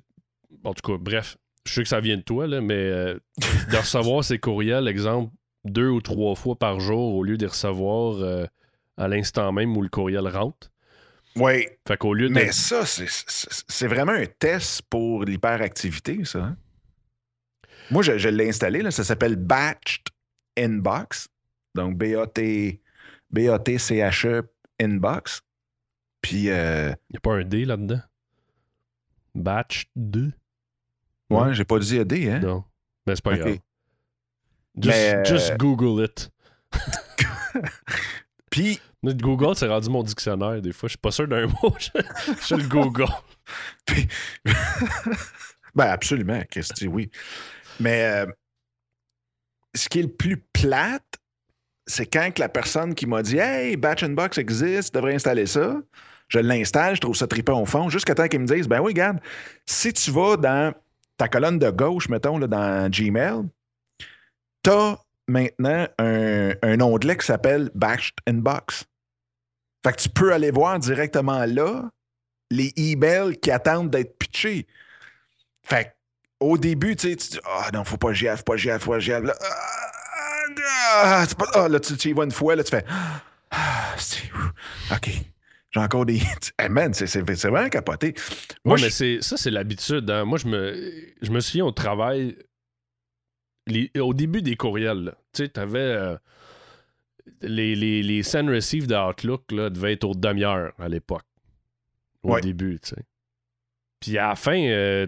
En 0.65 0.73
tout 0.73 0.91
cas, 0.91 0.97
bref, 0.99 1.37
je 1.67 1.73
sais 1.73 1.83
que 1.83 1.89
ça 1.89 1.99
vient 1.99 2.17
de 2.17 2.21
toi, 2.21 2.47
là, 2.47 2.61
mais 2.61 2.73
euh, 2.75 3.19
de 3.71 3.77
recevoir 3.77 4.23
ces 4.23 4.39
courriels, 4.39 4.87
exemple, 4.87 5.31
deux 5.65 5.89
ou 5.89 6.01
trois 6.01 6.35
fois 6.35 6.55
par 6.55 6.79
jour 6.79 7.15
au 7.15 7.23
lieu 7.23 7.37
de 7.37 7.43
les 7.43 7.49
recevoir 7.51 8.15
euh, 8.21 8.45
à 8.97 9.07
l'instant 9.07 9.51
même 9.51 9.75
où 9.77 9.81
le 9.81 9.89
courriel 9.89 10.27
rentre. 10.27 10.71
Oui, 11.35 11.67
Fait 11.87 11.97
qu'au 11.97 12.13
lieu 12.15 12.29
de. 12.29 12.33
mais 12.33 12.51
ça, 12.51 12.83
c'est- 12.85 13.87
vraiment 13.87 14.13
un 14.13 14.25
test 14.25 14.81
pour 14.89 15.23
l'hyperactivité, 15.23 16.23
ça. 16.25 16.39
hein? 16.39 16.57
Moi, 17.91 18.01
je, 18.01 18.17
je 18.17 18.27
l'ai 18.29 18.49
installé, 18.49 18.81
là, 18.81 18.89
ça 18.91 19.03
s'appelle 19.03 19.35
Batched 19.35 20.05
Inbox. 20.57 21.27
Donc, 21.75 21.95
B-A-T- 21.97 22.81
B-A-T-C-H-E 23.29 24.41
Inbox. 24.81 25.41
Puis, 26.21 26.49
euh, 26.49 26.89
Il 27.09 27.13
n'y 27.13 27.17
a 27.17 27.19
pas 27.21 27.33
un 27.35 27.43
D 27.43 27.65
là-dedans? 27.65 28.01
Batch 29.35 29.85
2? 29.95 30.31
Ouais, 31.29 31.53
j'ai 31.53 31.65
pas 31.65 31.79
dit 31.79 32.03
D, 32.05 32.29
hein? 32.29 32.39
Non. 32.39 32.63
Mais 33.05 33.15
c'est 33.15 33.23
pas 33.23 33.37
grave. 33.37 33.57
Just, 34.79 34.95
Mais, 34.95 35.15
euh, 35.15 35.25
just 35.25 35.57
Google 35.57 36.03
it. 36.03 36.29
Puis, 38.51 38.79
Mais 39.01 39.13
Google, 39.15 39.55
c'est 39.55 39.67
rendu 39.67 39.89
mon 39.89 40.03
dictionnaire 40.03 40.61
des 40.61 40.73
fois. 40.73 40.87
Je 40.87 40.91
suis 40.91 40.97
pas 40.97 41.11
sûr 41.11 41.27
d'un 41.27 41.47
mot. 41.63 41.75
Je, 41.79 41.89
je 42.47 42.55
le 42.55 42.67
Google. 42.67 43.07
ben 45.75 45.85
absolument, 45.85 46.41
Christy, 46.49 46.87
oui. 46.87 47.09
Mais 47.79 48.03
euh, 48.03 48.25
ce 49.73 49.87
qui 49.89 49.99
est 49.99 50.03
le 50.03 50.13
plus 50.13 50.37
plate, 50.37 51.17
c'est 51.85 52.05
quand 52.05 52.31
que 52.33 52.41
la 52.41 52.49
personne 52.49 52.93
qui 52.93 53.05
m'a 53.05 53.21
dit 53.23 53.37
Hey, 53.37 53.77
Batch 53.77 54.03
and 54.03 54.09
Box 54.09 54.37
existe, 54.37 54.91
tu 54.91 54.97
devrais 54.97 55.15
installer 55.15 55.45
ça. 55.45 55.77
Je 56.27 56.39
l'installe, 56.39 56.95
je 56.95 57.01
trouve 57.01 57.15
ça 57.15 57.25
trippant 57.25 57.61
au 57.61 57.65
fond, 57.65 57.89
jusqu'à 57.89 58.13
temps 58.13 58.27
qu'ils 58.27 58.41
me 58.41 58.47
disent 58.47 58.67
Ben 58.67 58.79
oui, 58.79 58.91
regarde, 58.91 59.19
si 59.65 59.93
tu 59.93 60.11
vas 60.11 60.35
dans 60.35 60.73
ta 61.17 61.27
colonne 61.27 61.59
de 61.59 61.69
gauche, 61.69 62.09
mettons, 62.09 62.37
là, 62.37 62.47
dans 62.47 62.89
Gmail, 62.89 63.43
tu 64.63 64.69
as 64.69 64.97
maintenant 65.27 65.87
un, 65.97 66.51
un 66.61 66.81
onglet 66.81 67.17
qui 67.17 67.25
s'appelle 67.25 67.69
Batch 67.75 68.13
and 68.29 68.35
Box. 68.35 68.85
Fait 69.85 69.93
que 69.93 70.01
tu 70.01 70.09
peux 70.09 70.33
aller 70.33 70.51
voir 70.51 70.79
directement 70.79 71.45
là 71.45 71.89
les 72.49 72.73
emails 72.77 73.37
qui 73.39 73.51
attendent 73.51 73.89
d'être 73.89 74.17
pitchés. 74.17 74.67
Fait 75.63 75.85
que, 75.85 75.89
au 76.39 76.57
début, 76.57 76.95
tu 76.95 77.13
dis 77.15 77.39
Ah 77.45 77.69
non, 77.73 77.83
faut 77.83 77.97
pas 77.97 78.13
faut 78.13 78.43
pas 78.43 78.57
faut 78.79 78.91
pas 78.91 78.95
aille. 78.95 79.25
Là, 79.25 79.35
ah, 79.41 81.23
ah, 81.23 81.25
pas- 81.37 81.51
ah, 81.55 81.67
là, 81.67 81.79
tu, 81.79 81.93
y 82.09 82.13
vas 82.13 82.23
une 82.23 82.31
fois, 82.31 82.55
là, 82.55 82.63
tu 82.63 82.71
fais 82.71 82.85
Ah, 83.51 83.93
c'est- 83.97 84.29
OK. 84.93 85.09
J'ai 85.77 85.83
encore 85.83 86.05
des. 86.05 86.19
Hey, 86.59 86.69
man, 86.69 86.93
c'est 86.93 87.07
c'est- 87.07 87.35
c'est 87.35 87.49
vraiment 87.49 87.69
capoté. 87.69 88.13
Moi, 88.65 88.73
Ouais, 88.73 88.79
je- 88.79 88.85
mais 88.85 88.89
c'est, 88.89 89.21
ça, 89.21 89.37
c'est 89.37 89.51
l'habitude. 89.51 90.09
hein. 90.09 90.25
Moi, 90.25 90.37
je 90.37 90.47
me, 90.47 90.91
je 91.21 91.31
me 91.31 91.39
souviens 91.39 91.65
au 91.65 91.71
travail, 91.71 92.35
les- 93.67 93.91
au 93.99 94.13
début 94.13 94.41
des 94.41 94.55
courriels, 94.55 95.13
tu 95.33 95.43
sais, 95.43 95.49
t'avais 95.49 95.79
euh, 95.79 96.17
les, 97.41 97.75
les, 97.75 98.01
les 98.03 98.23
send 98.23 98.47
receive 98.47 98.87
de 98.87 98.95
Outlook 98.95 99.51
là, 99.51 99.69
devaient 99.69 99.93
être 99.93 100.05
aux 100.05 100.15
demi-heures 100.15 100.73
à 100.79 100.87
l'époque. 100.87 101.23
Au 102.23 102.33
Ouais. 102.33 102.41
début, 102.41 102.79
tu 102.79 102.89
sais. 102.89 103.03
Puis 103.99 104.17
à 104.17 104.29
la 104.29 104.35
fin, 104.35 104.57
euh, 104.59 105.07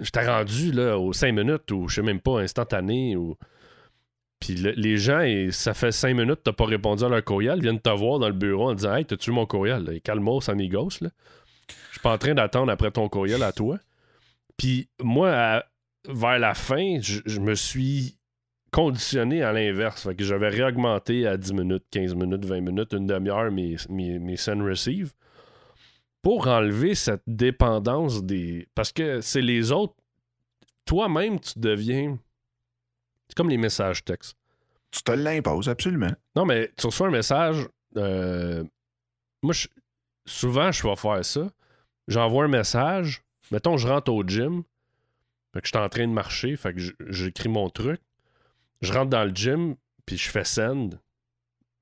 j'étais 0.00 0.26
rendu 0.26 0.72
là, 0.72 0.98
aux 0.98 1.12
5 1.12 1.32
minutes 1.32 1.70
ou 1.70 1.88
je 1.88 1.96
sais 1.96 2.02
même 2.02 2.20
pas, 2.20 2.40
instantané. 2.40 3.16
Ou... 3.16 3.36
Puis 4.44 4.56
le- 4.56 4.72
les 4.72 4.96
gens, 4.96 5.24
ça 5.52 5.72
fait 5.72 5.92
5 5.92 6.14
minutes 6.16 6.38
que 6.38 6.42
t'as 6.42 6.52
pas 6.52 6.64
répondu 6.64 7.04
à 7.04 7.08
leur 7.08 7.22
courriel, 7.22 7.60
viennent 7.60 7.80
te 7.80 7.90
voir 7.90 8.18
dans 8.18 8.26
le 8.28 8.34
bureau 8.34 8.70
en 8.70 8.74
disant 8.74 8.96
Hey, 8.96 9.04
t'as-tu 9.04 9.30
eu 9.30 9.32
mon 9.32 9.46
courriel? 9.46 10.00
Calmos, 10.02 10.48
amigos. 10.48 10.90
Je 11.00 11.06
suis 11.92 12.00
pas 12.02 12.12
en 12.14 12.18
train 12.18 12.34
d'attendre 12.34 12.72
après 12.72 12.90
ton 12.90 13.08
courriel 13.08 13.42
à 13.44 13.52
toi. 13.52 13.78
Puis 14.56 14.88
moi, 15.00 15.62
vers 16.08 16.38
la 16.40 16.54
fin, 16.54 16.98
je, 17.00 17.20
je 17.24 17.38
me 17.38 17.54
suis 17.54 18.16
conditionné 18.72 19.42
à 19.42 19.52
l'inverse. 19.52 20.02
Fait 20.02 20.14
que 20.16 20.24
j'avais 20.24 20.48
réaugmenté 20.48 21.26
à 21.26 21.36
10 21.36 21.52
minutes, 21.52 21.84
15 21.92 22.14
minutes, 22.16 22.44
20 22.44 22.60
minutes, 22.62 22.92
une 22.94 23.06
demi-heure 23.06 23.50
mes, 23.52 23.76
mes, 23.90 24.18
mes 24.18 24.36
send 24.36 24.60
receive 24.64 25.12
pour 26.20 26.48
enlever 26.48 26.94
cette 26.96 27.22
dépendance 27.28 28.24
des. 28.24 28.66
Parce 28.74 28.90
que 28.92 29.20
c'est 29.20 29.42
les 29.42 29.70
autres. 29.70 29.94
Toi-même, 30.84 31.38
tu 31.38 31.52
deviens. 31.60 32.18
C'est 33.32 33.36
comme 33.38 33.48
les 33.48 33.56
messages 33.56 34.04
textes. 34.04 34.36
tu 34.90 35.02
te 35.02 35.10
l'imposes, 35.12 35.70
absolument. 35.70 36.12
Non, 36.36 36.44
mais 36.44 36.70
tu 36.76 36.84
reçois 36.86 37.06
un 37.08 37.10
message. 37.10 37.66
euh, 37.96 38.62
moi, 39.42 39.54
je- 39.54 39.68
souvent, 40.26 40.70
je 40.70 40.86
vais 40.86 40.96
faire 40.96 41.24
ça. 41.24 41.50
J'envoie 42.08 42.44
un 42.44 42.48
message. 42.48 43.22
Mettons, 43.50 43.78
je 43.78 43.88
rentre 43.88 44.12
au 44.12 44.22
gym. 44.22 44.64
Fait 45.54 45.62
que 45.62 45.66
je 45.66 45.70
suis 45.70 45.82
en 45.82 45.88
train 45.88 46.06
de 46.06 46.12
marcher. 46.12 46.56
Fait 46.56 46.74
que 46.74 46.80
j'écris 47.08 47.48
mon 47.48 47.70
truc. 47.70 48.02
Je 48.82 48.92
rentre 48.92 49.08
dans 49.08 49.24
le 49.24 49.30
gym. 49.34 49.76
Puis 50.04 50.18
je 50.18 50.28
fais 50.28 50.44
send. 50.44 50.90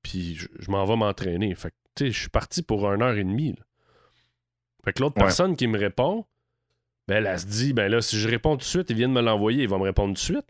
Puis 0.03 0.35
je, 0.35 0.47
je 0.59 0.71
m'en 0.71 0.85
vais 0.85 0.95
m'entraîner. 0.95 1.53
Fait 1.55 1.71
que, 1.71 1.75
tu 1.95 2.05
sais, 2.05 2.11
je 2.13 2.19
suis 2.21 2.29
parti 2.29 2.61
pour 2.61 2.89
une 2.93 3.01
heure 3.01 3.17
et 3.17 3.25
demie. 3.25 3.51
là. 3.57 3.63
Fait 4.85 4.93
que 4.93 5.01
l'autre 5.01 5.17
Ouais. 5.17 5.23
personne 5.23 5.57
qui 5.57 5.67
me 5.67 5.77
répond, 5.77 6.25
ben, 7.09 7.17
elle, 7.17 7.25
elle 7.27 7.39
se 7.39 7.45
dit, 7.45 7.73
ben 7.73 7.91
là, 7.91 7.99
si 8.01 8.17
je 8.17 8.29
réponds 8.29 8.51
tout 8.53 8.59
de 8.59 8.63
suite, 8.63 8.89
il 8.89 8.95
vient 8.95 9.09
de 9.09 9.13
me 9.13 9.21
l'envoyer, 9.21 9.63
il 9.63 9.69
va 9.69 9.77
me 9.77 9.83
répondre 9.83 10.09
tout 10.13 10.13
de 10.13 10.17
suite. 10.19 10.47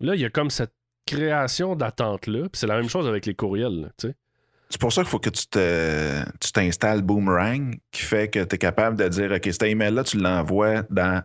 Là, 0.00 0.14
il 0.14 0.20
y 0.20 0.24
a 0.24 0.30
comme 0.30 0.50
cette 0.50 0.72
création 1.06 1.76
d'attente-là. 1.76 2.42
Puis 2.42 2.60
c'est 2.60 2.66
la 2.66 2.76
même 2.76 2.88
chose 2.88 3.06
avec 3.06 3.26
les 3.26 3.34
courriels. 3.34 3.90
C'est 3.98 4.80
pour 4.80 4.92
ça 4.92 5.02
qu'il 5.02 5.10
faut 5.10 5.20
que 5.20 5.30
tu 5.30 6.52
t'installes 6.52 7.02
Boomerang, 7.02 7.76
qui 7.92 8.02
fait 8.02 8.28
que 8.28 8.42
tu 8.44 8.56
es 8.56 8.58
capable 8.58 8.96
de 8.96 9.08
dire 9.08 9.30
OK, 9.30 9.44
cet 9.44 9.62
email-là, 9.62 10.02
tu 10.02 10.18
l'envoies 10.18 10.82
dans 10.90 11.22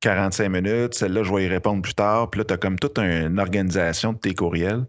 45 0.00 0.48
minutes, 0.48 0.94
celle-là, 0.94 1.22
je 1.22 1.32
vais 1.32 1.44
y 1.44 1.48
répondre 1.48 1.82
plus 1.82 1.94
tard. 1.94 2.30
Puis 2.30 2.38
là, 2.38 2.44
tu 2.44 2.54
as 2.54 2.56
comme 2.56 2.78
toute 2.78 2.98
une 2.98 3.40
organisation 3.40 4.12
de 4.12 4.18
tes 4.18 4.34
courriels 4.34 4.86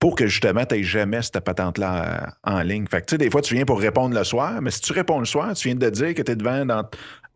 pour 0.00 0.14
que 0.16 0.26
justement, 0.26 0.64
tu 0.64 0.74
n'aies 0.74 0.82
jamais 0.82 1.20
cette 1.22 1.40
patente-là 1.40 2.04
euh, 2.04 2.30
en 2.42 2.62
ligne. 2.62 2.86
Fait 2.90 3.02
que 3.02 3.06
tu 3.06 3.14
sais, 3.14 3.18
des 3.18 3.30
fois, 3.30 3.42
tu 3.42 3.54
viens 3.54 3.66
pour 3.66 3.78
répondre 3.78 4.14
le 4.14 4.24
soir, 4.24 4.60
mais 4.62 4.70
si 4.70 4.80
tu 4.80 4.92
réponds 4.92 5.18
le 5.18 5.26
soir, 5.26 5.54
tu 5.54 5.68
viens 5.68 5.76
de 5.76 5.90
dire 5.90 6.14
que 6.14 6.22
tu 6.22 6.32
es 6.32 6.36
devant 6.36 6.64
dans, 6.64 6.88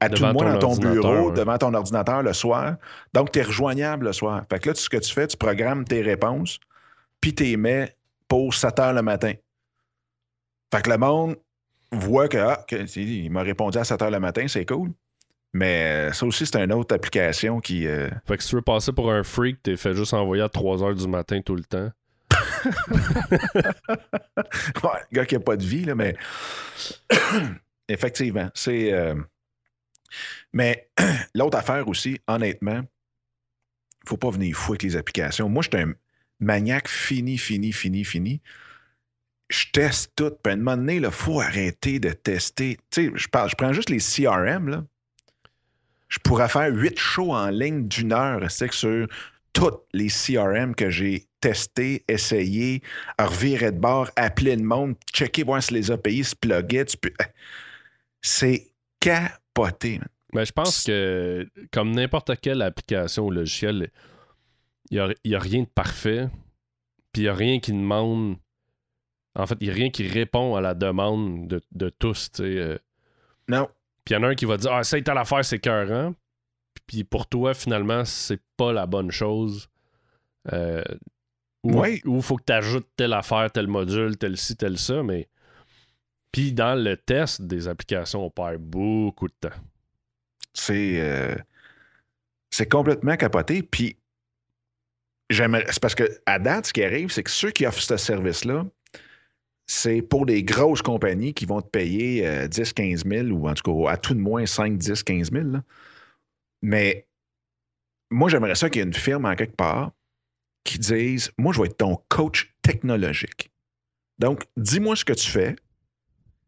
à 0.05 0.09
tout 0.09 0.23
le 0.25 0.33
moins 0.33 0.53
dans 0.55 0.59
ton 0.59 0.77
bureau, 0.77 1.29
ouais. 1.31 1.35
devant 1.37 1.59
ton 1.59 1.75
ordinateur 1.75 2.23
le 2.23 2.33
soir. 2.33 2.77
Donc, 3.12 3.33
tu 3.33 3.38
es 3.40 3.43
rejoignable 3.43 4.07
le 4.07 4.12
soir. 4.12 4.43
Fait 4.51 4.59
que 4.59 4.69
là, 4.71 4.75
ce 4.75 4.88
que 4.88 4.97
tu 4.97 5.12
fais, 5.12 5.27
tu 5.27 5.37
programmes 5.37 5.85
tes 5.85 6.03
réponses, 6.03 6.59
puis 7.21 7.35
tu 7.35 7.45
les 7.45 7.57
mets 7.57 7.95
pour 8.29 8.55
7 8.55 8.79
heures 8.79 8.93
le 8.93 9.03
matin. 9.03 9.33
Fait 10.73 10.83
que 10.83 10.90
le 10.90 10.99
monde 10.99 11.37
voit 11.93 12.29
que, 12.29 12.38
ah, 12.38 12.64
que- 12.67 12.99
il 12.99 13.31
m'a 13.31 13.43
répondu 13.43 13.79
à 13.79 13.85
7 13.85 14.03
heures 14.03 14.11
le 14.11 14.21
matin, 14.21 14.47
c'est 14.49 14.64
cool. 14.67 14.90
Mais 15.53 16.09
euh, 16.09 16.12
ça 16.12 16.27
aussi, 16.27 16.47
c'est 16.47 16.57
une 16.62 16.73
autre 16.73 16.93
application 16.95 17.61
qui. 17.61 17.87
euh, 17.87 18.11
Fait 18.27 18.37
que 18.37 18.43
si 18.43 18.49
tu 18.49 18.57
veux 18.57 18.62
passer 18.62 18.93
pour 18.93 19.12
un 19.12 19.23
freak, 19.23 19.62
t'es 19.62 19.77
fait 19.77 19.95
juste 19.95 20.12
envoyer 20.12 20.43
à 20.43 20.49
3 20.49 20.79
h 20.79 20.95
du 20.97 21.07
matin 21.07 21.40
tout 21.45 21.55
le 21.55 21.62
temps. 21.64 21.90
Ouais, 24.83 25.01
le 25.11 25.17
gars 25.17 25.27
qui 25.27 25.35
n'a 25.35 25.40
pas 25.40 25.57
de 25.57 25.62
vie, 25.64 25.85
là, 25.85 25.95
mais 25.95 26.17
effectivement, 27.88 28.49
c'est. 28.55 28.93
euh, 28.93 29.14
Mais 30.53 30.88
l'autre 31.35 31.59
affaire 31.59 31.88
aussi, 31.88 32.20
honnêtement, 32.27 32.83
il 34.05 34.09
faut 34.09 34.16
pas 34.16 34.31
venir 34.31 34.57
fou 34.57 34.72
avec 34.72 34.83
les 34.83 34.96
applications. 34.96 35.48
Moi, 35.48 35.62
je 35.62 35.77
suis 35.77 35.85
un 35.85 35.94
maniaque 36.40 36.88
fini, 36.88 37.38
fini, 37.38 37.72
fini, 37.72 38.05
fini. 38.05 38.40
Je 39.48 39.66
teste 39.72 40.12
tout. 40.16 40.33
Puis 40.42 40.50
à 40.50 40.55
un 40.55 40.59
moment 40.59 40.77
donné, 40.77 40.96
il 40.96 41.11
faut 41.11 41.40
arrêter 41.40 41.98
de 42.00 42.11
tester. 42.11 42.79
Tu 42.90 43.07
sais, 43.07 43.12
je, 43.14 43.29
parle, 43.29 43.50
je 43.50 43.57
prends 43.57 43.72
juste 43.72 43.90
les 43.90 43.98
CRM, 43.98 44.68
là. 44.68 44.85
Je 46.09 46.18
pourrais 46.20 46.48
faire 46.48 46.68
huit 46.72 46.98
shows 46.98 47.33
en 47.33 47.48
ligne 47.48 47.88
d'une 47.88 48.12
heure 48.12 48.48
c'est 48.48 48.68
que 48.68 48.74
sur 48.74 49.09
tous 49.53 49.81
les 49.92 50.09
CRM 50.09 50.74
que 50.74 50.90
j'ai 50.90 51.27
testés, 51.40 52.05
essayés, 52.09 52.83
revirer 53.18 53.72
de 53.72 53.79
bord, 53.79 54.11
appeler 54.16 54.55
le 54.57 54.62
monde, 54.62 54.94
checker, 55.12 55.42
voir 55.44 55.62
si 55.62 55.74
les 55.74 55.90
API 55.90 56.24
se 56.24 56.37
pluguaient. 56.37 56.87
C'est 58.22 58.70
capoté. 59.55 60.01
Mais 60.33 60.45
je 60.45 60.53
pense 60.53 60.83
que, 60.85 61.49
comme 61.73 61.93
n'importe 61.93 62.40
quelle 62.40 62.62
application 62.62 63.27
ou 63.27 63.31
logiciel, 63.31 63.90
il 64.90 65.14
n'y 65.25 65.35
a, 65.35 65.38
rien 65.38 65.62
de 65.62 65.69
parfait. 65.69 66.29
Puis 67.12 67.23
il 67.23 67.25
n'y 67.25 67.29
a 67.29 67.35
rien 67.35 67.61
qui 67.61 67.73
demande. 67.73 68.37
En 69.37 69.47
fait, 69.47 69.57
il 69.61 69.69
n'y 69.69 69.71
a 69.71 69.75
rien 69.75 69.90
qui 69.90 70.07
répond 70.07 70.57
à 70.57 70.61
la 70.61 70.75
demande 70.75 71.49
de, 71.49 71.61
de 71.73 71.88
tous. 71.88 72.31
euh. 72.40 72.79
Non. 73.49 73.69
Puis 74.05 74.14
il 74.14 74.19
y 74.19 74.21
en 74.21 74.25
a 74.25 74.29
un 74.29 74.35
qui 74.35 74.45
va 74.45 74.57
dire 74.57 74.73
Ah, 74.73 74.85
ça, 74.85 75.01
telle 75.01 75.19
affaire, 75.19 75.45
c'est 75.45 75.61
cœurant. 75.61 76.14
Puis 76.87 77.05
pour 77.05 77.29
toi, 77.29 77.55
finalement, 77.55 78.05
c'est 78.05 78.43
pas 78.57 78.73
la 78.73 78.87
bonne 78.87 79.11
chose. 79.11 79.69
Euh, 80.53 80.83
ou 81.62 81.83
il 81.87 82.23
faut 82.23 82.37
que 82.37 82.45
tu 82.47 82.53
ajoutes 82.53 82.88
telle 82.97 83.14
affaire, 83.14 83.51
tel 83.51 83.69
module, 83.69 84.19
tel 84.19 84.37
ci, 84.37 84.57
tel 84.57 84.79
ça. 84.79 85.03
Mais. 85.03 85.29
Puis 86.35 86.53
dans 86.53 86.75
le 86.75 86.97
test 86.97 87.42
des 87.42 87.68
applications, 87.68 88.27
on 88.27 88.31
perd 88.31 88.61
beaucoup 88.61 89.29
de 89.29 89.35
temps. 89.40 89.57
C'est 90.53 91.01
euh, 91.01 91.37
c'est 92.51 92.68
complètement 92.68 93.16
capoté. 93.16 93.62
Puis. 93.62 93.97
C'est 95.31 95.81
parce 95.81 95.95
que 95.95 96.03
à 96.26 96.41
date, 96.41 96.66
ce 96.66 96.72
qui 96.72 96.82
arrive, 96.82 97.11
c'est 97.11 97.22
que 97.22 97.30
ceux 97.30 97.53
qui 97.53 97.64
offrent 97.66 97.80
ce 97.80 97.97
service-là, 97.97 98.66
c'est 99.68 100.03
pour 100.03 100.26
des 100.26 100.43
grosses 100.43 100.82
compagnies 100.82 101.35
qui 101.35 101.47
vont 101.47 101.62
te 101.62 101.68
payer 101.68 102.26
euh, 102.26 102.49
10, 102.49 102.72
15 102.72 103.05
000 103.07 103.28
ou 103.28 103.49
en 103.49 103.55
tout 103.55 103.85
cas 103.85 103.93
à 103.93 103.97
tout 103.97 104.14
de 104.14 104.20
moins 104.20 104.45
5, 104.45 104.76
10, 104.76 105.05
15 105.05 105.30
000. 105.30 105.45
là. 105.45 105.62
Mais 106.62 107.07
moi, 108.11 108.28
j'aimerais 108.28 108.57
ça 108.57 108.68
qu'il 108.68 108.80
y 108.80 108.82
ait 108.82 108.89
une 108.89 108.93
firme 108.93 109.24
en 109.24 109.37
quelque 109.37 109.55
part 109.55 109.93
qui 110.64 110.80
dise 110.80 111.30
Moi, 111.39 111.53
je 111.53 111.61
vais 111.61 111.68
être 111.68 111.76
ton 111.76 111.97
coach 112.09 112.53
technologique. 112.61 113.53
Donc, 114.18 114.43
dis-moi 114.57 114.97
ce 114.97 115.05
que 115.05 115.12
tu 115.12 115.30
fais. 115.30 115.55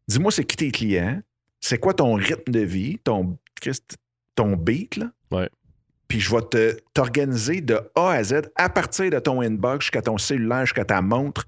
Dis-moi 0.09 0.31
c'est 0.31 0.45
qui 0.45 0.57
tes 0.57 0.71
clients? 0.71 1.21
C'est 1.61 1.79
quoi 1.79 1.95
ton 1.95 2.15
rythme 2.15 2.53
de 2.53 2.61
vie, 2.61 2.99
ton, 2.99 3.37
beat, 4.57 4.97
là? 4.97 5.11
Ouais. 5.31 5.51
Puis 6.09 6.21
je 6.21 6.35
vais 6.35 6.43
te, 6.43 6.77
t'organiser 6.95 7.61
de 7.61 7.81
A 7.97 8.11
à 8.11 8.23
Z, 8.23 8.43
à 8.55 8.69
partir 8.69 9.11
de 9.11 9.19
ton 9.19 9.41
inbox 9.41 9.87
jusqu'à 9.87 10.03
ton 10.03 10.19
cellulaire, 10.19 10.67
jusqu'à 10.67 10.85
ta 10.85 11.03
montre, 11.03 11.47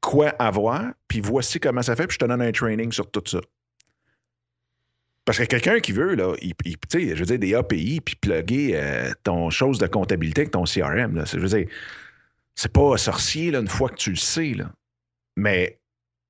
quoi 0.00 0.28
avoir, 0.38 0.92
puis 1.08 1.20
voici 1.20 1.58
comment 1.58 1.82
ça 1.82 1.96
fait, 1.96 2.06
puis 2.06 2.14
je 2.14 2.18
te 2.20 2.24
donne 2.24 2.42
un 2.42 2.52
training 2.52 2.92
sur 2.92 3.10
tout 3.10 3.22
ça. 3.26 3.40
Parce 5.24 5.38
que 5.38 5.44
quelqu'un 5.44 5.80
qui 5.80 5.90
veut, 5.90 6.14
là, 6.14 6.34
il, 6.40 6.54
tu 6.54 6.76
sais, 6.88 7.16
je 7.16 7.18
veux 7.18 7.26
dire, 7.26 7.38
des 7.40 7.54
API, 7.54 8.00
puis 8.00 8.14
plugger 8.14 8.72
euh, 8.74 9.12
ton 9.24 9.50
chose 9.50 9.78
de 9.78 9.88
comptabilité 9.88 10.42
avec 10.42 10.52
ton 10.52 10.62
CRM, 10.62 11.16
là, 11.16 11.24
je 11.24 11.40
veux 11.40 11.48
dire, 11.48 11.66
c'est 12.54 12.72
pas 12.72 12.96
sorcier 12.96 13.50
là, 13.50 13.58
une 13.58 13.66
fois 13.66 13.88
que 13.88 13.96
tu 13.96 14.10
le 14.10 14.16
sais, 14.16 14.54
là. 14.54 14.70
Mais 15.36 15.80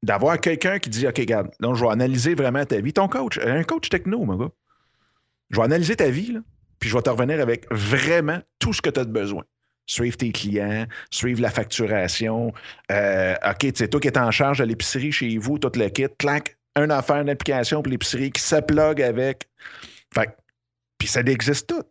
d'avoir 0.06 0.40
quelqu'un 0.40 0.78
qui 0.78 0.88
dit, 0.88 1.06
OK, 1.06 1.18
regarde, 1.18 1.50
je 1.60 1.84
vais 1.84 1.90
analyser 1.90 2.34
vraiment 2.34 2.64
ta 2.64 2.80
vie. 2.80 2.92
Ton 2.92 3.08
coach, 3.08 3.38
un 3.38 3.64
coach 3.64 3.88
techno, 3.88 4.24
mon 4.24 4.36
gars. 4.36 4.50
Je 5.50 5.56
vais 5.56 5.64
analyser 5.64 5.96
ta 5.96 6.08
vie, 6.08 6.32
là, 6.32 6.40
puis 6.78 6.88
je 6.88 6.94
vais 6.94 7.02
te 7.02 7.10
revenir 7.10 7.40
avec 7.40 7.66
vraiment 7.72 8.40
tout 8.58 8.72
ce 8.72 8.80
que 8.80 8.90
tu 8.90 9.00
as 9.00 9.04
besoin 9.04 9.42
suivre 9.88 10.16
tes 10.16 10.32
clients, 10.32 10.86
suivre 11.10 11.40
la 11.40 11.50
facturation. 11.50 12.52
Euh, 12.90 13.34
OK, 13.48 13.70
c'est 13.74 13.88
toi 13.88 14.00
qui 14.00 14.08
es 14.08 14.18
en 14.18 14.32
charge 14.32 14.58
de 14.58 14.64
l'épicerie 14.64 15.12
chez 15.12 15.38
vous, 15.38 15.58
tout 15.58 15.70
le 15.76 15.88
kit, 15.88 16.08
clac, 16.18 16.56
un 16.74 16.90
affaire, 16.90 17.18
une 17.18 17.30
application 17.30 17.82
pour 17.82 17.90
l'épicerie 17.90 18.32
qui 18.32 18.42
s'applug 18.42 19.00
avec. 19.00 19.48
Fait 20.12 20.36
puis 20.98 21.06
ça 21.06 21.20
existe 21.20 21.68
tout. 21.68 21.84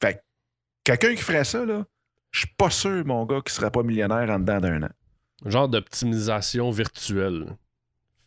Fait 0.00 0.22
quelqu'un 0.82 1.14
qui 1.14 1.22
ferait 1.22 1.44
ça, 1.44 1.64
là, 1.64 1.84
je 2.32 2.40
suis 2.40 2.54
pas 2.56 2.70
sûr, 2.70 3.06
mon 3.06 3.24
gars, 3.26 3.40
qu'il 3.42 3.52
serait 3.52 3.70
pas 3.70 3.84
millionnaire 3.84 4.28
en 4.30 4.40
dedans 4.40 4.58
d'un 4.60 4.82
an. 4.82 4.90
Genre 5.44 5.68
d'optimisation 5.68 6.70
virtuelle. 6.70 7.56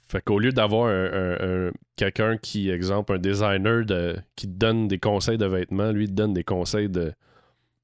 Fait 0.07 0.22
qu'au 0.22 0.39
lieu 0.39 0.51
d'avoir 0.51 0.89
un, 0.89 1.72
quelqu'un 1.95 2.38
qui, 2.38 2.70
exemple, 2.70 3.14
un 3.14 3.18
designer 3.18 3.86
de, 3.86 4.18
qui 4.36 4.47
donne 4.47 4.88
des 4.88 4.99
conseils 4.99 5.38
de 5.38 5.45
vêtements, 5.45 5.91
lui, 5.91 6.05
il 6.05 6.14
donne 6.14 6.34
des 6.34 6.43
conseils 6.43 6.89
de, 6.89 7.14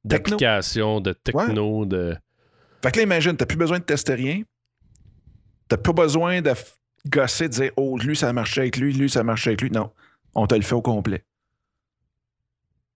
d'application, 0.03 0.99
de 0.99 1.13
techno, 1.13 1.85
de. 1.85 2.15
Fait 2.83 2.91
que 2.91 2.97
là, 2.97 3.03
imagine, 3.03 3.35
t'as 3.35 3.45
plus 3.45 3.57
besoin 3.57 3.79
de 3.79 3.83
tester 3.83 4.13
rien. 4.13 4.41
T'as 5.67 5.77
pas 5.77 5.93
besoin 5.93 6.41
de 6.41 6.51
gosser, 7.07 7.47
de 7.47 7.53
dire 7.53 7.71
Oh, 7.77 7.97
lui, 7.97 8.15
ça 8.15 8.31
marché 8.33 8.61
avec 8.61 8.77
lui, 8.77 8.93
lui, 8.93 9.09
ça 9.09 9.23
marche 9.23 9.47
avec 9.47 9.61
lui. 9.61 9.71
Non. 9.71 9.91
On 10.35 10.47
te 10.47 10.55
le 10.55 10.61
fait 10.61 10.75
au 10.75 10.81
complet. 10.81 11.23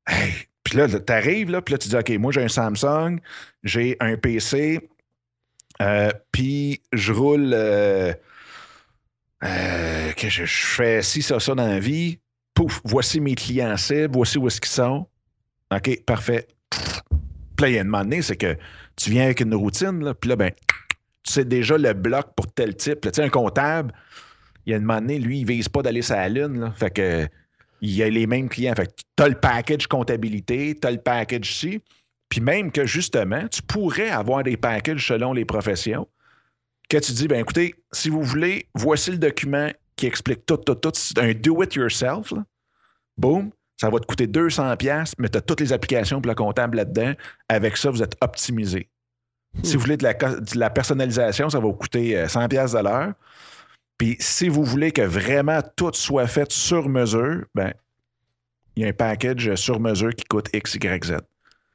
Hey. 0.07 0.33
Puis 0.63 0.77
là, 0.77 0.87
t'arrives, 0.87 1.51
là, 1.51 1.61
puis 1.61 1.73
là, 1.73 1.77
tu 1.77 1.89
dis 1.89 1.95
OK, 1.95 2.09
moi, 2.19 2.31
j'ai 2.31 2.43
un 2.43 2.47
Samsung, 2.47 3.19
j'ai 3.63 3.97
un 3.99 4.15
PC, 4.15 4.89
euh, 5.81 6.11
puis 6.31 6.81
je 6.93 7.11
roule. 7.11 7.51
Euh, 7.53 8.13
euh, 9.43 10.11
que 10.11 10.29
je, 10.29 10.45
fais 10.45 11.01
ci, 11.01 11.21
ça, 11.21 11.39
ça 11.39 11.55
dans 11.55 11.67
la 11.67 11.79
vie. 11.79 12.19
Pouf, 12.53 12.81
voici 12.83 13.19
mes 13.19 13.33
clients 13.35 13.75
cibles, 13.77 14.13
voici 14.13 14.37
où 14.37 14.47
est-ce 14.47 14.61
qu'ils 14.61 14.71
sont. 14.71 15.07
OK, 15.73 16.03
parfait. 16.05 16.47
Puis 17.55 17.73
là, 17.73 17.83
il 17.83 18.23
c'est 18.23 18.35
que 18.35 18.55
tu 18.95 19.09
viens 19.09 19.25
avec 19.25 19.39
une 19.39 19.55
routine, 19.55 20.13
puis 20.19 20.29
là, 20.29 20.35
ben, 20.35 20.51
tu 21.23 21.33
sais 21.33 21.45
déjà 21.45 21.77
le 21.77 21.93
bloc 21.93 22.35
pour 22.35 22.51
tel 22.51 22.75
type. 22.75 23.01
Tu 23.01 23.09
sais, 23.13 23.23
un 23.23 23.29
comptable, 23.29 23.93
il 24.65 24.71
y 24.71 24.73
a 24.73 24.77
une 24.77 24.83
moment 24.83 25.01
lui, 25.01 25.39
il 25.39 25.45
ne 25.45 25.47
vise 25.47 25.69
pas 25.69 25.81
d'aller 25.81 26.01
sur 26.01 26.15
la 26.15 26.29
lune. 26.29 26.71
Fait 26.75 26.91
que 26.91 27.27
il 27.81 27.91
y 27.95 28.03
a 28.03 28.09
les 28.09 28.27
mêmes 28.27 28.47
clients. 28.47 28.73
Fait 28.75 28.87
que 28.87 28.91
tu 29.15 29.23
as 29.23 29.29
le 29.29 29.35
package 29.35 29.87
comptabilité, 29.87 30.75
tu 30.79 30.87
as 30.87 30.91
le 30.91 30.99
package 30.99 31.49
ici. 31.49 31.81
Puis 32.31 32.39
même 32.39 32.71
que 32.71 32.87
justement, 32.87 33.47
tu 33.49 33.61
pourrais 33.61 34.09
avoir 34.09 34.41
des 34.41 34.57
packages 34.57 35.05
selon 35.05 35.33
les 35.33 35.45
professions. 35.45 36.07
Que 36.89 36.97
tu 36.97 37.11
dis, 37.11 37.27
ben 37.27 37.41
écoutez, 37.41 37.75
si 37.91 38.09
vous 38.09 38.23
voulez, 38.23 38.67
voici 38.73 39.11
le 39.11 39.17
document 39.17 39.69
qui 39.95 40.07
explique 40.07 40.45
tout, 40.45 40.57
tout, 40.57 40.75
tout. 40.75 40.91
C'est 40.95 41.19
un 41.19 41.33
do-it-yourself. 41.33 42.33
Boom 43.17 43.51
ça 43.81 43.89
va 43.89 43.99
te 43.99 44.05
coûter 44.05 44.27
200 44.27 44.77
pièces, 44.77 45.15
mais 45.17 45.27
tu 45.27 45.39
as 45.39 45.41
toutes 45.41 45.59
les 45.59 45.73
applications 45.73 46.21
pour 46.21 46.29
le 46.29 46.35
comptable 46.35 46.77
là-dedans. 46.77 47.13
Avec 47.49 47.77
ça, 47.77 47.89
vous 47.89 48.03
êtes 48.03 48.15
optimisé. 48.21 48.87
Si 49.63 49.73
hmm. 49.73 49.73
vous 49.73 49.81
voulez 49.81 49.97
de 49.97 50.59
la, 50.59 50.69
personnalisation, 50.69 51.49
ça 51.49 51.57
va 51.57 51.65
vous 51.65 51.73
coûter 51.73 52.27
100 52.27 52.43
euh, 52.43 52.47
pièces 52.47 52.73
de 52.73 52.77
l'heure. 52.77 53.13
Puis 53.97 54.17
si 54.19 54.49
vous 54.49 54.63
voulez 54.63 54.91
que 54.91 55.01
vraiment 55.01 55.61
tout 55.75 55.89
soit 55.93 56.27
fait 56.27 56.51
sur 56.51 56.89
mesure, 56.89 57.43
ben 57.55 57.73
il 58.75 58.83
y 58.83 58.85
a 58.85 58.89
un 58.89 58.93
package 58.93 59.55
sur 59.55 59.79
mesure 59.79 60.13
qui 60.13 60.25
coûte 60.25 60.49
X, 60.53 60.75
Y, 60.75 61.03
Z. 61.03 61.13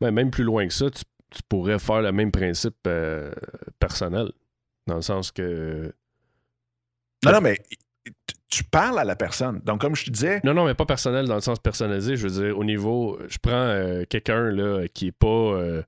Ben, 0.00 0.10
même 0.10 0.30
plus 0.30 0.44
loin 0.44 0.66
que 0.66 0.74
ça, 0.74 0.90
tu, 0.90 1.02
pourrais 1.48 1.78
faire 1.78 2.02
le 2.02 2.12
même 2.12 2.30
principe 2.30 2.76
euh, 2.86 3.32
personnel. 3.78 4.30
Dans 4.86 4.96
le 4.96 5.02
sens 5.02 5.32
que. 5.32 5.92
Non, 7.24 7.32
non, 7.32 7.40
mais 7.40 7.58
tu 8.48 8.62
parles 8.64 8.98
à 8.98 9.04
la 9.04 9.16
personne. 9.16 9.60
Donc, 9.64 9.80
comme 9.80 9.96
je 9.96 10.04
te 10.04 10.10
disais. 10.10 10.40
Non, 10.44 10.54
non, 10.54 10.64
mais 10.64 10.74
pas 10.74 10.86
personnel 10.86 11.26
dans 11.26 11.34
le 11.34 11.40
sens 11.40 11.58
personnalisé. 11.58 12.16
Je 12.16 12.28
veux 12.28 12.42
dire, 12.44 12.58
au 12.58 12.64
niveau. 12.64 13.18
Je 13.28 13.38
prends 13.38 13.52
euh, 13.52 14.04
quelqu'un 14.08 14.50
là, 14.50 14.86
qui 14.88 15.08
est 15.08 15.12
pas. 15.12 15.26
Euh, 15.26 15.82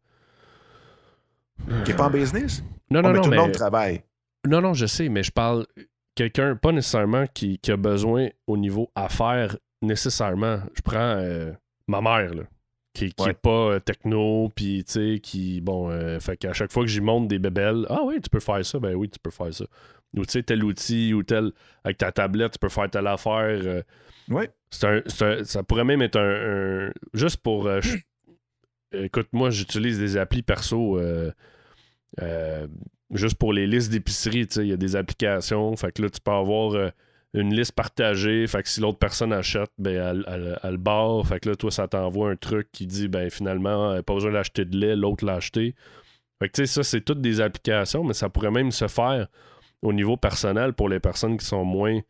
qui 1.85 1.93
est 1.93 1.97
pas 1.97 2.07
en 2.07 2.11
business? 2.11 2.63
Non, 2.91 3.03
non, 3.03 3.13
non. 3.13 3.23
Tout 3.23 3.31
le 3.31 3.37
monde 3.37 3.53
travaille. 3.53 4.03
Non, 4.47 4.61
non, 4.61 4.75
je 4.75 4.87
sais, 4.87 5.09
mais 5.09 5.23
je 5.23 5.31
parle 5.31 5.67
quelqu'un, 6.19 6.57
pas 6.57 6.73
nécessairement 6.73 7.27
qui, 7.33 7.61
a 7.69 7.77
besoin 7.77 8.29
au 8.47 8.57
niveau 8.57 8.91
affaires, 8.95 9.57
nécessairement. 9.83 10.61
Je 10.75 10.83
prends 10.83 10.99
euh, 10.99 11.53
ma 11.87 12.01
mère, 12.01 12.35
là, 12.35 12.43
qui, 12.99 13.13
qui 13.13 13.29
est 13.29 13.35
pas 13.35 13.81
techno, 13.81 14.51
puis 14.55 14.85
tu 14.85 14.93
sais, 14.93 15.21
qui. 15.21 15.61
Bon, 15.61 15.91
fait 16.21 16.37
qu'à 16.37 16.53
chaque 16.53 16.73
fois 16.73 16.85
que 16.85 16.89
j'y 16.89 17.01
monte 17.01 17.29
des 17.29 17.39
bébelles, 17.39 17.87
ah 17.89 18.03
oui, 18.05 18.21
tu 18.21 18.31
peux 18.31 18.41
faire 18.41 18.65
ça, 18.65 18.79
ben 18.79 18.95
oui, 18.95 19.09
tu 19.09 19.19
peux 19.19 19.31
faire 19.31 19.53
ça 19.53 19.65
ou 20.17 20.25
tu 20.25 20.33
sais, 20.33 20.43
tel 20.43 20.65
outil 20.65 21.13
ou 21.13 21.23
tel. 21.23 21.53
Avec 21.85 21.99
ta 21.99 22.13
tablette, 22.13 22.53
tu 22.53 22.59
peux 22.59 22.69
faire 22.69 22.91
telle 22.91 23.07
affaire. 23.07 23.61
Euh, 23.65 23.83
oui. 24.29 24.45
ça 24.71 25.63
pourrait 25.67 25.85
même 25.85 26.03
être 26.03 26.19
un. 26.19 26.93
juste 27.15 27.39
pour. 27.39 27.67
Euh, 27.67 27.81
écoute, 28.93 29.29
moi, 29.33 29.51
j'utilise 29.51 29.99
des 29.99 30.17
applis 30.17 30.43
perso. 30.43 30.99
Euh, 30.99 31.33
juste 33.13 33.37
pour 33.37 33.53
les 33.53 33.67
listes 33.67 33.93
d'épicerie, 33.93 34.47
tu 34.47 34.55
sais, 34.55 34.61
il 34.63 34.69
y 34.69 34.73
a 34.73 34.77
des 34.77 34.97
applications. 34.97 35.77
Fait 35.77 35.93
que 35.93 36.03
là, 36.03 36.11
tu 36.11 36.21
peux 36.21 36.33
avoir 36.33 36.93
une 37.35 37.55
liste 37.55 37.73
partagée. 37.73 38.47
Fait 38.47 38.63
que 38.63 38.69
si 38.69 38.81
l'autre 38.81 38.99
personne 38.99 39.33
achète, 39.33 39.71
ben, 39.79 40.25
elle, 40.27 40.59
elle, 40.63 40.77
barre. 40.77 41.27
Fait 41.27 41.41
que 41.41 41.51
là, 41.51 41.57
toi, 41.57 41.71
ça 41.71 41.89
t'envoie 41.89 42.31
un 42.31 42.37
truc 42.37 42.69
qui 42.73 42.87
dit, 42.87 43.09
ben, 43.09 43.31
finalement, 43.31 44.03
pas 44.03 44.15
besoin 44.15 44.33
d'acheter 44.33 44.65
de 44.65 44.77
lait, 44.77 44.97
l'autre 44.97 45.25
l'a 45.25 45.35
acheté. 45.35 45.75
Fait 46.41 46.49
que, 46.49 46.55
tu 46.55 46.67
sais, 46.67 46.73
ça, 46.73 46.83
c'est 46.83 47.01
toutes 47.01 47.21
des 47.21 47.41
applications, 47.41 48.05
mais 48.05 48.15
ça 48.15 48.29
pourrait 48.29 48.51
même 48.51 48.71
se 48.71 48.89
faire 48.89 49.29
au 49.83 49.93
niveau 49.93 50.17
personnel 50.17 50.73
pour 50.73 50.89
les 50.89 51.01
personnes 51.01 51.37
qui 51.37 51.47
sont 51.47 51.65
moins 51.65 52.01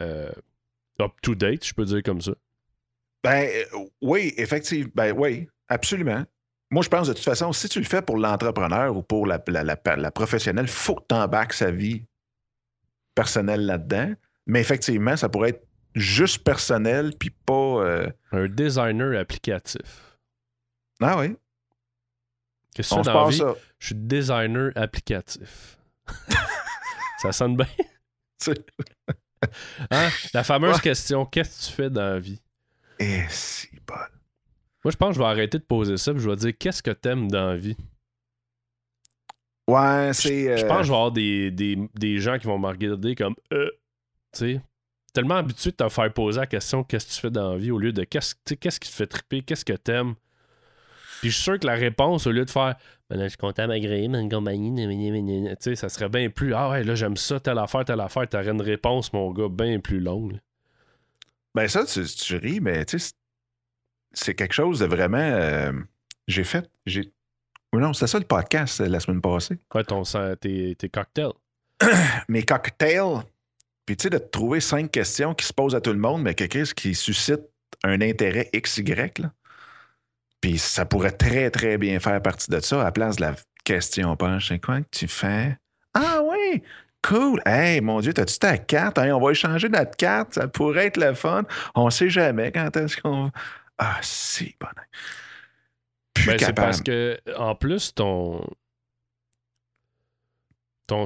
euh, 0.00 0.30
up-to-date, 1.00 1.64
je 1.64 1.74
peux 1.74 1.84
dire 1.84 2.02
comme 2.02 2.20
ça? 2.20 2.32
Ben 3.22 3.48
euh, 3.48 3.86
oui, 4.02 4.34
effectivement. 4.36 4.90
Ben 4.94 5.14
oui, 5.16 5.48
absolument. 5.68 6.24
Moi, 6.70 6.82
je 6.82 6.88
pense 6.88 7.08
de 7.08 7.12
toute 7.12 7.24
façon, 7.24 7.52
si 7.52 7.68
tu 7.68 7.78
le 7.78 7.84
fais 7.84 8.02
pour 8.02 8.16
l'entrepreneur 8.16 8.96
ou 8.96 9.02
pour 9.02 9.26
la, 9.26 9.42
la, 9.46 10.10
professionnelle, 10.10 10.66
il 10.66 10.70
faut 10.70 10.96
que 10.96 11.04
tu 11.08 11.14
embarques 11.14 11.52
sa 11.52 11.70
vie 11.70 12.04
personnelle 13.14 13.66
là-dedans. 13.66 14.12
Mais 14.46 14.60
effectivement, 14.60 15.16
ça 15.16 15.28
pourrait 15.28 15.50
être 15.50 15.66
juste 15.94 16.44
personnel, 16.44 17.12
puis 17.18 17.30
pas. 17.30 17.84
Euh, 17.84 18.10
Un 18.32 18.48
designer 18.48 19.18
applicatif. 19.18 20.18
Ah 21.00 21.18
oui. 21.18 21.36
Qu'est-ce 22.74 22.94
que 22.94 23.00
tu 23.00 23.06
dans 23.06 23.28
vie? 23.28 23.42
Je 23.78 23.86
suis 23.86 23.94
designer 23.94 24.72
applicatif. 24.74 25.78
Ça 27.22 27.32
sonne 27.32 27.56
bien? 27.56 27.66
Hein? 29.90 30.08
La 30.32 30.42
fameuse 30.44 30.80
question 30.80 31.24
qu'est-ce 31.24 31.60
que 31.60 31.70
tu 31.70 31.72
fais 31.76 31.90
dans 31.90 32.14
la 32.14 32.18
vie? 32.18 32.40
Et 32.98 33.18
eh, 33.18 33.26
si 33.28 33.68
bon. 33.86 33.94
Moi, 34.84 34.90
je 34.90 34.96
pense 34.96 35.08
que 35.10 35.14
je 35.14 35.18
vais 35.20 35.26
arrêter 35.26 35.58
de 35.58 35.64
poser 35.64 35.96
ça. 35.96 36.12
je 36.14 36.28
vais 36.28 36.36
dire 36.36 36.52
qu'est-ce 36.58 36.82
que 36.82 36.90
t'aimes 36.90 37.30
dans 37.30 37.48
la 37.48 37.56
vie? 37.56 37.76
Ouais, 39.68 40.10
c'est. 40.12 40.58
Je, 40.58 40.66
pense 40.66 40.78
que 40.78 40.84
je 40.84 40.88
vais 40.88 40.94
avoir 40.94 41.12
des, 41.12 41.50
des, 41.50 42.18
gens 42.18 42.38
qui 42.38 42.46
vont 42.46 42.58
me 42.58 42.68
regarder 42.68 43.14
comme 43.14 43.34
euh, 43.52 43.70
tu 44.32 44.38
sais, 44.38 44.60
tellement 45.12 45.36
habitué 45.36 45.70
de 45.70 45.76
te 45.76 45.88
faire 45.88 46.12
poser 46.12 46.40
la 46.40 46.46
question 46.46 46.84
qu'est-ce 46.84 47.06
que 47.06 47.12
tu 47.12 47.20
fais 47.20 47.30
dans 47.30 47.52
la 47.52 47.58
vie 47.58 47.70
au 47.70 47.78
lieu 47.78 47.92
de 47.92 48.04
qu'est-ce 48.04 48.34
qu'est-ce 48.54 48.78
qui 48.78 48.90
te 48.90 48.94
fait 48.94 49.06
triper, 49.06 49.42
qu'est-ce 49.42 49.64
que 49.64 49.72
t'aimes? 49.72 50.14
Puis 51.20 51.30
je 51.30 51.36
suis 51.36 51.44
sûr 51.44 51.58
que 51.58 51.66
la 51.66 51.74
réponse, 51.74 52.26
au 52.26 52.32
lieu 52.32 52.44
de 52.44 52.50
faire 52.50 52.76
ben 53.10 53.18
là, 53.18 53.24
je 53.24 53.30
suis 53.30 53.38
content 53.38 53.68
agréé, 53.68 54.06
une 54.06 54.30
compagnie, 54.30 54.74
tu 54.74 55.56
sais, 55.60 55.76
ça 55.76 55.88
serait 55.90 56.08
bien 56.08 56.30
plus. 56.30 56.54
Ah 56.54 56.70
ouais, 56.70 56.84
là, 56.84 56.94
j'aime 56.94 57.16
ça, 57.16 57.38
telle 57.38 57.58
affaire, 57.58 57.84
telle 57.84 58.00
affaire. 58.00 58.26
T'aurais 58.28 58.48
une 58.48 58.62
réponse, 58.62 59.12
mon 59.12 59.30
gars, 59.30 59.48
bien 59.50 59.78
plus 59.78 60.00
longue. 60.00 60.40
Ben 61.54 61.68
ça, 61.68 61.84
tu, 61.84 62.02
tu 62.04 62.36
ris, 62.36 62.60
mais 62.60 62.84
tu 62.86 62.98
sais, 62.98 63.12
c'est 64.12 64.34
quelque 64.34 64.54
chose 64.54 64.80
de 64.80 64.86
vraiment. 64.86 65.18
Euh, 65.18 65.72
j'ai 66.28 66.44
fait. 66.44 66.70
J'ai... 66.86 67.12
Non, 67.78 67.92
c'était 67.92 68.06
ça 68.06 68.18
le 68.18 68.24
podcast 68.24 68.80
euh, 68.80 68.88
la 68.88 69.00
semaine 69.00 69.20
passée. 69.20 69.58
Quoi, 69.68 69.84
ton, 69.84 70.02
tes, 70.40 70.74
tes 70.76 70.88
cocktails? 70.88 71.32
Mes 72.28 72.42
cocktails. 72.42 73.22
Puis 73.86 73.96
tu 73.96 74.04
sais, 74.04 74.10
de 74.10 74.18
trouver 74.18 74.60
cinq 74.60 74.90
questions 74.90 75.34
qui 75.34 75.44
se 75.44 75.52
posent 75.52 75.74
à 75.74 75.80
tout 75.80 75.92
le 75.92 75.98
monde, 75.98 76.22
mais 76.22 76.34
quelque 76.34 76.58
chose 76.58 76.74
qui 76.74 76.94
suscite 76.94 77.42
un 77.82 78.00
intérêt 78.00 78.48
XY. 78.54 78.84
Là. 79.18 79.32
Puis 80.40 80.58
ça 80.58 80.84
pourrait 80.84 81.12
très, 81.12 81.50
très 81.50 81.78
bien 81.78 81.98
faire 82.00 82.20
partie 82.22 82.50
de 82.50 82.60
ça 82.60 82.80
à 82.80 82.84
la 82.84 82.92
place 82.92 83.16
de 83.16 83.22
la 83.22 83.34
question 83.64 84.16
punch. 84.16 84.48
C'est 84.48 84.58
quoi 84.58 84.80
que 84.80 84.88
tu 84.90 85.08
fais? 85.08 85.56
Ah 85.94 86.20
oui! 86.22 86.62
Cool! 87.02 87.40
Hey, 87.44 87.80
mon 87.82 88.00
Dieu, 88.00 88.14
t'as-tu 88.14 88.38
ta 88.38 88.56
carte? 88.56 88.98
on 88.98 89.20
va 89.20 89.30
échanger 89.32 89.68
notre 89.68 89.96
carte. 89.96 90.34
Ça 90.34 90.48
pourrait 90.48 90.86
être 90.86 90.96
le 90.96 91.14
fun. 91.14 91.44
On 91.74 91.90
sait 91.90 92.08
jamais 92.08 92.50
quand 92.52 92.74
est-ce 92.76 92.96
qu'on. 92.96 93.30
Ah, 93.78 93.98
si, 94.00 94.54
bon. 94.60 94.68
Ben, 96.26 96.38
c'est 96.38 96.52
parce 96.52 96.80
que, 96.80 97.18
en 97.36 97.54
plus, 97.54 97.94
ton. 97.94 98.44
ton, 100.86 101.04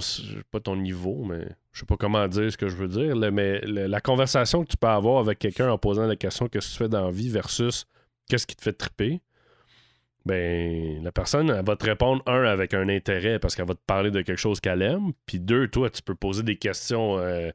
pas 0.50 0.60
ton 0.60 0.76
niveau, 0.76 1.24
mais 1.24 1.46
je 1.72 1.80
sais 1.80 1.86
pas 1.86 1.96
comment 1.96 2.26
dire 2.26 2.50
ce 2.50 2.56
que 2.56 2.68
je 2.68 2.76
veux 2.76 2.88
dire, 2.88 3.16
mais 3.32 3.60
la 3.60 4.00
conversation 4.00 4.64
que 4.64 4.68
tu 4.68 4.76
peux 4.76 4.88
avoir 4.88 5.20
avec 5.20 5.38
quelqu'un 5.38 5.70
en 5.70 5.78
posant 5.78 6.06
la 6.06 6.16
question 6.16 6.48
qu'est-ce 6.48 6.68
que 6.68 6.72
tu 6.72 6.78
fais 6.78 6.88
dans 6.88 7.04
la 7.04 7.10
vie 7.12 7.28
versus 7.28 7.86
qu'est-ce 8.28 8.46
qui 8.46 8.56
te 8.56 8.62
fait 8.62 8.72
triper, 8.72 9.20
ben 10.26 11.02
la 11.02 11.12
personne 11.12 11.50
elle 11.50 11.64
va 11.64 11.76
te 11.76 11.86
répondre 11.86 12.22
un 12.26 12.42
avec 12.44 12.74
un 12.74 12.88
intérêt 12.88 13.38
parce 13.38 13.54
qu'elle 13.54 13.68
va 13.68 13.74
te 13.74 13.84
parler 13.86 14.10
de 14.10 14.22
quelque 14.22 14.38
chose 14.38 14.60
qu'elle 14.60 14.82
aime, 14.82 15.12
puis 15.26 15.38
deux, 15.38 15.68
toi, 15.68 15.88
tu 15.88 16.02
peux 16.02 16.14
poser 16.14 16.42
des 16.42 16.56
questions 16.56 17.18
euh, 17.18 17.50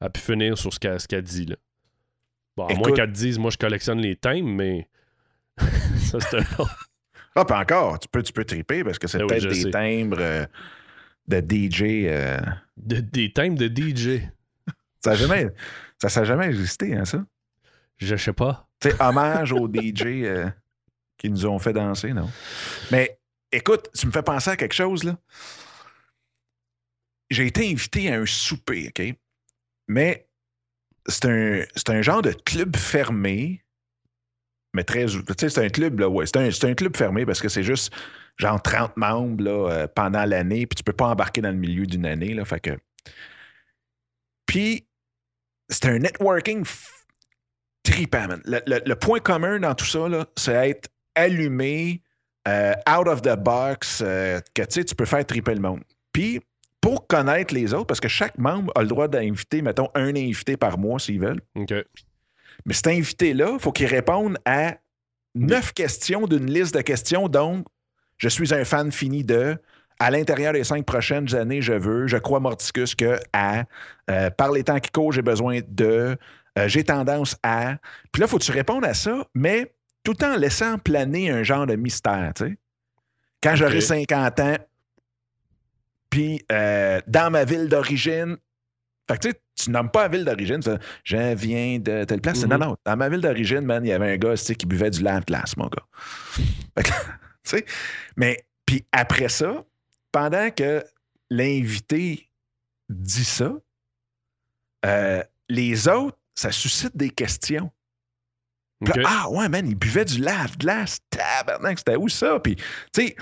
à 0.00 0.08
pu 0.08 0.20
finir 0.20 0.56
sur 0.56 0.72
ce 0.72 1.06
qu'elle 1.06 1.22
dit. 1.22 1.46
Là. 1.46 1.56
Bon, 2.56 2.66
à 2.66 2.74
moins 2.74 2.92
qu'elle 2.92 3.12
te 3.12 3.16
dise, 3.18 3.38
moi 3.38 3.50
je 3.50 3.58
collectionne 3.58 4.00
les 4.00 4.16
thèmes, 4.16 4.48
mais 4.48 4.88
ça 5.58 6.18
c'est 6.20 6.38
un 6.38 6.66
Ah, 7.36 7.44
pas 7.44 7.60
encore, 7.60 7.98
tu 7.98 8.08
peux, 8.08 8.22
tu 8.22 8.32
peux 8.32 8.46
triper 8.46 8.82
parce 8.82 8.98
que 8.98 9.06
c'est 9.06 9.18
ben 9.18 9.26
peut-être 9.26 9.46
des 9.46 9.70
timbres 9.70 10.16
euh, 10.20 10.46
de 11.28 11.38
DJ. 11.38 11.82
Euh. 12.06 12.38
De, 12.78 13.00
des 13.00 13.30
timbres 13.30 13.58
de 13.58 13.68
DJ. 13.68 14.22
ça 15.04 15.10
n'a 15.10 15.16
jamais, 15.16 15.48
ça, 16.02 16.24
jamais 16.24 16.46
existé, 16.46 16.94
hein, 16.96 17.04
ça? 17.04 17.26
Je 17.98 18.16
sais 18.16 18.32
pas. 18.32 18.66
Sais, 18.82 18.94
hommage 19.02 19.52
aux 19.52 19.68
DJ 19.68 20.02
euh, 20.06 20.48
qui 21.18 21.28
nous 21.28 21.44
ont 21.44 21.58
fait 21.58 21.74
danser, 21.74 22.14
non? 22.14 22.30
Mais 22.90 23.18
écoute, 23.52 23.90
tu 23.94 24.06
me 24.06 24.12
fais 24.12 24.22
penser 24.22 24.50
à 24.50 24.56
quelque 24.56 24.74
chose, 24.74 25.04
là. 25.04 25.18
J'ai 27.28 27.46
été 27.46 27.70
invité 27.70 28.10
à 28.10 28.18
un 28.18 28.26
souper, 28.26 28.88
OK? 28.88 29.14
Mais 29.88 30.26
c'est 31.06 31.26
un, 31.26 31.64
un 31.88 32.02
genre 32.02 32.22
de 32.22 32.32
club 32.32 32.76
fermé 32.76 33.62
mais 34.76 34.84
très. 34.84 35.06
Tu 35.06 35.20
sais, 35.38 35.48
c'est 35.48 35.64
un 35.64 35.68
club, 35.68 35.98
là, 35.98 36.08
ouais. 36.08 36.26
C'est 36.26 36.64
un, 36.64 36.74
club 36.74 36.96
fermé 36.96 37.26
parce 37.26 37.40
que 37.40 37.48
c'est 37.48 37.62
juste 37.62 37.92
genre 38.36 38.60
30 38.60 38.96
membres 38.96 39.42
là, 39.42 39.70
euh, 39.70 39.86
pendant 39.92 40.24
l'année, 40.24 40.66
puis 40.66 40.76
tu 40.76 40.84
peux 40.84 40.92
pas 40.92 41.06
embarquer 41.06 41.40
dans 41.40 41.50
le 41.50 41.56
milieu 41.56 41.86
d'une 41.86 42.06
année. 42.06 42.34
Là, 42.34 42.44
fait 42.44 42.60
que. 42.60 42.70
Puis, 44.46 44.86
c'est 45.68 45.86
un 45.86 45.98
networking 45.98 46.64
trippant, 47.82 48.28
Le, 48.44 48.94
point 48.94 49.20
commun 49.20 49.58
dans 49.60 49.74
tout 49.74 49.86
ça, 49.86 50.06
c'est 50.36 50.70
être 50.70 50.88
allumé, 51.14 52.02
euh, 52.46 52.74
out 52.88 53.08
of 53.08 53.22
the 53.22 53.36
box, 53.36 54.02
euh, 54.04 54.40
que 54.54 54.62
tu 54.62 54.94
peux 54.94 55.06
faire 55.06 55.24
triper 55.24 55.54
le 55.54 55.60
monde. 55.60 55.82
Puis, 56.12 56.40
pour 56.80 57.06
connaître 57.06 57.54
les 57.54 57.74
autres, 57.74 57.86
parce 57.86 58.00
que 58.00 58.08
chaque 58.08 58.38
membre 58.38 58.72
a 58.76 58.82
le 58.82 58.88
droit 58.88 59.08
d'inviter, 59.08 59.62
mettons, 59.62 59.88
un 59.94 60.10
invité 60.10 60.56
par 60.56 60.78
mois 60.78 60.98
s'ils 60.98 61.20
veulent. 61.20 61.40
OK. 61.56 61.72
Mais 62.64 62.74
cet 62.74 62.88
invité-là, 62.88 63.50
il 63.54 63.60
faut 63.60 63.72
qu'il 63.72 63.86
réponde 63.86 64.38
à 64.44 64.76
neuf 65.34 65.72
questions 65.72 66.26
d'une 66.26 66.50
liste 66.50 66.74
de 66.74 66.80
questions. 66.80 67.28
Donc, 67.28 67.66
je 68.18 68.28
suis 68.28 68.54
un 68.54 68.64
fan 68.64 68.90
fini 68.90 69.24
de. 69.24 69.56
À 69.98 70.10
l'intérieur 70.10 70.52
des 70.52 70.64
cinq 70.64 70.84
prochaines 70.84 71.34
années, 71.34 71.62
je 71.62 71.72
veux, 71.72 72.06
je 72.06 72.18
crois 72.18 72.38
Morticus 72.38 72.94
que 72.94 73.18
à, 73.32 73.64
euh, 74.10 74.28
par 74.28 74.52
les 74.52 74.62
temps 74.62 74.78
qui 74.78 74.90
courent, 74.90 75.12
j'ai 75.12 75.22
besoin 75.22 75.60
de, 75.66 76.18
euh, 76.58 76.68
j'ai 76.68 76.84
tendance 76.84 77.36
à. 77.42 77.76
Puis 78.12 78.20
là, 78.20 78.26
il 78.26 78.28
faut 78.28 78.38
que 78.38 78.44
tu 78.44 78.52
répondes 78.52 78.84
à 78.84 78.92
ça, 78.92 79.26
mais 79.34 79.72
tout 80.04 80.22
en 80.22 80.36
laissant 80.36 80.78
planer 80.78 81.30
un 81.30 81.42
genre 81.42 81.66
de 81.66 81.76
mystère, 81.76 82.32
tu 82.34 82.44
sais. 82.44 82.58
Quand 83.42 83.54
j'aurai 83.54 83.80
50 83.80 84.40
ans, 84.40 84.56
puis 86.10 86.44
euh, 86.52 87.00
dans 87.06 87.30
ma 87.30 87.44
ville 87.44 87.68
d'origine, 87.68 88.36
fait 89.08 89.18
que 89.18 89.28
tu 89.28 89.30
sais, 89.30 89.40
tu 89.54 89.70
nommes 89.70 89.90
pas 89.90 90.02
la 90.02 90.08
ville 90.08 90.24
d'origine, 90.24 90.60
je 91.04 91.34
viens 91.34 91.78
de 91.78 92.04
telle 92.04 92.20
place. 92.20 92.44
Non, 92.44 92.56
mm-hmm. 92.56 92.60
non. 92.60 92.76
Dans 92.84 92.96
ma 92.96 93.08
ville 93.08 93.20
d'origine, 93.20 93.60
man, 93.60 93.84
il 93.84 93.88
y 93.88 93.92
avait 93.92 94.12
un 94.12 94.16
gars 94.16 94.34
qui 94.34 94.66
buvait 94.66 94.90
du 94.90 95.02
lave-glace, 95.02 95.56
mon 95.56 95.68
gars. 95.68 95.86
tu 96.82 96.92
sais, 97.44 97.64
mais 98.16 98.44
puis 98.66 98.84
après 98.92 99.28
ça, 99.28 99.64
pendant 100.10 100.50
que 100.50 100.84
l'invité 101.30 102.28
dit 102.88 103.24
ça, 103.24 103.52
euh, 104.84 105.22
les 105.48 105.88
autres, 105.88 106.18
ça 106.34 106.50
suscite 106.52 106.96
des 106.96 107.10
questions. 107.10 107.70
ah 109.04 109.30
ouais, 109.30 109.48
man, 109.48 109.66
il 109.66 109.76
buvait 109.76 110.04
du 110.04 110.20
lave-glace. 110.20 110.98
Tabarnak, 111.10 111.78
c'était 111.78 111.96
où 111.96 112.08
ça? 112.08 112.38
Puis, 112.40 112.56
tu 112.56 112.64
sais, 112.92 113.16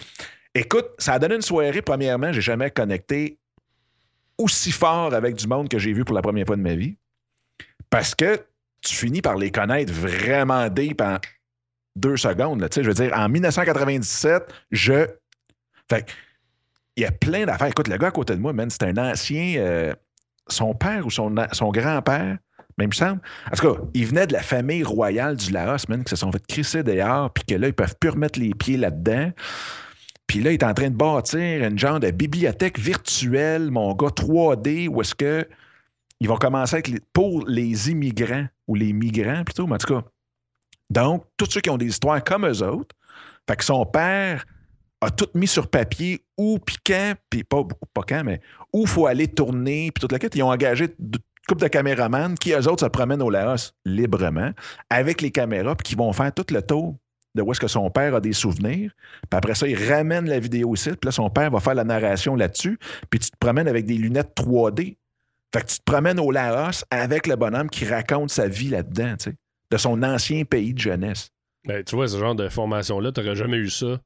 écoute, 0.54 0.86
ça 0.98 1.14
a 1.14 1.18
donné 1.18 1.36
une 1.36 1.42
soirée, 1.42 1.82
premièrement, 1.82 2.32
j'ai 2.32 2.40
jamais 2.40 2.70
connecté 2.70 3.38
aussi 4.38 4.72
fort 4.72 5.14
avec 5.14 5.36
du 5.36 5.46
monde 5.46 5.68
que 5.68 5.78
j'ai 5.78 5.92
vu 5.92 6.04
pour 6.04 6.14
la 6.14 6.22
première 6.22 6.46
fois 6.46 6.56
de 6.56 6.62
ma 6.62 6.74
vie. 6.74 6.96
Parce 7.90 8.14
que 8.14 8.44
tu 8.80 8.94
finis 8.94 9.22
par 9.22 9.36
les 9.36 9.50
connaître 9.50 9.92
vraiment 9.92 10.68
deep 10.68 11.00
en 11.00 11.18
deux 11.96 12.16
secondes. 12.16 12.66
je 12.74 12.80
veux 12.82 12.94
dire, 12.94 13.12
en 13.14 13.28
1997, 13.28 14.42
je. 14.70 15.06
Fait 15.88 16.06
il 16.96 17.02
y 17.02 17.06
a 17.06 17.10
plein 17.10 17.44
d'affaires. 17.44 17.68
Écoute, 17.68 17.88
le 17.88 17.96
gars 17.96 18.08
à 18.08 18.12
côté 18.12 18.34
de 18.34 18.40
moi, 18.40 18.52
man, 18.52 18.70
c'est 18.70 18.84
un 18.84 18.96
ancien. 18.96 19.56
Euh, 19.58 19.94
son 20.48 20.74
père 20.74 21.06
ou 21.06 21.10
son, 21.10 21.30
grand-père, 21.30 22.38
même 22.76 22.88
me 22.88 22.92
semble. 22.92 23.20
En 23.50 23.56
tout 23.56 23.74
cas, 23.74 23.80
il 23.94 24.06
venait 24.06 24.26
de 24.26 24.32
la 24.32 24.42
famille 24.42 24.82
royale 24.82 25.36
du 25.36 25.50
Laos, 25.50 25.88
man, 25.88 26.04
qui 26.04 26.10
se 26.10 26.16
sont 26.16 26.30
fait 26.30 26.46
crisser 26.46 26.82
dehors, 26.82 27.32
puis 27.32 27.44
que 27.44 27.54
là, 27.54 27.68
ils 27.68 27.74
peuvent 27.74 27.96
plus 27.98 28.10
remettre 28.10 28.38
les 28.38 28.52
pieds 28.54 28.76
là-dedans. 28.76 29.32
Puis 30.26 30.40
là, 30.40 30.50
il 30.50 30.54
est 30.54 30.64
en 30.64 30.74
train 30.74 30.90
de 30.90 30.96
bâtir 30.96 31.62
une 31.64 31.78
genre 31.78 32.00
de 32.00 32.10
bibliothèque 32.10 32.78
virtuelle, 32.78 33.70
mon 33.70 33.94
gars, 33.94 34.08
3D, 34.08 34.88
où 34.88 35.00
est-ce 35.00 35.14
que 35.14 35.46
ils 36.20 36.28
vont 36.28 36.36
commencer 36.36 36.76
avec 36.76 36.90
pour 37.12 37.46
les 37.46 37.90
immigrants, 37.90 38.46
ou 38.66 38.74
les 38.74 38.92
migrants 38.92 39.44
plutôt, 39.44 39.66
mais 39.66 39.74
en 39.74 39.78
tout 39.78 39.94
cas. 39.94 40.04
Donc, 40.90 41.24
tous 41.36 41.50
ceux 41.50 41.60
qui 41.60 41.70
ont 41.70 41.76
des 41.76 41.86
histoires 41.86 42.22
comme 42.22 42.46
eux 42.46 42.62
autres, 42.62 42.94
fait 43.48 43.56
que 43.56 43.64
son 43.64 43.84
père 43.84 44.44
a 45.00 45.10
tout 45.10 45.28
mis 45.34 45.46
sur 45.46 45.68
papier 45.68 46.24
où, 46.38 46.58
puis 46.58 46.76
quand, 46.84 47.14
puis 47.28 47.44
pas, 47.44 47.62
pas 47.92 48.02
quand, 48.08 48.24
mais 48.24 48.40
où 48.72 48.82
il 48.82 48.88
faut 48.88 49.06
aller 49.06 49.28
tourner, 49.28 49.90
puis 49.92 50.00
toute 50.00 50.12
la 50.12 50.18
quête. 50.18 50.34
Ils 50.34 50.42
ont 50.42 50.50
engagé 50.50 50.86
une 50.98 51.18
couple 51.46 51.62
de 51.62 51.68
caméramans 51.68 52.34
qui, 52.36 52.52
eux 52.52 52.68
autres, 52.68 52.84
se 52.84 52.88
promènent 52.88 53.22
au 53.22 53.30
Laos 53.30 53.74
librement 53.84 54.50
avec 54.88 55.20
les 55.20 55.30
caméras, 55.30 55.74
puis 55.76 55.84
qui 55.84 55.94
vont 55.94 56.12
faire 56.12 56.32
tout 56.32 56.46
le 56.50 56.62
tour 56.62 56.96
de 57.34 57.42
où 57.42 57.50
est-ce 57.52 57.60
que 57.60 57.68
son 57.68 57.90
père 57.90 58.14
a 58.14 58.20
des 58.20 58.32
souvenirs. 58.32 58.92
Puis 59.28 59.36
après 59.36 59.54
ça, 59.54 59.66
il 59.66 59.76
ramène 59.90 60.28
la 60.28 60.38
vidéo 60.38 60.70
au 60.70 60.76
site. 60.76 60.96
Puis 60.96 61.08
là, 61.08 61.12
son 61.12 61.30
père 61.30 61.50
va 61.50 61.60
faire 61.60 61.74
la 61.74 61.84
narration 61.84 62.36
là-dessus. 62.36 62.78
Puis 63.10 63.18
tu 63.18 63.30
te 63.30 63.36
promènes 63.38 63.68
avec 63.68 63.86
des 63.86 63.94
lunettes 63.94 64.32
3D. 64.36 64.96
Fait 65.52 65.60
que 65.62 65.66
tu 65.66 65.78
te 65.78 65.84
promènes 65.84 66.18
au 66.20 66.30
Laos 66.30 66.84
avec 66.90 67.26
le 67.26 67.36
bonhomme 67.36 67.70
qui 67.70 67.86
raconte 67.86 68.30
sa 68.30 68.48
vie 68.48 68.68
là-dedans, 68.68 69.16
tu 69.16 69.30
sais, 69.30 69.36
de 69.70 69.76
son 69.76 70.02
ancien 70.02 70.44
pays 70.44 70.74
de 70.74 70.80
jeunesse. 70.80 71.30
Ben, 71.64 71.82
tu 71.82 71.94
vois, 71.94 72.08
ce 72.08 72.18
genre 72.18 72.34
de 72.34 72.48
formation-là, 72.48 73.12
tu 73.12 73.20
n'aurais 73.20 73.36
jamais 73.36 73.56
eu 73.56 73.70
ça 73.70 74.00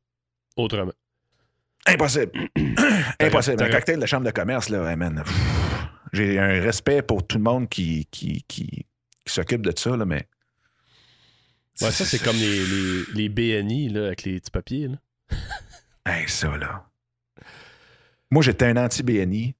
autrement. 0.56 0.92
Impossible. 1.86 2.32
Impossible. 3.20 3.62
Un 3.62 3.70
cocktail 3.70 3.96
de 3.96 4.00
la 4.02 4.06
chambre 4.06 4.26
de 4.26 4.30
commerce, 4.30 4.68
là, 4.68 4.94
J'ai 6.12 6.38
un 6.38 6.60
respect 6.60 7.02
pour 7.02 7.26
tout 7.26 7.38
le 7.38 7.44
monde 7.44 7.68
qui, 7.68 8.06
qui, 8.10 8.44
qui, 8.46 8.86
qui 9.24 9.32
s'occupe 9.32 9.62
de 9.62 9.72
ça, 9.74 9.96
là, 9.96 10.04
mais 10.04 10.28
Ouais, 11.80 11.92
ça, 11.92 12.04
c'est 12.04 12.18
comme 12.18 12.36
les, 12.36 12.66
les, 12.66 13.04
les, 13.14 13.28
BNI 13.28 13.88
là, 13.90 14.06
avec 14.06 14.24
les 14.24 14.40
petits 14.40 14.50
papiers. 14.50 14.88
Là. 14.88 14.96
hey, 16.06 16.28
ça, 16.28 16.56
là. 16.56 16.84
Moi, 18.30 18.42
j'étais 18.42 18.66
un 18.66 18.76
anti-BNI 18.76 19.54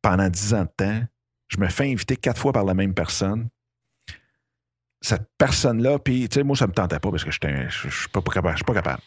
pendant 0.00 0.28
dix 0.28 0.54
ans 0.54 0.62
de 0.62 0.70
temps. 0.76 1.02
Je 1.48 1.58
me 1.58 1.68
fais 1.68 1.90
inviter 1.90 2.16
quatre 2.16 2.40
fois 2.40 2.52
par 2.52 2.64
la 2.64 2.74
même 2.74 2.94
personne. 2.94 3.48
Cette 5.00 5.28
personne-là, 5.36 5.98
puis, 5.98 6.28
tu 6.28 6.36
sais, 6.36 6.44
moi, 6.44 6.56
ça 6.56 6.68
me 6.68 6.72
tentait 6.72 7.00
pas 7.00 7.10
parce 7.10 7.24
que 7.24 7.30
je 7.30 7.38
suis 7.90 8.08
pas 8.08 8.22
capable. 8.22 8.64
pas 8.64 8.74
capable. 8.74 9.02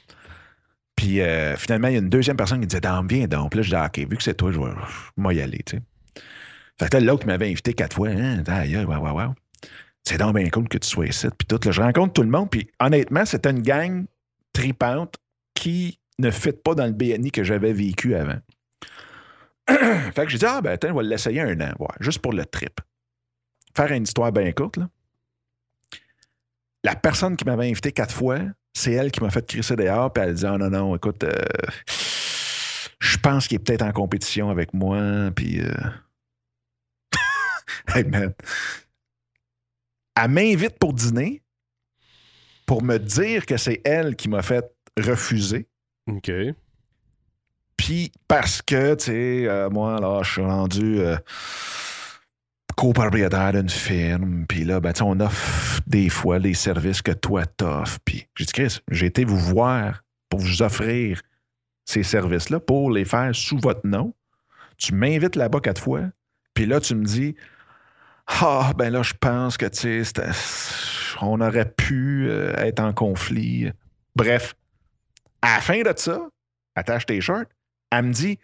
Puis, 0.97 1.21
euh, 1.21 1.55
finalement, 1.55 1.87
il 1.87 1.93
y 1.93 1.97
a 1.97 1.99
une 1.99 2.09
deuxième 2.09 2.35
personne 2.35 2.59
qui 2.59 2.67
disait, 2.67 2.81
Dame, 2.81 3.07
viens 3.07 3.27
donc. 3.27 3.51
Puis 3.51 3.59
là, 3.59 3.63
je 3.63 3.69
dis, 3.69 3.75
ah, 3.75 3.85
OK, 3.85 3.97
vu 3.99 4.17
que 4.17 4.23
c'est 4.23 4.33
toi, 4.33 4.51
je 4.51 4.59
vais, 4.59 5.35
y 5.35 5.41
aller, 5.41 5.63
tu 5.65 5.77
sais. 5.77 5.83
Fait 6.77 6.89
que 6.89 6.97
l'autre 6.97 7.25
m'avait 7.25 7.49
invité 7.49 7.73
quatre 7.73 7.95
fois. 7.95 8.09
Hein, 8.09 8.41
d'ailleurs, 8.41 8.87
waouh, 8.89 9.01
waouh, 9.01 9.15
waouh 9.15 9.35
c'est 10.07 10.17
donc 10.17 10.35
bien 10.35 10.49
cool 10.49 10.69
que 10.69 10.77
tu 10.77 10.87
sois 10.87 11.07
ici. 11.07 11.27
Puis 11.37 11.47
tout, 11.47 11.59
je 11.71 11.81
rencontre 11.81 12.13
tout 12.13 12.21
le 12.21 12.29
monde. 12.29 12.49
Puis 12.49 12.69
honnêtement, 12.79 13.25
c'était 13.25 13.49
une 13.49 13.61
gang 13.61 14.05
tripante 14.53 15.15
qui 15.53 15.99
ne 16.19 16.31
fit 16.31 16.51
pas 16.51 16.75
dans 16.75 16.85
le 16.85 16.91
BNI 16.91 17.31
que 17.31 17.43
j'avais 17.43 17.73
vécu 17.73 18.15
avant. 18.15 18.39
fait 19.67 20.25
que 20.25 20.29
j'ai 20.29 20.37
dit, 20.37 20.45
ah 20.45 20.61
ben 20.61 20.73
attends, 20.73 20.89
on 20.91 20.95
va 20.95 21.03
l'essayer 21.03 21.41
un 21.41 21.59
an, 21.59 21.73
juste 21.99 22.19
pour 22.19 22.33
le 22.33 22.45
trip. 22.45 22.79
Faire 23.75 23.91
une 23.91 24.03
histoire 24.03 24.31
bien 24.31 24.51
courte, 24.51 24.77
là. 24.77 24.89
La 26.83 26.95
personne 26.95 27.35
qui 27.35 27.45
m'avait 27.45 27.67
invité 27.67 27.91
quatre 27.91 28.13
fois, 28.13 28.37
c'est 28.71 28.91
elle 28.91 29.09
qui 29.09 29.19
m'a 29.21 29.31
fait 29.31 29.45
crisser 29.47 29.75
dehors, 29.75 30.13
puis 30.13 30.23
elle 30.23 30.35
dit, 30.35 30.45
oh 30.45 30.55
non, 30.55 30.69
non, 30.69 30.95
écoute, 30.95 31.23
euh, 31.23 31.31
je 32.99 33.17
pense 33.17 33.47
qu'il 33.47 33.55
est 33.55 33.59
peut-être 33.59 33.81
en 33.81 33.91
compétition 33.91 34.51
avec 34.51 34.71
moi, 34.71 35.31
puis. 35.35 35.61
Euh... 35.61 35.73
hey 37.95 38.03
man, 38.03 38.33
elle 40.21 40.31
m'invite 40.31 40.77
pour 40.79 40.93
dîner 40.93 41.41
pour 42.65 42.83
me 42.83 42.97
dire 42.97 43.45
que 43.45 43.57
c'est 43.57 43.81
elle 43.85 44.15
qui 44.15 44.29
m'a 44.29 44.41
fait 44.41 44.65
refuser. 44.97 45.67
OK. 46.07 46.31
Puis 47.77 48.11
parce 48.27 48.61
que, 48.61 48.95
tu 48.95 49.05
sais, 49.05 49.47
euh, 49.47 49.69
moi, 49.69 49.99
là, 49.99 50.21
je 50.23 50.31
suis 50.31 50.41
rendu 50.41 50.99
euh, 50.99 51.17
copropriétaire 52.75 53.53
d'une 53.53 53.69
firme. 53.69 54.45
Puis 54.47 54.63
là, 54.63 54.79
ben, 54.79 54.93
on 55.01 55.19
offre 55.19 55.81
des 55.85 56.09
fois 56.09 56.39
les 56.39 56.53
services 56.53 57.01
que 57.01 57.11
toi 57.11 57.45
t'offres. 57.45 57.99
Puis 58.05 58.27
j'ai 58.35 58.45
dit, 58.45 58.53
Chris, 58.53 58.79
j'ai 58.89 59.07
été 59.07 59.25
vous 59.25 59.39
voir 59.39 60.03
pour 60.29 60.39
vous 60.39 60.61
offrir 60.61 61.21
ces 61.85 62.03
services-là, 62.03 62.59
pour 62.59 62.91
les 62.91 63.05
faire 63.05 63.33
sous 63.35 63.59
votre 63.59 63.85
nom. 63.85 64.13
Tu 64.77 64.93
m'invites 64.93 65.35
là-bas 65.35 65.59
quatre 65.59 65.81
fois, 65.81 66.01
puis 66.53 66.65
là, 66.65 66.81
tu 66.81 66.95
me 66.95 67.05
dis 67.05 67.35
Ah, 68.27 68.73
ben 68.75 68.89
là, 68.89 69.03
je 69.03 69.13
pense 69.13 69.57
que, 69.57 69.65
tu 69.67 70.03
sais, 70.03 70.21
on 71.21 71.39
aurait 71.41 71.71
pu 71.71 72.27
euh, 72.29 72.55
être 72.57 72.79
en 72.79 72.93
conflit. 72.93 73.71
Bref, 74.15 74.55
à 75.41 75.55
la 75.55 75.61
fin 75.61 75.81
de 75.81 75.93
ça, 75.95 76.27
attache 76.75 77.05
tes 77.05 77.21
shorts, 77.21 77.45
elle 77.91 78.05
me 78.05 78.13
dit 78.13 78.39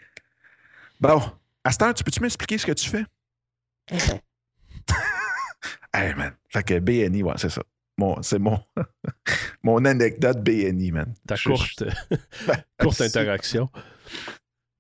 Bon, 1.00 1.22
à 1.64 1.72
cette 1.72 1.82
heure, 1.82 1.94
tu 1.94 2.04
peux-tu 2.04 2.22
m'expliquer 2.22 2.58
ce 2.58 2.66
que 2.66 2.72
tu 2.74 2.90
fais? 2.90 3.06
hey, 5.94 6.14
man. 6.14 6.34
Fait 6.50 6.64
que 6.64 6.80
BNI, 6.80 7.24
ouais, 7.24 7.34
c'est 7.38 7.50
ça. 7.50 7.64
c'est 8.22 8.40
mon, 8.40 8.60
mon 9.64 9.86
anecdote 9.86 10.44
BNI, 10.44 10.92
man. 10.92 11.14
Ta 11.28 11.38
courte, 11.38 11.84
ben, 12.48 12.64
courte 12.80 13.02
interaction. 13.02 13.70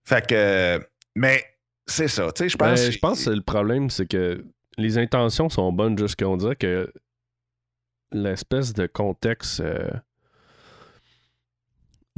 Fait 0.06 0.26
que, 0.26 0.88
mais 1.16 1.43
c'est 1.88 2.08
ça, 2.08 2.32
tu 2.32 2.43
sais, 2.43 2.49
je 2.49 2.58
pense. 2.58 2.80
Ben, 2.80 2.91
je 2.91 2.99
pense 2.99 3.26
que 3.26 3.30
le 3.32 3.41
problème, 3.41 3.89
c'est 3.89 4.06
que 4.06 4.45
les 4.78 4.97
intentions 4.97 5.49
sont 5.49 5.72
bonnes 5.72 5.97
jusqu'à 5.97 6.26
dirait 6.38 6.55
que 6.55 6.91
l'espèce 8.11 8.74
de 8.74 8.88
contexte. 8.88 9.59
Euh, 9.61 9.89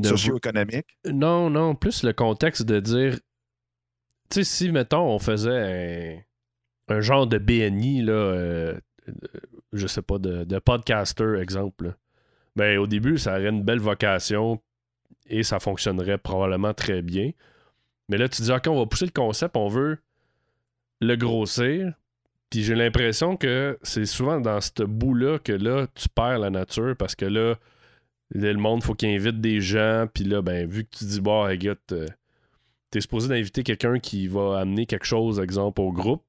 Socio-économique? 0.04 0.97
Non, 1.06 1.49
non, 1.49 1.76
plus 1.76 2.04
le 2.04 2.14
contexte 2.14 2.64
de 2.64 2.80
dire. 2.80 3.20
Tu 4.30 4.39
sais, 4.39 4.43
si, 4.43 4.72
mettons, 4.72 5.14
on 5.14 5.20
faisait 5.20 6.26
un, 6.88 7.01
genre 7.01 7.28
de 7.28 7.38
BNI, 7.38 8.01
là, 8.01 8.14
euh, 8.14 8.80
je 9.74 9.86
sais 9.86 10.01
pas, 10.01 10.18
de, 10.18 10.43
de 10.43 10.60
podcaster, 10.60 11.36
exemple. 11.39 11.95
Ben, 12.56 12.78
au 12.78 12.88
début, 12.88 13.18
ça 13.18 13.34
aurait 13.34 13.49
une 13.49 13.64
belle 13.64 13.80
vocation 13.80 14.62
et 15.28 15.43
ça 15.43 15.60
fonctionnerait 15.60 16.18
probablement 16.18 16.74
très 16.74 17.01
bien. 17.01 17.32
Mais 18.10 18.18
là, 18.18 18.28
tu 18.28 18.41
dis, 18.41 18.51
OK, 18.51 18.68
on 18.68 18.80
va 18.80 18.86
pousser 18.86 19.06
le 19.06 19.12
concept, 19.12 19.56
on 19.56 19.68
veut 19.68 19.99
le 21.01 21.16
grossir. 21.16 21.93
Puis 22.54 22.62
j'ai 22.62 22.76
l'impression 22.76 23.36
que 23.36 23.80
c'est 23.82 24.06
souvent 24.06 24.39
dans 24.39 24.62
ce 24.62 24.84
bout-là 24.84 25.39
que 25.39 25.54
là, 25.54 25.88
tu 25.95 26.08
perds 26.08 26.38
la 26.38 26.51
nature 26.51 26.95
parce 26.95 27.16
que 27.16 27.26
là, 27.26 27.56
le 28.30 28.54
monde, 28.54 28.84
faut 28.84 28.93
qu'il 28.93 29.10
invite 29.10 29.41
des 29.41 29.60
gens. 29.60 30.06
Puis 30.14 30.24
là, 30.24 30.43
ben, 30.43 30.70
vu 30.70 30.84
que 30.84 30.95
tu 30.95 31.06
dis, 31.06 31.20
bon, 31.20 31.47
hey, 31.47 31.58
t'es 32.91 33.01
supposé 33.01 33.28
d'inviter 33.28 33.64
quelqu'un 33.64 33.97
qui 33.97 34.28
va 34.28 34.60
amener 34.60 34.86
quelque 34.86 35.08
chose, 35.08 35.39
exemple, 35.39 35.82
au 35.82 35.91
groupe. 35.91 36.24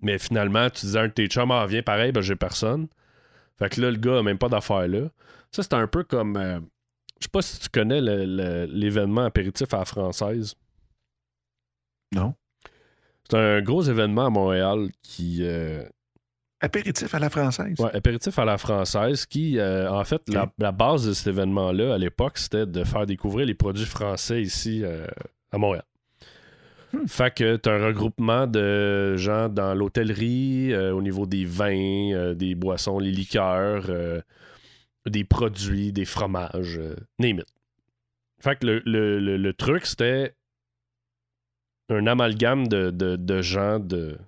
Mais 0.00 0.18
finalement, 0.18 0.68
tu 0.68 0.84
disais 0.84 1.08
tes 1.08 1.26
chums, 1.26 1.52
ah, 1.52 1.64
viens 1.66 1.82
pareil, 1.82 2.12
ben 2.12 2.20
j'ai 2.20 2.36
personne. 2.36 2.86
Fait 3.58 3.70
que 3.70 3.80
là, 3.80 3.90
le 3.90 3.96
gars 3.96 4.18
a 4.18 4.22
même 4.22 4.36
pas 4.36 4.50
d'affaires 4.50 4.88
là. 4.88 5.08
Ça, 5.52 5.62
c'est 5.62 5.72
un 5.72 5.86
peu 5.86 6.04
comme. 6.04 6.36
Euh, 6.36 6.60
je 7.18 7.24
sais 7.24 7.30
pas 7.32 7.40
si 7.40 7.58
tu 7.58 7.70
connais 7.70 8.02
l'événement 8.02 9.24
apéritif 9.24 9.72
à 9.72 9.78
la 9.78 9.84
française. 9.86 10.54
Non. 12.12 12.34
C'est 13.30 13.36
un 13.36 13.60
gros 13.62 13.82
événement 13.82 14.26
à 14.26 14.30
Montréal 14.30 14.88
qui. 15.02 15.38
Euh, 15.42 15.84
apéritif 16.60 17.14
à 17.14 17.18
la 17.18 17.30
française. 17.30 17.74
Oui, 17.78 17.88
apéritif 17.92 18.38
à 18.38 18.44
la 18.44 18.58
française 18.58 19.26
qui, 19.26 19.58
euh, 19.58 19.90
en 19.90 20.04
fait, 20.04 20.22
la, 20.28 20.72
base 20.72 21.06
de 21.06 21.12
cet 21.12 21.28
événement-là, 21.28 21.94
à 21.94 21.98
l'époque, 21.98 22.38
c'était 22.38 22.66
de 22.66 22.84
faire 22.84 23.06
découvrir 23.06 23.46
les 23.46 23.54
produits 23.54 23.86
français 23.86 24.42
ici 24.42 24.82
à 25.52 25.58
Montréal. 25.58 25.84
Hmm. 26.92 27.06
Fait 27.06 27.34
que 27.34 27.56
tu 27.56 27.68
as 27.68 27.72
un 27.72 27.86
regroupement 27.86 28.46
de 28.46 29.16
gens 29.16 29.48
dans 29.48 29.74
l'hôtellerie, 29.74 30.72
euh, 30.72 30.94
au 30.94 31.02
niveau 31.02 31.26
des 31.26 31.44
vins, 31.44 32.12
euh, 32.14 32.34
des 32.34 32.54
boissons, 32.54 32.98
les 32.98 33.10
liqueurs, 33.10 33.86
euh, 33.90 34.22
des 35.06 35.24
produits, 35.24 35.92
des 35.92 36.06
fromages, 36.06 36.80
name 37.18 37.40
it. 37.40 37.46
Fait 38.40 38.58
que 38.58 38.66
le, 38.66 39.52
truc, 39.52 39.84
c'était 39.84 40.34
un 41.88 42.06
amalgame 42.06 42.68
de, 42.68 43.42
gens 43.42 43.78
de, 43.78 44.18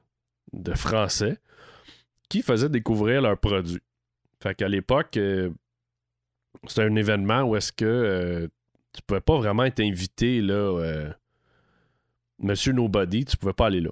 de, 0.53 0.75
Français 0.75 1.39
qui 2.29 2.43
faisaient 2.43 2.69
découvrir 2.69 3.23
leurs 3.23 3.39
produits. 3.39 3.83
Fait 4.43 4.55
qu'à 4.55 4.69
l'époque, 4.69 5.19
c'était 6.67 6.83
un 6.83 6.97
événement 6.97 7.43
où 7.43 7.57
est-ce 7.57 7.73
que 7.73 8.49
tu 8.93 9.03
pouvais 9.03 9.21
pas 9.21 9.37
vraiment 9.37 9.65
être 9.65 9.81
invité 9.81 10.41
là 10.41 11.13
Monsieur 12.39 12.73
Nobody, 12.73 13.27
tu 13.27 13.37
pouvais 13.37 13.53
pas 13.53 13.67
aller 13.67 13.81
là. 13.81 13.91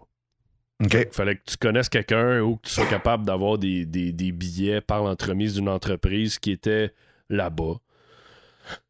Il 0.80 1.08
fallait 1.10 1.36
que 1.36 1.42
tu 1.44 1.56
connaisses 1.56 1.88
quelqu'un 1.88 2.40
ou 2.40 2.56
que 2.56 2.68
tu 2.68 2.72
sois 2.72 2.86
capable 2.86 3.26
d'avoir 3.26 3.58
des, 3.58 3.84
billets 3.84 4.80
par 4.80 5.02
l'entremise 5.02 5.54
d'une 5.54 5.68
entreprise 5.68 6.38
qui 6.38 6.52
était 6.52 6.92
là-bas. 7.28 7.80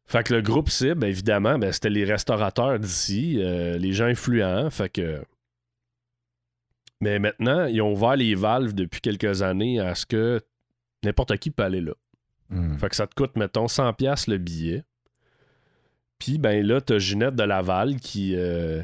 Fait 0.09 0.23
que 0.23 0.33
le 0.33 0.41
groupe 0.41 0.71
cible, 0.71 1.05
évidemment, 1.05 1.59
ben, 1.59 1.71
c'était 1.71 1.91
les 1.91 2.03
restaurateurs 2.03 2.79
d'ici, 2.79 3.35
euh, 3.37 3.77
les 3.77 3.93
gens 3.93 4.05
influents. 4.05 4.67
Fait 4.71 4.89
que. 4.89 5.23
Mais 6.99 7.19
maintenant, 7.19 7.65
ils 7.65 7.79
ont 7.83 7.93
ouvert 7.93 8.15
les 8.15 8.33
valves 8.33 8.73
depuis 8.73 9.01
quelques 9.01 9.43
années 9.43 9.79
à 9.79 9.93
ce 9.93 10.07
que 10.07 10.41
n'importe 11.03 11.37
qui 11.37 11.51
peut 11.51 11.61
aller 11.61 11.81
là. 11.81 11.93
Hmm. 12.49 12.75
Fait 12.79 12.89
que 12.89 12.95
ça 12.95 13.05
te 13.05 13.13
coûte, 13.13 13.35
mettons, 13.35 13.67
100$ 13.67 14.27
le 14.27 14.37
billet. 14.39 14.83
Puis, 16.17 16.39
ben 16.39 16.65
là, 16.65 16.81
t'as 16.81 16.97
Ginette 16.97 17.35
de 17.35 17.43
Laval 17.43 17.97
qui. 17.97 18.33
Euh, 18.35 18.81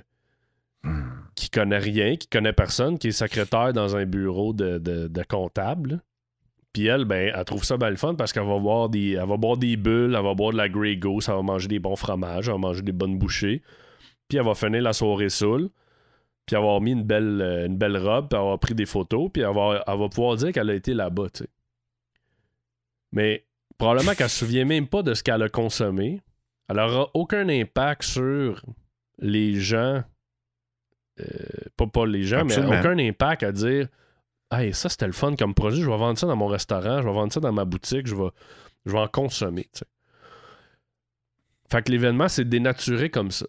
qui 1.33 1.49
connaît 1.49 1.79
rien, 1.79 2.17
qui 2.17 2.27
connaît 2.27 2.53
personne, 2.53 2.99
qui 2.99 3.07
est 3.07 3.11
secrétaire 3.11 3.73
dans 3.73 3.95
un 3.95 4.05
bureau 4.05 4.53
de, 4.53 5.23
comptable. 5.27 6.03
Puis 6.75 6.87
elle, 6.87 7.05
ben, 7.05 7.31
elle 7.33 7.45
trouve 7.45 7.63
ça 7.63 7.77
bien 7.77 7.95
fun 7.95 8.15
parce 8.15 8.33
qu'elle 8.33 8.45
va 8.45 8.59
boire 8.59 8.89
des. 8.89 9.13
Elle 9.13 9.25
va 9.25 9.37
boire 9.37 9.55
des 9.55 9.77
bulles, 9.77 10.13
elle 10.13 10.21
va 10.21 10.33
boire 10.33 10.51
de 10.51 10.57
la 10.57 10.67
Grey 10.67 10.97
Goose, 10.97 11.29
elle 11.29 11.35
va 11.35 11.41
manger 11.41 11.69
des 11.69 11.79
bons 11.79 11.95
fromages, 11.95 12.49
elle 12.49 12.55
va 12.55 12.57
manger 12.57 12.81
des 12.81 12.91
bonnes 12.91 13.17
bouchées. 13.17 13.61
Puis 14.27 14.37
elle 14.37 14.43
va 14.43 14.55
finir 14.55 14.81
la 14.81 14.91
soirée 14.91 15.29
saoule. 15.29 15.69
Puis 16.45 16.57
avoir 16.57 16.81
mis 16.81 16.91
une 16.91 17.03
belle, 17.03 17.39
euh, 17.41 17.67
une 17.67 17.77
belle 17.77 17.95
robe, 17.95 18.27
puis 18.27 18.37
avoir 18.37 18.59
pris 18.59 18.75
des 18.75 18.85
photos, 18.85 19.29
puis 19.31 19.41
elle 19.41 19.55
va, 19.55 19.85
elle 19.87 19.97
va 19.97 20.09
pouvoir 20.09 20.35
dire 20.35 20.51
qu'elle 20.51 20.69
a 20.69 20.73
été 20.73 20.93
là-bas, 20.93 21.29
tu 21.33 21.43
sais. 21.45 21.49
Mais 23.13 23.45
probablement 23.77 24.13
qu'elle 24.13 24.29
se 24.29 24.39
souvient 24.39 24.65
même 24.65 24.87
pas 24.87 25.01
de 25.01 25.13
ce 25.13 25.23
qu'elle 25.23 25.43
a 25.43 25.47
consommé. 25.47 26.19
Elle 26.67 26.75
n'aura 26.75 27.09
aucun 27.13 27.47
impact 27.47 28.03
sur 28.03 28.65
les 29.19 29.55
gens 29.55 30.03
euh, 31.21 31.23
pas, 31.77 31.87
pas 31.87 32.05
les 32.05 32.23
gens, 32.23 32.43
mais 32.43 32.57
aucun 32.57 32.97
impact 32.99 33.43
à 33.43 33.53
dire 33.53 33.87
Hey, 34.51 34.73
ça 34.73 34.89
c'était 34.89 35.07
le 35.07 35.13
fun 35.13 35.35
comme 35.35 35.53
projet, 35.53 35.81
je 35.81 35.89
vais 35.89 35.97
vendre 35.97 36.17
ça 36.19 36.27
dans 36.27 36.35
mon 36.35 36.47
restaurant, 36.47 37.01
je 37.01 37.07
vais 37.07 37.13
vendre 37.13 37.33
ça 37.33 37.39
dans 37.39 37.51
ma 37.51 37.65
boutique, 37.65 38.07
je 38.07 38.15
vais, 38.15 38.29
je 38.85 38.91
vais 38.91 38.99
en 38.99 39.07
consommer. 39.07 39.69
Fait 41.69 41.81
que 41.81 41.91
l'événement 41.91 42.27
s'est 42.27 42.45
dénaturé 42.45 43.09
comme 43.09 43.31
ça. 43.31 43.47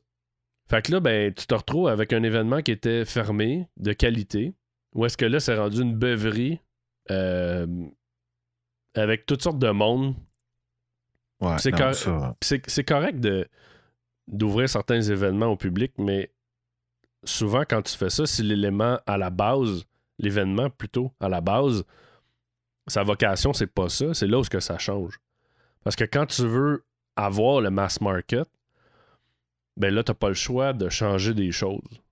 Fait 0.69 0.83
que 0.83 0.93
là, 0.93 1.01
ben, 1.01 1.33
tu 1.33 1.47
te 1.47 1.55
retrouves 1.55 1.89
avec 1.89 2.13
un 2.13 2.23
événement 2.23 2.63
qui 2.63 2.73
était 2.73 3.05
fermé, 3.05 3.69
de 3.77 3.93
qualité, 3.93 4.55
ou 4.95 5.05
est-ce 5.05 5.17
que 5.17 5.27
là, 5.27 5.39
c'est 5.39 5.57
rendu 5.57 5.83
une 5.83 5.95
beuverie 5.95 6.61
euh, 7.11 7.67
avec 8.95 9.27
toutes 9.27 9.43
sortes 9.43 9.59
de 9.59 9.71
monde. 9.71 10.15
Ouais, 11.41 11.59
c'est, 11.59 11.71
correct 12.85 13.21
de, 13.21 13.47
d'ouvrir 14.27 14.69
certains 14.69 15.03
événements 15.03 15.49
au 15.49 15.57
public, 15.57 15.93
mais 15.99 16.33
souvent, 17.25 17.65
quand 17.69 17.83
tu 17.83 17.97
fais 17.97 18.09
ça, 18.09 18.27
si 18.27 18.43
l'élément 18.43 18.99
à 19.07 19.19
la 19.19 19.29
base, 19.29 19.85
l'événement 20.19 20.71
plutôt 20.71 21.13
à 21.21 21.29
la 21.29 21.41
base, 21.41 21.85
sa 22.87 23.03
vocation, 23.03 23.53
c'est 23.53 23.67
pas 23.67 23.89
ça, 23.89 24.15
c'est 24.15 24.27
là 24.27 24.39
où 24.39 24.43
que 24.43 24.61
ça 24.61 24.79
change. 24.79 25.19
Parce 25.85 25.97
que 25.97 26.05
quand 26.05 26.27
tu 26.27 26.43
veux 26.43 26.85
avoir 27.17 27.61
le 27.61 27.71
mass 27.71 28.01
market, 28.01 28.49
ben 29.77 29.95
là, 29.95 30.03
t'as 30.03 30.15
pas 30.15 30.29
le 30.29 30.35
choix 30.35 30.73
de 30.73 30.89
changer 30.89 31.35
des 31.35 31.53
choses. 31.53 32.03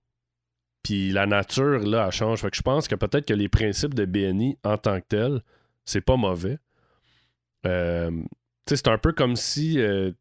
Puis 0.83 1.11
la 1.11 1.25
nature, 1.25 1.79
là, 1.79 2.05
elle 2.05 2.11
change. 2.11 2.41
Fait 2.41 2.51
que 2.51 2.57
je 2.57 2.61
pense 2.61 2.87
que 2.87 2.95
peut-être 2.95 3.25
que 3.25 3.33
les 3.33 3.49
principes 3.49 3.95
de 3.95 4.05
BNI 4.05 4.57
en 4.63 4.77
tant 4.77 4.99
que 4.99 5.05
tel, 5.07 5.41
c'est 5.83 6.01
pas 6.01 6.15
mauvais. 6.15 6.59
Euh, 7.65 8.11
c'est 8.67 8.87
un 8.87 8.97
peu 8.97 9.11
comme 9.11 9.35
si 9.35 9.79
euh, 9.79 10.11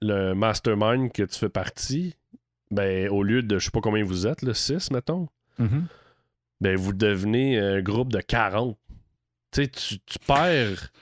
le 0.00 0.34
mastermind 0.34 1.10
que 1.12 1.22
tu 1.22 1.38
fais 1.38 1.48
partie, 1.48 2.16
ben, 2.70 3.08
au 3.08 3.22
lieu 3.22 3.42
de 3.42 3.58
je 3.58 3.66
sais 3.66 3.70
pas 3.70 3.80
combien 3.80 4.04
vous 4.04 4.26
êtes, 4.26 4.42
le 4.42 4.54
6, 4.54 4.90
mettons, 4.90 5.28
mm-hmm. 5.58 5.82
Ben, 6.60 6.76
vous 6.76 6.92
devenez 6.92 7.58
un 7.58 7.80
groupe 7.80 8.12
de 8.12 8.20
40. 8.20 8.78
Tu 9.52 9.68
tu, 9.68 9.98
perds. 10.26 10.92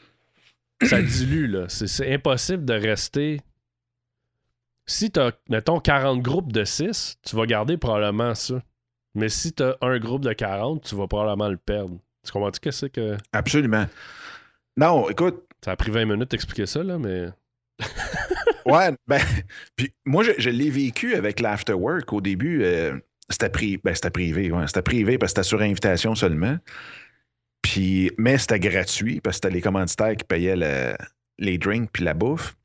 ça 0.82 1.02
dilue, 1.02 1.46
là. 1.46 1.68
C'est 1.68 2.12
impossible 2.12 2.64
de 2.64 2.74
rester. 2.74 3.40
Si 4.86 5.10
tu 5.10 5.20
as, 5.20 5.32
mettons, 5.50 5.80
40 5.80 6.22
groupes 6.22 6.52
de 6.52 6.64
6, 6.64 7.18
tu 7.22 7.36
vas 7.36 7.46
garder 7.46 7.76
probablement 7.76 8.34
ça. 8.34 8.62
Mais 9.14 9.28
si 9.28 9.52
tu 9.52 9.62
as 9.62 9.76
un 9.82 9.98
groupe 9.98 10.24
de 10.24 10.32
40, 10.32 10.82
tu 10.82 10.94
vas 10.94 11.06
probablement 11.06 11.48
le 11.48 11.56
perdre. 11.56 11.98
Tu 12.24 12.32
comprends-tu 12.32 12.60
que 12.60 12.70
c'est 12.70 12.90
que. 12.90 13.16
Absolument. 13.32 13.86
Non, 14.76 15.08
écoute. 15.10 15.44
Ça 15.64 15.72
a 15.72 15.76
pris 15.76 15.90
20 15.90 16.04
minutes 16.04 16.30
d'expliquer 16.30 16.66
ça, 16.66 16.82
là, 16.82 16.98
mais. 16.98 17.28
ouais, 18.66 18.96
ben, 19.06 19.20
puis 19.76 19.92
moi, 20.04 20.22
je, 20.22 20.50
l'ai 20.50 20.70
vécu 20.70 21.14
avec 21.14 21.40
l'afterwork. 21.40 22.12
Au 22.12 22.20
début, 22.20 22.62
euh, 22.62 22.98
c'était, 23.28 23.48
ben, 23.48 23.94
privé. 24.12 24.50
c'était 24.66 24.82
privé 24.82 25.18
parce 25.18 25.32
que 25.32 25.40
c'était 25.40 25.48
sur 25.48 25.60
invitation 25.60 26.14
seulement. 26.14 26.56
Puis, 27.62 28.10
mais 28.18 28.38
c'était 28.38 28.60
gratuit 28.60 29.20
parce 29.20 29.38
que 29.38 29.46
c'était 29.46 29.54
les 29.54 29.60
commanditaires 29.60 30.16
qui 30.16 30.24
payaient 30.24 30.96
les 31.38 31.58
drinks 31.58 31.90
puis 31.92 32.04
la 32.04 32.14
bouffe. 32.14 32.56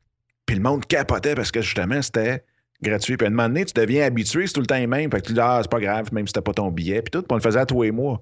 Puis 0.46 0.56
le 0.56 0.62
monde 0.62 0.86
capotait 0.86 1.36
parce 1.36 1.52
que 1.52 1.62
justement, 1.62 2.02
c'était 2.02 2.44
gratuit. 2.82 3.18
Puis 3.18 3.26
à 3.26 3.30
un 3.30 3.32
moment 3.32 3.48
donné, 3.48 3.66
tu 3.66 3.74
deviens 3.74 4.06
habitué, 4.06 4.48
c'est 4.48 4.54
tout 4.54 4.62
le 4.62 4.66
temps 4.66 4.78
les 4.78 4.88
mêmes. 4.88 5.10
Fait 5.12 5.22
que 5.22 5.28
tu 5.28 5.34
dis, 5.34 5.40
ah, 5.40 5.60
c'est 5.62 5.72
pas 5.72 5.80
grave, 5.80 6.14
même 6.14 6.28
si 6.28 6.34
t'as 6.34 6.42
pas 6.42 6.54
ton 6.54 6.70
billet. 6.70 7.02
Puis 7.02 7.12
tout, 7.12 7.22
puis 7.22 7.28
on 7.32 7.36
le 7.36 7.42
faisait 7.42 7.60
à 7.60 7.66
tous 7.66 7.82
les 7.82 7.92
mois. 7.92 8.22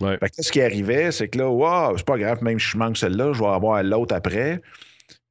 Ouais. 0.00 0.16
Fait 0.18 0.30
que 0.30 0.42
ce 0.42 0.50
qui 0.50 0.60
arrivait, 0.60 1.12
c'est 1.12 1.28
que 1.28 1.38
là, 1.38 1.48
wow, 1.48 1.96
c'est 1.96 2.06
pas 2.06 2.18
grave, 2.18 2.42
même 2.42 2.58
si 2.58 2.68
je 2.68 2.76
manque 2.76 2.96
celle-là, 2.96 3.32
je 3.32 3.40
vais 3.40 3.48
avoir 3.48 3.82
l'autre 3.82 4.14
après. 4.14 4.60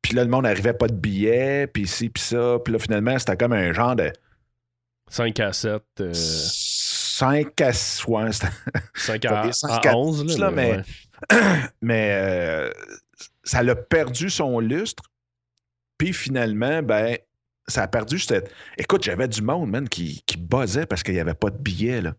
Puis 0.01 0.16
là, 0.16 0.24
le 0.24 0.30
monde 0.30 0.43
n'arrivait 0.43 0.74
pas 0.74 0.88
de 0.88 0.93
billet, 0.93 1.68
puis 1.68 1.88
ci, 1.88 2.09
puis 2.09 2.24
ça. 2.24 2.57
Puis 2.64 2.74
là, 2.74 2.80
finalement, 2.80 3.18
c'était 3.20 3.38
comme 3.38 3.53
un 3.53 3.74
genre 3.74 3.95
de 3.95 4.12
5 5.12 5.39
à 5.41 5.53
7. 5.53 5.84
euh, 5.99 6.12
5 6.14 7.62
à 7.62 7.68
ouais, 7.68 8.32
c'était- 8.32 8.47
5 8.95 9.22
pas 9.30 9.41
à, 9.41 9.45
des 9.47 9.53
cinq 9.53 9.86
à 9.86 9.91
à 9.91 9.95
11. 9.95 10.26
dix, 10.26 10.38
Là, 10.39 10.45
là, 10.45 10.51
mais, 10.51 10.72
mais- 11.30 11.38
ouais. 11.38 11.62
mais 11.82 12.09
euh, 12.14 12.72
ça 13.43 13.62
l'a 13.62 13.76
perdu 13.76 14.30
son 14.30 14.59
lustre. 14.59 15.03
Puis 15.97 16.14
finalement, 16.14 16.82
ben, 16.82 17.18
ça 17.68 17.84
a 17.84 17.88
perdu 17.88 18.18
cette. 18.18 18.51
Écoute, 18.78 19.03
j'avais 19.03 19.28
du 19.28 19.41
monde, 19.41 19.70
man, 19.70 19.88
qui, 19.88 20.24
qui 20.26 20.38
buzzait 20.38 20.86
parce 20.88 21.03
qu'il 21.03 21.14
n'y 21.14 21.20
avait 21.20 21.36
pas 21.36 21.49
de 21.51 21.57
billets, 21.57 22.01
là. 22.01 22.16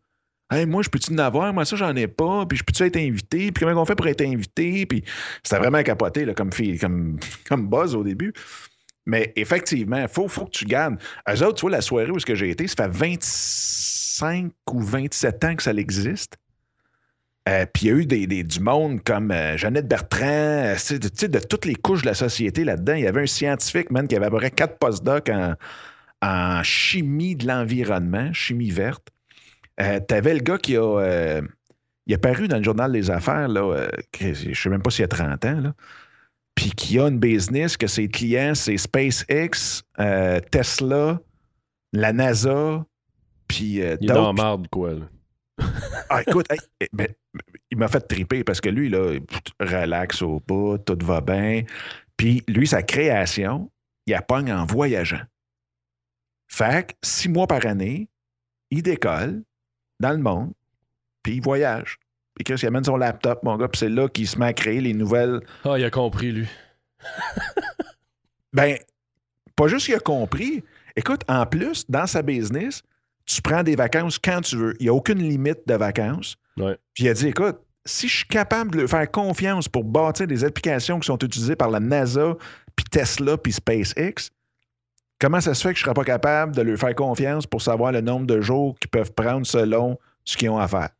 Hey, 0.52 0.66
moi, 0.66 0.82
je 0.82 0.90
peux-tu 0.90 1.12
en 1.14 1.18
avoir? 1.18 1.50
Moi, 1.54 1.64
ça, 1.64 1.76
j'en 1.76 1.96
ai 1.96 2.06
pas. 2.06 2.44
Puis, 2.46 2.58
je 2.58 2.62
peux-tu 2.62 2.82
être 2.84 2.98
invité? 2.98 3.50
Puis, 3.50 3.64
comment 3.64 3.80
on 3.80 3.86
fait 3.86 3.94
pour 3.96 4.06
être 4.06 4.20
invité? 4.20 4.84
Puis, 4.84 5.02
c'était 5.42 5.56
vraiment 5.58 5.82
capoté, 5.82 6.26
là, 6.26 6.34
comme, 6.34 6.52
fille, 6.52 6.78
comme, 6.78 7.18
comme 7.48 7.68
buzz 7.70 7.94
au 7.94 8.04
début. 8.04 8.34
Mais 9.06 9.32
effectivement, 9.36 10.00
il 10.00 10.08
faut, 10.08 10.28
faut 10.28 10.44
que 10.44 10.50
tu 10.50 10.64
gardes. 10.64 10.96
Eux 11.28 11.42
autres, 11.44 11.54
tu 11.56 11.60
vois, 11.62 11.70
la 11.70 11.80
soirée 11.80 12.10
où 12.10 12.18
j'ai 12.18 12.50
été, 12.50 12.68
ça 12.68 12.76
fait 12.84 12.88
25 12.88 14.52
ou 14.70 14.80
27 14.80 15.44
ans 15.44 15.56
que 15.56 15.62
ça 15.62 15.72
existe. 15.72 16.36
Euh, 17.48 17.66
Puis 17.72 17.86
il 17.86 17.88
y 17.88 17.90
a 17.90 17.94
eu 17.96 18.06
des, 18.06 18.26
des- 18.28 18.44
du 18.44 18.60
monde 18.60 19.02
comme 19.02 19.32
euh, 19.32 19.56
Jeannette 19.56 19.88
Bertrand, 19.88 20.20
euh, 20.22 20.76
de, 20.76 21.38
toutes 21.40 21.64
les 21.64 21.74
couches 21.74 22.02
de 22.02 22.06
la 22.06 22.14
société 22.14 22.62
là-dedans. 22.64 22.94
Il 22.94 23.02
y 23.02 23.06
avait 23.08 23.22
un 23.22 23.26
scientifique, 23.26 23.90
man, 23.90 24.06
qui 24.06 24.14
avait 24.14 24.26
à 24.26 24.30
peu 24.30 24.36
près 24.36 24.52
quatre 24.52 24.78
postdocs 24.78 25.28
en, 25.28 25.54
en 26.22 26.62
chimie 26.62 27.34
de 27.34 27.48
l'environnement, 27.48 28.32
chimie 28.32 28.70
verte. 28.70 29.08
T'avais 30.06 30.34
le 30.34 30.40
gars 30.40 30.58
qui 30.58 30.76
a. 30.76 31.40
il 32.06 32.14
a 32.14 32.18
paru 32.18 32.46
dans 32.46 32.58
le 32.58 32.62
journal 32.62 32.92
des 32.92 33.10
affaires, 33.10 33.48
là, 33.48 33.88
je 34.20 34.54
sais 34.54 34.68
même 34.68 34.80
pas 34.82 34.90
s'il 34.90 35.00
y 35.00 35.04
a 35.04 35.08
30 35.08 35.44
ans, 35.44 35.60
là. 35.60 35.74
Puis 36.54 36.70
qui 36.70 36.98
a 36.98 37.08
une 37.08 37.18
business 37.18 37.76
que 37.76 37.86
ses 37.86 38.08
clients, 38.08 38.54
c'est 38.54 38.76
SpaceX, 38.76 39.82
euh, 39.98 40.40
Tesla, 40.50 41.20
la 41.92 42.12
NASA, 42.12 42.84
puis 43.48 43.82
euh, 43.82 43.96
Il 44.00 44.10
est 44.10 44.14
dans 44.14 44.32
marde, 44.32 44.68
quoi. 44.68 44.94
là. 44.94 45.06
Ah, 46.08 46.22
écoute, 46.26 46.46
hey, 46.50 46.58
eh, 46.80 46.88
ben, 46.92 47.08
il 47.70 47.78
m'a 47.78 47.88
fait 47.88 48.00
triper 48.00 48.44
parce 48.44 48.60
que 48.60 48.68
lui, 48.68 48.88
là, 48.88 49.18
relax 49.60 50.22
au 50.22 50.40
bout, 50.46 50.78
tout 50.78 50.98
va 51.02 51.20
bien. 51.20 51.64
Puis 52.16 52.42
lui, 52.48 52.66
sa 52.66 52.82
création, 52.82 53.70
il 54.06 54.12
la 54.12 54.22
pogne 54.22 54.52
en 54.52 54.64
voyageant. 54.64 55.22
Fait 56.48 56.88
que 56.88 56.94
six 57.02 57.28
mois 57.28 57.46
par 57.46 57.64
année, 57.66 58.08
il 58.70 58.82
décolle 58.82 59.42
dans 60.00 60.12
le 60.12 60.18
monde, 60.18 60.52
puis 61.22 61.36
il 61.36 61.42
voyage. 61.42 61.98
Puis 62.34 62.44
Chris, 62.44 62.60
il 62.62 62.66
amène 62.66 62.84
son 62.84 62.96
laptop, 62.96 63.42
mon 63.42 63.56
gars, 63.56 63.68
puis 63.68 63.78
c'est 63.78 63.88
là 63.88 64.08
qu'il 64.08 64.26
se 64.26 64.38
met 64.38 64.46
à 64.46 64.52
créer 64.52 64.80
les 64.80 64.94
nouvelles. 64.94 65.40
Ah, 65.64 65.78
il 65.78 65.84
a 65.84 65.90
compris, 65.90 66.32
lui. 66.32 66.48
Ben, 68.52 68.76
pas 69.56 69.66
juste 69.66 69.86
qu'il 69.86 69.94
a 69.94 69.98
compris. 69.98 70.62
Écoute, 70.94 71.22
en 71.26 71.46
plus, 71.46 71.86
dans 71.88 72.06
sa 72.06 72.22
business, 72.22 72.82
tu 73.24 73.40
prends 73.40 73.62
des 73.62 73.76
vacances 73.76 74.18
quand 74.18 74.40
tu 74.42 74.56
veux. 74.56 74.74
Il 74.78 74.84
n'y 74.84 74.88
a 74.88 74.94
aucune 74.94 75.20
limite 75.20 75.60
de 75.66 75.74
vacances. 75.74 76.36
Ouais. 76.58 76.76
Puis 76.92 77.04
il 77.04 77.08
a 77.08 77.14
dit, 77.14 77.28
écoute, 77.28 77.56
si 77.84 78.08
je 78.08 78.16
suis 78.18 78.26
capable 78.26 78.72
de 78.72 78.80
lui 78.82 78.88
faire 78.88 79.10
confiance 79.10 79.68
pour 79.68 79.84
bâtir 79.84 80.26
des 80.26 80.44
applications 80.44 81.00
qui 81.00 81.06
sont 81.06 81.18
utilisées 81.18 81.56
par 81.56 81.70
la 81.70 81.80
NASA, 81.80 82.36
puis 82.76 82.84
Tesla, 82.90 83.36
puis 83.36 83.52
SpaceX, 83.52 84.30
comment 85.18 85.40
ça 85.40 85.54
se 85.54 85.62
fait 85.62 85.72
que 85.72 85.78
je 85.78 85.82
ne 85.82 85.86
serais 85.86 85.94
pas 85.94 86.04
capable 86.04 86.54
de 86.54 86.62
lui 86.62 86.76
faire 86.76 86.94
confiance 86.94 87.46
pour 87.46 87.62
savoir 87.62 87.92
le 87.92 88.00
nombre 88.00 88.26
de 88.26 88.40
jours 88.40 88.76
qu'ils 88.78 88.90
peuvent 88.90 89.12
prendre 89.12 89.46
selon 89.46 89.98
ce 90.24 90.36
qu'ils 90.36 90.50
ont 90.50 90.58
à 90.58 90.68
faire? 90.68 90.90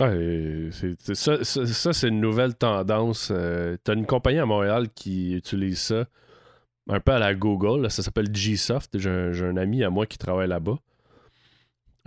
Ouais, 0.00 0.70
c'est- 0.72 1.14
ça, 1.14 1.44
ça- 1.44 1.66
ça, 1.66 1.92
c'est 1.92 2.08
une 2.08 2.20
nouvelle 2.20 2.54
tendance. 2.54 3.30
Euh, 3.30 3.76
T'as 3.84 3.94
une 3.94 4.06
compagnie 4.06 4.38
à 4.38 4.46
Montréal 4.46 4.88
qui 4.94 5.34
utilise 5.34 5.78
ça 5.78 6.06
un 6.88 7.00
peu 7.00 7.12
à 7.12 7.18
la 7.18 7.34
Google. 7.34 7.82
là, 7.82 7.90
ça 7.90 8.02
s'appelle 8.02 8.30
Gsoft. 8.32 8.98
J'ai 8.98 9.10
un, 9.10 9.32
j'ai 9.32 9.44
un 9.44 9.56
ami 9.58 9.84
à 9.84 9.90
moi 9.90 10.06
qui 10.06 10.16
travaille 10.18 10.48
là-bas. 10.48 10.78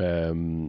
Euh, 0.01 0.67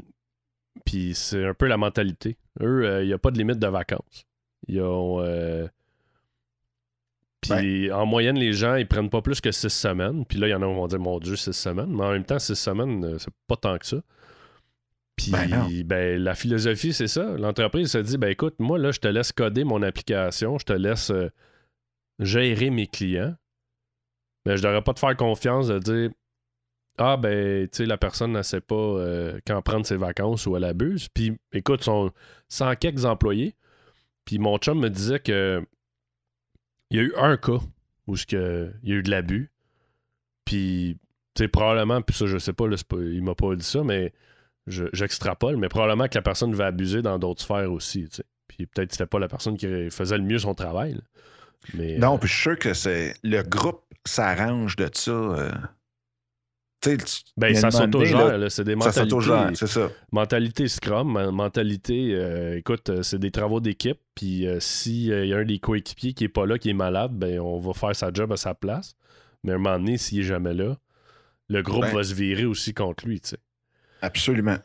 Puis 0.85 1.15
c'est 1.15 1.45
un 1.47 1.55
peu 1.55 1.67
la 1.67 1.77
mentalité. 1.79 2.37
Eux, 2.61 2.85
euh, 2.85 3.03
il 3.03 3.07
n'y 3.07 3.13
a 3.15 3.19
pas 3.19 3.31
de 3.31 3.39
limite 3.39 3.59
de 3.59 3.67
vacances. 3.69 4.27
Ils 4.69 4.81
ont. 4.83 5.21
euh, 5.23 5.67
Puis 7.41 7.91
en 7.93 8.07
moyenne, 8.07 8.39
les 8.39 8.53
gens, 8.53 8.75
ils 8.77 8.87
prennent 8.87 9.11
pas 9.11 9.23
plus 9.23 9.41
que 9.41 9.51
six 9.53 9.69
semaines. 9.71 10.25
Puis 10.27 10.39
là, 10.39 10.49
il 10.49 10.51
y 10.51 10.55
en 10.55 10.63
a 10.63 10.67
qui 10.67 10.75
vont 10.75 10.87
dire, 10.87 10.99
mon 11.01 11.19
Dieu, 11.21 11.37
six 11.37 11.53
semaines? 11.53 11.91
Mais 11.95 12.05
en 12.05 12.11
même 12.13 12.25
temps, 12.25 12.39
six 12.39 12.55
semaines, 12.55 13.19
c'est 13.19 13.33
pas 13.47 13.57
tant 13.57 13.79
que 13.79 13.87
ça. 13.87 13.99
Puis 15.17 15.31
Ben 15.31 15.83
ben, 15.85 16.23
la 16.23 16.35
philosophie, 16.35 16.93
c'est 16.93 17.07
ça. 17.09 17.37
L'entreprise 17.37 17.91
se 17.93 17.99
dit, 17.99 18.19
ben 18.19 18.29
écoute, 18.31 18.57
moi, 18.59 18.79
là, 18.79 18.91
je 18.91 19.01
te 19.01 19.09
laisse 19.09 19.33
coder 19.33 19.65
mon 19.65 19.83
application, 19.83 20.59
je 20.59 20.65
te 20.65 20.73
laisse 20.73 21.11
euh, 21.11 21.31
gérer 22.19 22.71
mes 22.71 22.87
clients. 22.87 23.35
Mais 24.47 24.57
je 24.57 24.63
devrais 24.63 24.83
pas 24.83 24.93
te 24.93 24.99
faire 25.01 25.17
confiance 25.17 25.69
de 25.69 25.79
dire, 25.79 26.11
ah, 26.99 27.17
ben, 27.17 27.67
tu 27.69 27.79
sais, 27.79 27.87
la 27.87 27.97
personne 27.97 28.33
ne 28.33 28.43
sait 28.43 28.61
pas 28.61 28.75
euh, 28.75 29.41
quand 29.47 29.61
prendre 29.63 29.87
ses 29.87 29.97
vacances 29.97 30.47
ou 30.47 30.57
elle 30.57 30.65
abuse. 30.65 31.09
Puis 31.09 31.37
écoute, 31.53 31.83
sont 31.83 32.13
100 32.49 32.77
quelques 32.77 33.05
employés. 33.05 33.55
Puis 34.25 34.39
mon 34.39 34.59
chum 34.59 34.81
me 34.81 34.91
disait 34.91 35.21
que 35.21 35.65
il 36.91 36.97
y 36.99 37.01
a 37.01 37.03
eu 37.05 37.15
un 37.17 37.37
cas 37.37 37.59
où 38.07 38.15
que, 38.15 38.73
il 38.83 38.89
y 38.91 38.93
a 38.93 38.97
eu 38.97 39.03
de 39.03 39.11
l'abus. 39.11 39.51
Puis, 40.45 40.99
tu 41.35 41.43
sais, 41.45 41.49
probablement, 41.49 42.03
puis 42.03 42.15
ça, 42.15 42.27
je 42.27 42.39
sais 42.39 42.53
pas, 42.53 42.69
là, 42.69 42.77
pas- 42.87 42.99
il 43.01 43.23
m'a 43.23 43.35
pas 43.35 43.55
dit 43.57 43.65
ça, 43.65 43.83
mais 43.83 44.13
je- 44.67 44.85
j'extrapole, 44.93 45.57
mais 45.57 45.69
probablement 45.69 46.09
que 46.09 46.15
la 46.17 46.23
personne 46.23 46.55
va 46.55 46.67
abuser 46.67 47.03
dans 47.03 47.19
d'autres 47.19 47.43
sphères 47.43 47.71
aussi, 47.73 48.09
tu 48.09 48.17
sais. 48.17 48.25
Puis 48.49 48.67
peut-être 48.67 48.89
que 48.89 48.95
c'était 48.95 49.07
pas 49.07 49.19
la 49.19 49.29
personne 49.29 49.57
qui 49.57 49.67
faisait 49.91 50.19
le 50.19 50.25
mieux 50.25 50.39
son 50.39 50.55
travail. 50.55 50.95
là. 50.95 51.01
Mais, 51.75 51.97
Non, 51.99 52.15
euh, 52.15 52.19
puis 52.19 52.29
je 52.29 52.35
suis 52.35 52.43
sûr 52.43 52.59
que 52.59 52.75
c'est 52.75 53.15
le 53.23 53.43
groupe 53.43 53.83
s'arrange 54.07 54.77
de 54.77 54.89
ça. 54.93 55.11
euh. 55.13 55.51
Tu 56.83 56.99
ben, 57.39 57.55
ça 57.55 57.71
s'autogère, 57.71 58.51
c'est 58.51 58.65
des 58.65 58.75
mentalités. 58.77 59.01
c'est 59.55 59.67
ça. 59.67 59.89
Mentalité 60.13 60.69
Scrum, 60.69 61.31
mentalité, 61.31 62.11
euh, 62.15 62.59
écoute, 62.59 62.91
euh, 62.91 63.03
c'est 63.03 63.19
des 63.19 63.31
travaux 63.31 63.61
d'équipe. 63.61 63.99
Puis 64.15 64.47
s'il 64.61 65.07
y 65.27 65.33
a 65.33 65.39
un 65.39 65.45
des 65.47 65.59
coéquipiers 65.59 66.13
qui 66.13 66.25
est 66.25 66.29
pas 66.29 66.45
là, 66.45 66.59
qui 66.59 66.69
est 66.69 66.75
malade, 66.75 67.13
ben 67.15 67.41
on 67.41 67.59
va 67.59 67.73
faire 67.73 67.97
sa 67.97 68.13
job 68.13 68.31
à 68.33 68.37
sa 68.37 68.55
place. 68.55 68.97
Mais 69.45 69.53
à 69.53 69.55
un 69.55 69.59
moment 69.59 69.79
donné, 69.79 69.97
s'il 69.97 70.21
est 70.21 70.25
jamais 70.25 70.53
là, 70.53 70.77
le 71.49 71.63
groupe 71.63 71.83
Ben. 71.85 71.95
va 71.95 72.03
se 72.05 72.13
virer 72.15 72.45
aussi 72.45 72.75
contre 72.75 73.07
lui, 73.07 73.19
tu 73.21 73.31
sais. 73.31 73.39
Absolument. 74.05 74.59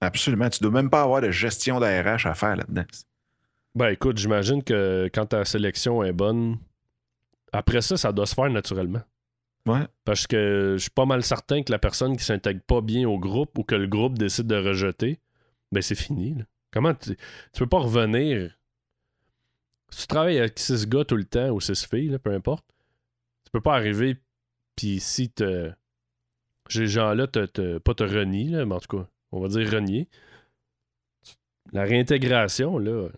Absolument. 0.00 0.48
Tu 0.48 0.60
dois 0.62 0.72
même 0.72 0.88
pas 0.90 1.02
avoir 1.02 1.20
de 1.20 1.30
gestion 1.30 1.78
d'ARH 1.78 2.26
à 2.26 2.34
faire 2.34 2.56
là-dedans. 2.56 2.84
Ben 3.74 3.88
écoute, 3.90 4.18
j'imagine 4.18 4.62
que 4.64 5.08
quand 5.12 5.26
ta 5.26 5.44
sélection 5.44 6.02
est 6.02 6.12
bonne, 6.12 6.58
après 7.52 7.82
ça, 7.82 7.96
ça 7.96 8.12
doit 8.12 8.26
se 8.26 8.34
faire 8.34 8.50
naturellement. 8.50 9.02
Ouais. 9.66 9.86
Parce 10.04 10.26
que 10.26 10.74
je 10.76 10.82
suis 10.82 10.90
pas 10.90 11.04
mal 11.04 11.22
certain 11.22 11.62
que 11.62 11.70
la 11.70 11.78
personne 11.78 12.16
qui 12.16 12.24
s'intègre 12.24 12.62
pas 12.62 12.80
bien 12.80 13.06
au 13.06 13.18
groupe 13.18 13.58
ou 13.58 13.62
que 13.62 13.74
le 13.74 13.86
groupe 13.86 14.16
décide 14.18 14.46
de 14.46 14.56
rejeter, 14.56 15.20
ben 15.70 15.82
c'est 15.82 15.94
fini. 15.94 16.34
là. 16.34 16.44
Comment 16.72 16.94
tu, 16.94 17.16
tu 17.16 17.58
peux 17.58 17.66
pas 17.66 17.80
revenir? 17.80 18.56
Si 19.90 20.02
tu 20.02 20.06
travailles 20.06 20.38
avec 20.38 20.58
six 20.58 20.88
gars 20.88 21.04
tout 21.04 21.16
le 21.16 21.24
temps 21.24 21.50
ou 21.50 21.60
six 21.60 21.84
filles, 21.86 22.08
là, 22.08 22.18
peu 22.18 22.32
importe, 22.32 22.64
tu 23.44 23.50
peux 23.50 23.60
pas 23.60 23.74
arriver 23.74 24.16
puis 24.76 24.98
si 24.98 25.28
te, 25.28 25.70
ces 26.72 26.86
gens-là 26.86 27.26
te, 27.26 27.46
te- 27.46 27.78
pas 27.78 27.94
te 27.94 28.04
renient, 28.04 28.50
là, 28.50 28.64
mais 28.66 28.74
en 28.74 28.80
tout 28.80 28.98
cas, 28.98 29.06
on 29.32 29.40
va 29.40 29.48
dire 29.48 29.70
renier. 29.70 30.08
La 31.72 31.84
réintégration, 31.84 32.78
là, 32.78 33.08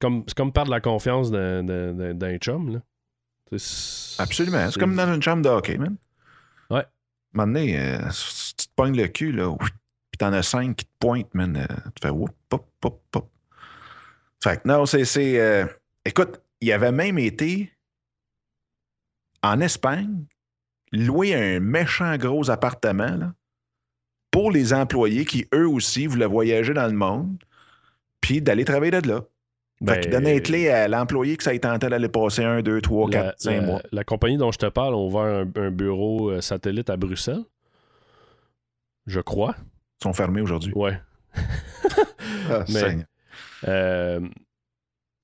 comme, 0.00 0.24
c'est 0.26 0.36
comme 0.36 0.52
perdre 0.52 0.70
la 0.70 0.80
confiance 0.80 1.30
d'un, 1.30 1.62
d'un- 1.62 2.14
d'un- 2.14 2.38
chum. 2.38 2.74
Là. 2.74 2.80
C'est- 3.58 4.20
Absolument. 4.20 4.70
C'est 4.70 4.80
comme 4.80 4.96
dans 4.96 5.12
une 5.12 5.22
chambre 5.22 5.42
de 5.42 5.48
hockey, 5.48 5.76
man. 5.76 5.96
Ouais. 6.70 6.78
À 6.78 6.82
un 6.82 6.86
moment 7.32 7.46
donné, 7.52 7.78
euh, 7.78 8.10
si 8.10 8.54
tu 8.56 8.66
te 8.68 8.72
pognes 8.74 8.96
le 8.96 9.08
cul, 9.08 9.32
là, 9.32 9.54
puis 9.58 10.18
t'en 10.18 10.32
as 10.32 10.42
cinq 10.42 10.76
qui 10.76 10.84
te 10.86 10.90
pointent, 10.98 11.34
man, 11.34 11.56
euh, 11.56 11.66
tu 11.94 12.00
fais 12.02 12.10
whoop, 12.10 12.30
pop, 12.48 12.66
pop, 12.80 13.02
pop. 13.10 13.30
Fait 14.42 14.62
que 14.62 14.66
non, 14.68 14.86
c'est. 14.86 15.04
c'est, 15.04 15.38
euh, 15.38 15.66
écoute, 16.04 16.40
il 16.62 16.72
avait 16.72 16.92
même 16.92 17.18
été 17.18 17.70
en 19.42 19.60
Espagne, 19.60 20.24
louer 20.92 21.34
un 21.34 21.60
méchant 21.60 22.16
gros 22.16 22.50
appartement, 22.50 23.16
là, 23.16 23.32
pour 24.30 24.50
les 24.50 24.72
employés 24.72 25.24
qui, 25.24 25.46
eux 25.54 25.68
aussi, 25.68 26.06
voulaient 26.06 26.26
voyager 26.26 26.72
dans 26.72 26.86
le 26.86 26.92
monde, 26.92 27.36
puis 28.20 28.40
d'aller 28.40 28.64
travailler 28.64 29.00
de 29.00 29.08
là. 29.08 29.20
Fait 29.80 29.84
Ben, 29.86 30.00
qu'il 30.00 30.10
donnait 30.10 30.34
les 30.34 30.42
clés 30.42 30.68
à 30.68 30.88
l'employé 30.88 31.36
que 31.36 31.42
ça 31.42 31.54
ait 31.54 31.58
tenté 31.58 31.88
d'aller 31.88 32.08
passer 32.08 32.44
un, 32.44 32.60
deux, 32.62 32.80
trois, 32.82 33.08
la, 33.10 33.22
quatre, 33.22 33.40
cinq 33.40 33.56
la- 33.60 33.66
mois. 33.66 33.82
la 33.92 34.04
compagnie 34.04 34.36
dont 34.36 34.52
je 34.52 34.58
te 34.58 34.66
parle 34.66 34.92
a 34.94 34.96
ouvert 34.98 35.22
un, 35.22 35.50
un 35.62 35.70
bureau 35.70 36.30
euh, 36.30 36.40
satellite 36.42 36.90
à 36.90 36.96
Bruxelles. 36.98 37.44
Je 39.06 39.20
crois. 39.20 39.54
Ils 40.00 40.04
sont 40.04 40.12
fermés 40.12 40.40
aujourd'hui. 40.42 40.72
Ouais. 40.74 41.00
Ah, 42.50 42.64
Mais-. 42.72 43.04
Euh, 43.68 44.20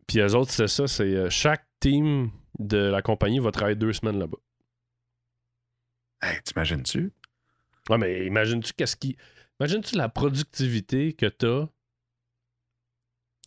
Puis 0.06 0.20
eux 0.20 0.34
autres, 0.34 0.50
c'est 0.52 0.68
ça. 0.68 0.86
C'est 0.86 1.02
euh, 1.14 1.28
chaque 1.30 1.64
team 1.80 2.30
de 2.58 2.76
la 2.78 3.02
compagnie 3.02 3.38
va 3.40 3.50
travailler 3.50 3.76
deux 3.76 3.92
semaines 3.92 4.18
là-bas. 4.18 4.38
Hey, 6.22 6.40
t'imagines-tu? 6.42 7.12
Ouais, 7.90 7.98
mais 7.98 8.26
imagines-tu 8.26 8.72
qu'est-ce 8.72 8.96
qui. 8.96 9.16
Imagines-tu 9.60 9.96
la 9.96 10.08
productivité 10.08 11.12
que 11.12 11.26
t'as, 11.26 11.66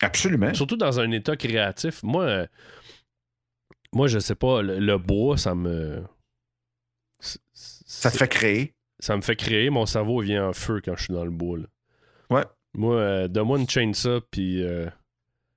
Absolument. 0.02 0.54
surtout 0.54 0.78
dans 0.78 1.00
un 1.00 1.12
état 1.12 1.36
créatif. 1.36 2.02
Moi, 2.04 2.24
euh, 2.24 2.48
moi 3.94 4.08
je 4.08 4.20
sais 4.20 4.36
pas, 4.36 4.62
le, 4.62 4.80
le 4.80 4.98
bois, 4.98 5.38
ça 5.38 5.56
me. 5.56 6.04
c'est- 7.20 7.42
Ça 7.54 8.12
te 8.12 8.18
fait 8.18 8.28
créer. 8.30 8.76
ça 9.00 9.16
me 9.18 9.22
fait 9.22 9.36
créer, 9.36 9.70
mon 9.70 9.86
cerveau 9.86 10.22
vient 10.22 10.48
en 10.50 10.54
feu 10.54 10.82
quand 10.84 10.96
je 10.96 11.04
suis 11.06 11.14
dans 11.14 11.26
le 11.26 11.32
bois. 11.32 11.58
là. 11.58 11.66
Ouais. 12.30 12.46
Moi, 12.76 12.96
euh, 12.96 13.28
donne-moi 13.28 13.60
une 13.60 13.68
chainsaw, 13.70 14.22
puis 14.32 14.64
euh, 14.64 14.88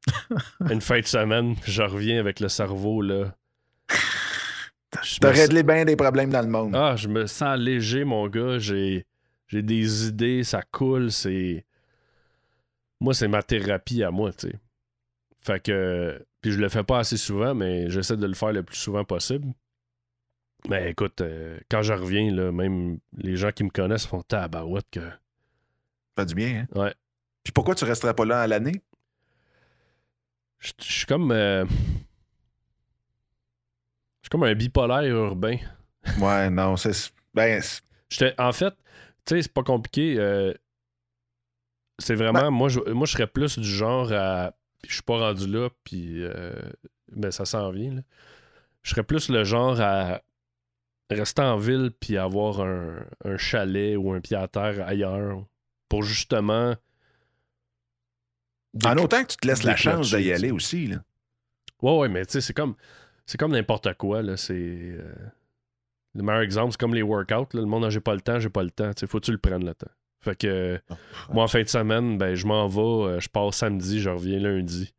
une 0.70 0.80
fin 0.80 0.98
de 1.00 1.06
semaine, 1.06 1.54
puis 1.56 1.70
je 1.70 1.82
reviens 1.82 2.18
avec 2.18 2.40
le 2.40 2.48
cerveau, 2.48 3.00
là. 3.02 3.36
Je 5.02 5.18
T'as 5.18 5.30
me 5.30 5.34
sens- 5.34 5.40
réglé 5.42 5.62
bien 5.62 5.84
des 5.84 5.96
problèmes 5.96 6.30
dans 6.30 6.42
le 6.42 6.48
monde. 6.48 6.74
Ah, 6.76 6.96
je 6.96 7.08
me 7.08 7.26
sens 7.26 7.58
léger, 7.58 8.04
mon 8.04 8.28
gars. 8.28 8.58
J'ai, 8.58 9.06
j'ai 9.48 9.62
des 9.62 10.08
idées, 10.08 10.44
ça 10.44 10.62
coule, 10.62 11.10
c'est... 11.10 11.64
Moi, 13.00 13.14
c'est 13.14 13.28
ma 13.28 13.42
thérapie 13.42 14.02
à 14.02 14.10
moi, 14.10 14.32
tu 14.32 14.48
sais. 14.48 14.60
Fait 15.40 15.60
que... 15.62 16.24
Puis 16.40 16.52
je 16.52 16.58
le 16.58 16.68
fais 16.68 16.84
pas 16.84 16.98
assez 16.98 17.16
souvent, 17.16 17.54
mais 17.54 17.88
j'essaie 17.88 18.16
de 18.16 18.26
le 18.26 18.34
faire 18.34 18.52
le 18.52 18.62
plus 18.62 18.76
souvent 18.76 19.04
possible. 19.04 19.48
Mais 20.68 20.90
écoute, 20.90 21.20
euh, 21.20 21.58
quand 21.70 21.82
je 21.82 21.92
reviens, 21.92 22.32
là, 22.32 22.52
même 22.52 22.98
les 23.16 23.36
gens 23.36 23.50
qui 23.50 23.64
me 23.64 23.70
connaissent 23.70 24.06
font 24.06 24.22
tabarouette 24.22 24.86
que... 24.90 25.08
Fait 26.16 26.26
du 26.26 26.34
bien, 26.34 26.66
hein? 26.74 26.78
Ouais. 26.80 26.94
Puis 27.42 27.52
pourquoi 27.52 27.74
tu 27.74 27.84
resterais 27.84 28.14
pas 28.14 28.24
là 28.24 28.42
à 28.42 28.46
l'année? 28.46 28.80
Je 30.60 30.72
suis 30.78 31.06
comme... 31.06 31.32
euh, 31.32 31.64
comme 34.32 34.44
un 34.44 34.54
bipolaire 34.54 35.04
urbain. 35.14 35.58
Ouais, 36.18 36.48
non, 36.48 36.78
c'est. 36.78 37.12
Ben, 37.34 37.62
en 38.38 38.52
fait, 38.52 38.70
tu 39.26 39.34
sais, 39.34 39.42
c'est 39.42 39.52
pas 39.52 39.62
compliqué. 39.62 40.16
euh, 40.18 40.54
c'est 41.98 42.14
vraiment, 42.14 42.50
moi, 42.50 42.70
je, 42.70 42.80
moi, 42.92 43.06
je 43.06 43.12
serais 43.12 43.26
plus 43.26 43.58
du 43.58 43.68
genre 43.68 44.10
à. 44.10 44.54
Je 44.88 44.94
suis 44.94 45.02
pas 45.02 45.18
rendu 45.18 45.46
là, 45.46 45.68
puis. 45.84 46.24
euh, 46.24 46.54
ben, 47.14 47.30
ça 47.30 47.44
s'en 47.44 47.70
vient, 47.72 47.92
là. 47.92 48.00
Je 48.82 48.90
serais 48.90 49.02
plus 49.02 49.28
le 49.28 49.44
genre 49.44 49.78
à 49.82 50.22
rester 51.10 51.42
en 51.42 51.58
ville, 51.58 51.90
puis 52.00 52.16
avoir 52.16 52.62
un, 52.62 53.04
un 53.26 53.36
chalet 53.36 53.98
ou 53.98 54.12
un 54.12 54.20
pied 54.22 54.38
à 54.38 54.48
terre 54.48 54.82
ailleurs, 54.88 55.44
pour 55.90 56.04
justement. 56.04 56.74
en 58.82 58.96
autant 58.96 59.24
que 59.24 59.32
tu 59.32 59.36
te 59.36 59.46
laisses 59.46 59.62
la 59.62 59.76
chance 59.76 60.08
d'y 60.14 60.32
aller 60.32 60.52
aussi, 60.52 60.86
là. 60.86 61.04
Ouais, 61.82 61.98
ouais, 61.98 62.08
mais 62.08 62.24
tu 62.24 62.32
sais, 62.32 62.40
c'est 62.40 62.54
comme. 62.54 62.76
C'est 63.26 63.38
comme 63.38 63.52
n'importe 63.52 63.94
quoi, 63.94 64.22
là. 64.22 64.36
C'est. 64.36 64.54
euh, 64.54 65.12
le 66.14 66.22
meilleur 66.22 66.42
exemple, 66.42 66.72
c'est 66.72 66.80
comme 66.80 66.94
les 66.94 67.02
workouts. 67.02 67.54
là. 67.54 67.60
Le 67.60 67.64
monde, 67.66 67.84
a, 67.84 67.90
j'ai 67.90 68.00
pas 68.00 68.14
le 68.14 68.20
temps, 68.20 68.38
j'ai 68.38 68.50
pas 68.50 68.62
le 68.62 68.70
temps. 68.70 68.92
Tu 68.92 69.00
sais, 69.00 69.06
faut 69.06 69.20
que 69.20 69.24
tu 69.26 69.32
le 69.32 69.38
prennes 69.38 69.64
le 69.64 69.74
temps. 69.74 69.90
Fait 70.20 70.36
que. 70.36 70.80
Moi, 71.30 71.44
en 71.44 71.48
fin 71.48 71.62
de 71.62 71.68
semaine, 71.68 72.18
ben, 72.18 72.34
je 72.34 72.46
m'en 72.46 72.66
vais, 72.68 72.80
euh, 73.14 73.20
je 73.20 73.28
pars 73.28 73.52
samedi, 73.54 74.00
je 74.00 74.10
reviens 74.10 74.38
lundi. 74.38 74.92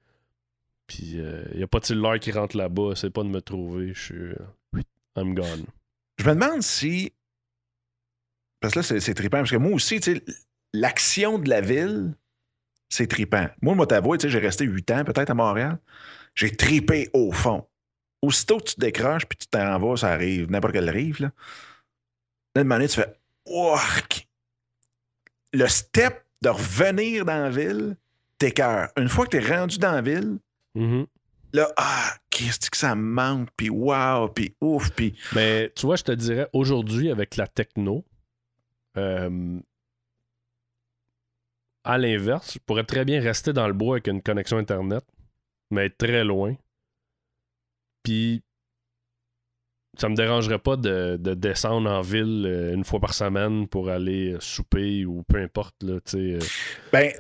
Puis, 0.88 1.16
il 1.18 1.58
n'y 1.58 1.64
a 1.64 1.68
pas 1.68 1.80
de 1.80 1.86
cellulaire 1.86 2.20
qui 2.20 2.32
rentre 2.32 2.58
là-bas, 2.58 2.92
c'est 2.96 3.10
pas 3.10 3.24
de 3.24 3.30
me 3.30 3.42
trouver, 3.42 3.94
je 3.94 4.02
suis. 4.02 4.16
euh, 4.16 4.82
I'm 5.16 5.34
gone. 5.34 5.66
Je 6.20 6.26
me 6.30 6.34
demande 6.36 6.62
si. 6.62 7.14
Parce 8.60 8.74
que 8.74 8.80
là, 8.80 8.84
c'est, 8.84 9.00
c'est 9.00 9.14
trippant. 9.14 9.38
Parce 9.40 9.52
que 9.52 9.58
moi 9.58 9.72
aussi, 9.74 10.00
tu 10.00 10.16
sais, 10.16 10.24
l'action 10.74 11.38
de 11.40 11.50
la 11.50 11.62
ville, 11.62 12.14
c'est 12.90 13.08
trippant. 13.08 13.48
Moi, 13.62 13.76
moi, 13.76 13.88
t'avouer, 13.88 14.18
tu 14.18 14.24
sais, 14.24 14.30
j'ai 14.30 14.40
resté 14.40 14.66
huit 14.66 14.90
ans 14.92 15.04
peut-être 15.04 15.30
à 15.30 15.34
Montréal. 15.34 15.78
J'ai 16.36 16.52
tripé 16.56 17.10
au 17.14 17.32
fond. 17.32 17.66
Aussitôt 18.24 18.58
que 18.60 18.70
tu 18.70 18.76
décroches 18.80 19.26
puis 19.26 19.38
tu 19.38 19.48
t'en 19.48 19.78
vas, 19.80 19.98
ça 19.98 20.10
arrive, 20.12 20.50
n'importe 20.50 20.74
quelle 20.74 20.90
rive, 20.90 21.22
là. 21.22 21.32
Là, 22.56 22.62
un 22.62 22.64
moment 22.64 22.76
donné, 22.76 22.88
tu 22.88 22.96
fais 22.96 23.14
Ouark! 23.46 24.28
Le 25.52 25.68
step 25.68 26.24
de 26.42 26.50
revenir 26.50 27.26
dans 27.26 27.44
la 27.44 27.50
ville, 27.50 27.98
t'écœures. 28.38 28.90
Une 28.98 29.10
fois 29.10 29.26
que 29.26 29.38
t'es 29.38 29.56
rendu 29.56 29.78
dans 29.78 29.92
la 29.92 30.02
ville, 30.02 30.38
Mhm. 30.76 31.06
là, 31.52 31.68
ah, 31.78 32.14
qu'est-ce 32.30 32.70
que 32.70 32.78
ça 32.78 32.96
manque, 32.96 33.50
puis 33.58 33.70
wow, 33.70 34.30
puis 34.30 34.56
ouf, 34.62 34.90
puis. 34.92 35.16
Mais 35.36 35.72
tu 35.76 35.86
vois, 35.86 35.98
je 35.98 36.04
te 36.04 36.12
dirais, 36.14 36.48
aujourd'hui, 36.54 37.12
avec 37.12 37.36
la 37.36 37.48
techno, 37.48 38.06
euh, 38.98 39.60
à 41.84 41.98
l'inverse, 41.98 42.54
je 42.54 42.60
pourrais 42.60 42.86
très 42.86 43.04
bien 43.04 43.20
rester 43.22 43.52
dans 43.52 43.68
le 43.68 43.74
bois 43.74 43.96
avec 43.96 44.08
une 44.08 44.22
connexion 44.22 44.58
Internet, 44.58 45.04
mais 45.72 45.88
être 45.88 45.98
très 45.98 46.24
loin. 46.24 46.56
Puis, 48.04 48.44
ça 49.98 50.10
me 50.10 50.16
dérangerait 50.16 50.60
pas 50.60 50.76
de, 50.76 51.18
de 51.18 51.34
descendre 51.34 51.90
en 51.90 52.02
ville 52.02 52.46
euh, 52.48 52.74
une 52.74 52.84
fois 52.84 53.00
par 53.00 53.14
semaine 53.14 53.68
pour 53.68 53.90
aller 53.90 54.34
euh, 54.34 54.40
souper 54.40 55.06
ou 55.06 55.24
peu 55.24 55.38
importe. 55.38 55.76
Là, 55.84 56.00
euh. 56.16 56.40
Ben, 56.92 57.12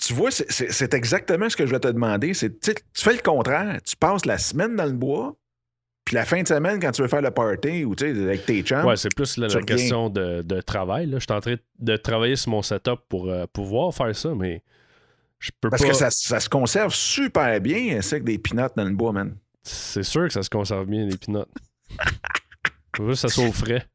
tu 0.00 0.12
vois, 0.14 0.30
c'est- 0.30 0.94
exactement 0.94 1.48
ce 1.48 1.56
que 1.56 1.66
je 1.66 1.72
vais 1.72 1.80
te 1.80 1.88
demander. 1.88 2.32
Tu 2.32 2.50
fais 2.94 3.12
le 3.12 3.18
contraire. 3.22 3.80
Tu 3.84 3.96
passes 3.96 4.26
la 4.26 4.38
semaine 4.38 4.76
dans 4.76 4.86
le 4.86 4.92
bois, 4.92 5.36
puis 6.04 6.14
la 6.14 6.24
fin 6.24 6.40
de 6.42 6.46
semaine, 6.48 6.78
quand 6.80 6.92
tu 6.92 7.02
veux 7.02 7.08
faire 7.08 7.22
le 7.22 7.30
party 7.32 7.84
ou 7.84 7.94
avec 8.00 8.46
tes 8.46 8.62
chums, 8.62 8.84
Ouais, 8.84 8.96
c'est 8.96 9.14
plus 9.14 9.36
la, 9.36 9.48
tu 9.48 9.54
la 9.54 9.60
reviens. 9.60 9.76
question 9.76 10.08
de, 10.10 10.42
de 10.42 10.60
travail. 10.60 11.10
Je 11.12 11.18
suis 11.18 11.32
en 11.32 11.40
train 11.40 11.56
de 11.80 11.96
travailler 11.96 12.36
sur 12.36 12.50
mon 12.50 12.62
setup 12.62 13.00
pour 13.08 13.28
euh, 13.28 13.46
pouvoir 13.52 13.92
faire 13.92 14.14
ça, 14.14 14.32
mais 14.36 14.62
je 15.40 15.50
peux 15.60 15.68
parce 15.70 15.82
pas. 15.82 15.88
que 15.88 15.94
ça, 15.94 16.10
ça 16.10 16.38
se 16.38 16.48
conserve 16.48 16.92
super 16.94 17.60
bien, 17.60 18.00
c'est 18.02 18.16
avec 18.16 18.24
des 18.24 18.38
pinottes 18.38 18.74
dans 18.76 18.84
le 18.84 18.94
bois, 18.94 19.12
man. 19.12 19.36
C'est 19.64 20.02
sûr 20.02 20.24
que 20.24 20.32
ça 20.32 20.42
se 20.42 20.50
conserve 20.50 20.86
bien, 20.86 21.06
les 21.06 21.16
pinottes. 21.16 21.48
Faut 22.96 23.08
juste 23.08 23.22
que 23.22 23.28
ça 23.28 23.34
soit 23.34 23.48
au 23.48 23.52
frais. 23.52 23.86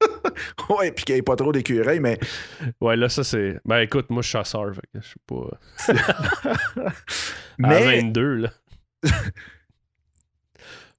ouais, 0.70 0.92
puis 0.92 1.04
qu'il 1.04 1.14
n'y 1.14 1.20
ait 1.20 1.22
pas 1.22 1.36
trop 1.36 1.52
d'écureuils, 1.52 2.00
mais, 2.00 2.18
Ouais, 2.80 2.96
là, 2.96 3.08
ça, 3.08 3.24
c'est. 3.24 3.60
Ben, 3.64 3.78
écoute, 3.78 4.10
moi, 4.10 4.22
je 4.22 4.28
suis 4.28 4.38
chasseur. 4.38 4.74
Fait 4.74 4.82
que 4.92 5.00
je 5.00 5.06
suis 5.06 5.20
pas. 5.26 5.48
À 7.62 7.68
mais 7.68 8.00
22, 8.00 8.34
là. 8.36 8.50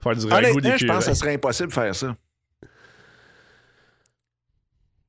Faire 0.01 0.15
du 0.15 0.27
ragoût 0.27 0.59
je 0.61 0.85
pense 0.85 1.05
que 1.05 1.13
ce 1.13 1.19
serait 1.19 1.33
impossible 1.33 1.69
de 1.69 1.73
faire 1.73 1.95
ça. 1.95 2.15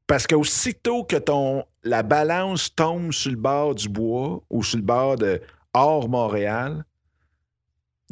Parce 0.07 0.27
qu'aussitôt 0.27 1.05
que 1.05 1.17
ton, 1.17 1.65
la 1.85 2.03
balance 2.03 2.75
tombe 2.75 3.13
sur 3.13 3.31
le 3.31 3.37
bord 3.37 3.75
du 3.75 3.89
bois 3.89 4.43
ou 4.51 4.63
sur 4.63 4.79
le 4.79 4.83
bord 4.83 5.17
de 5.17 5.41
hors 5.75 6.09
Montréal, 6.09 6.85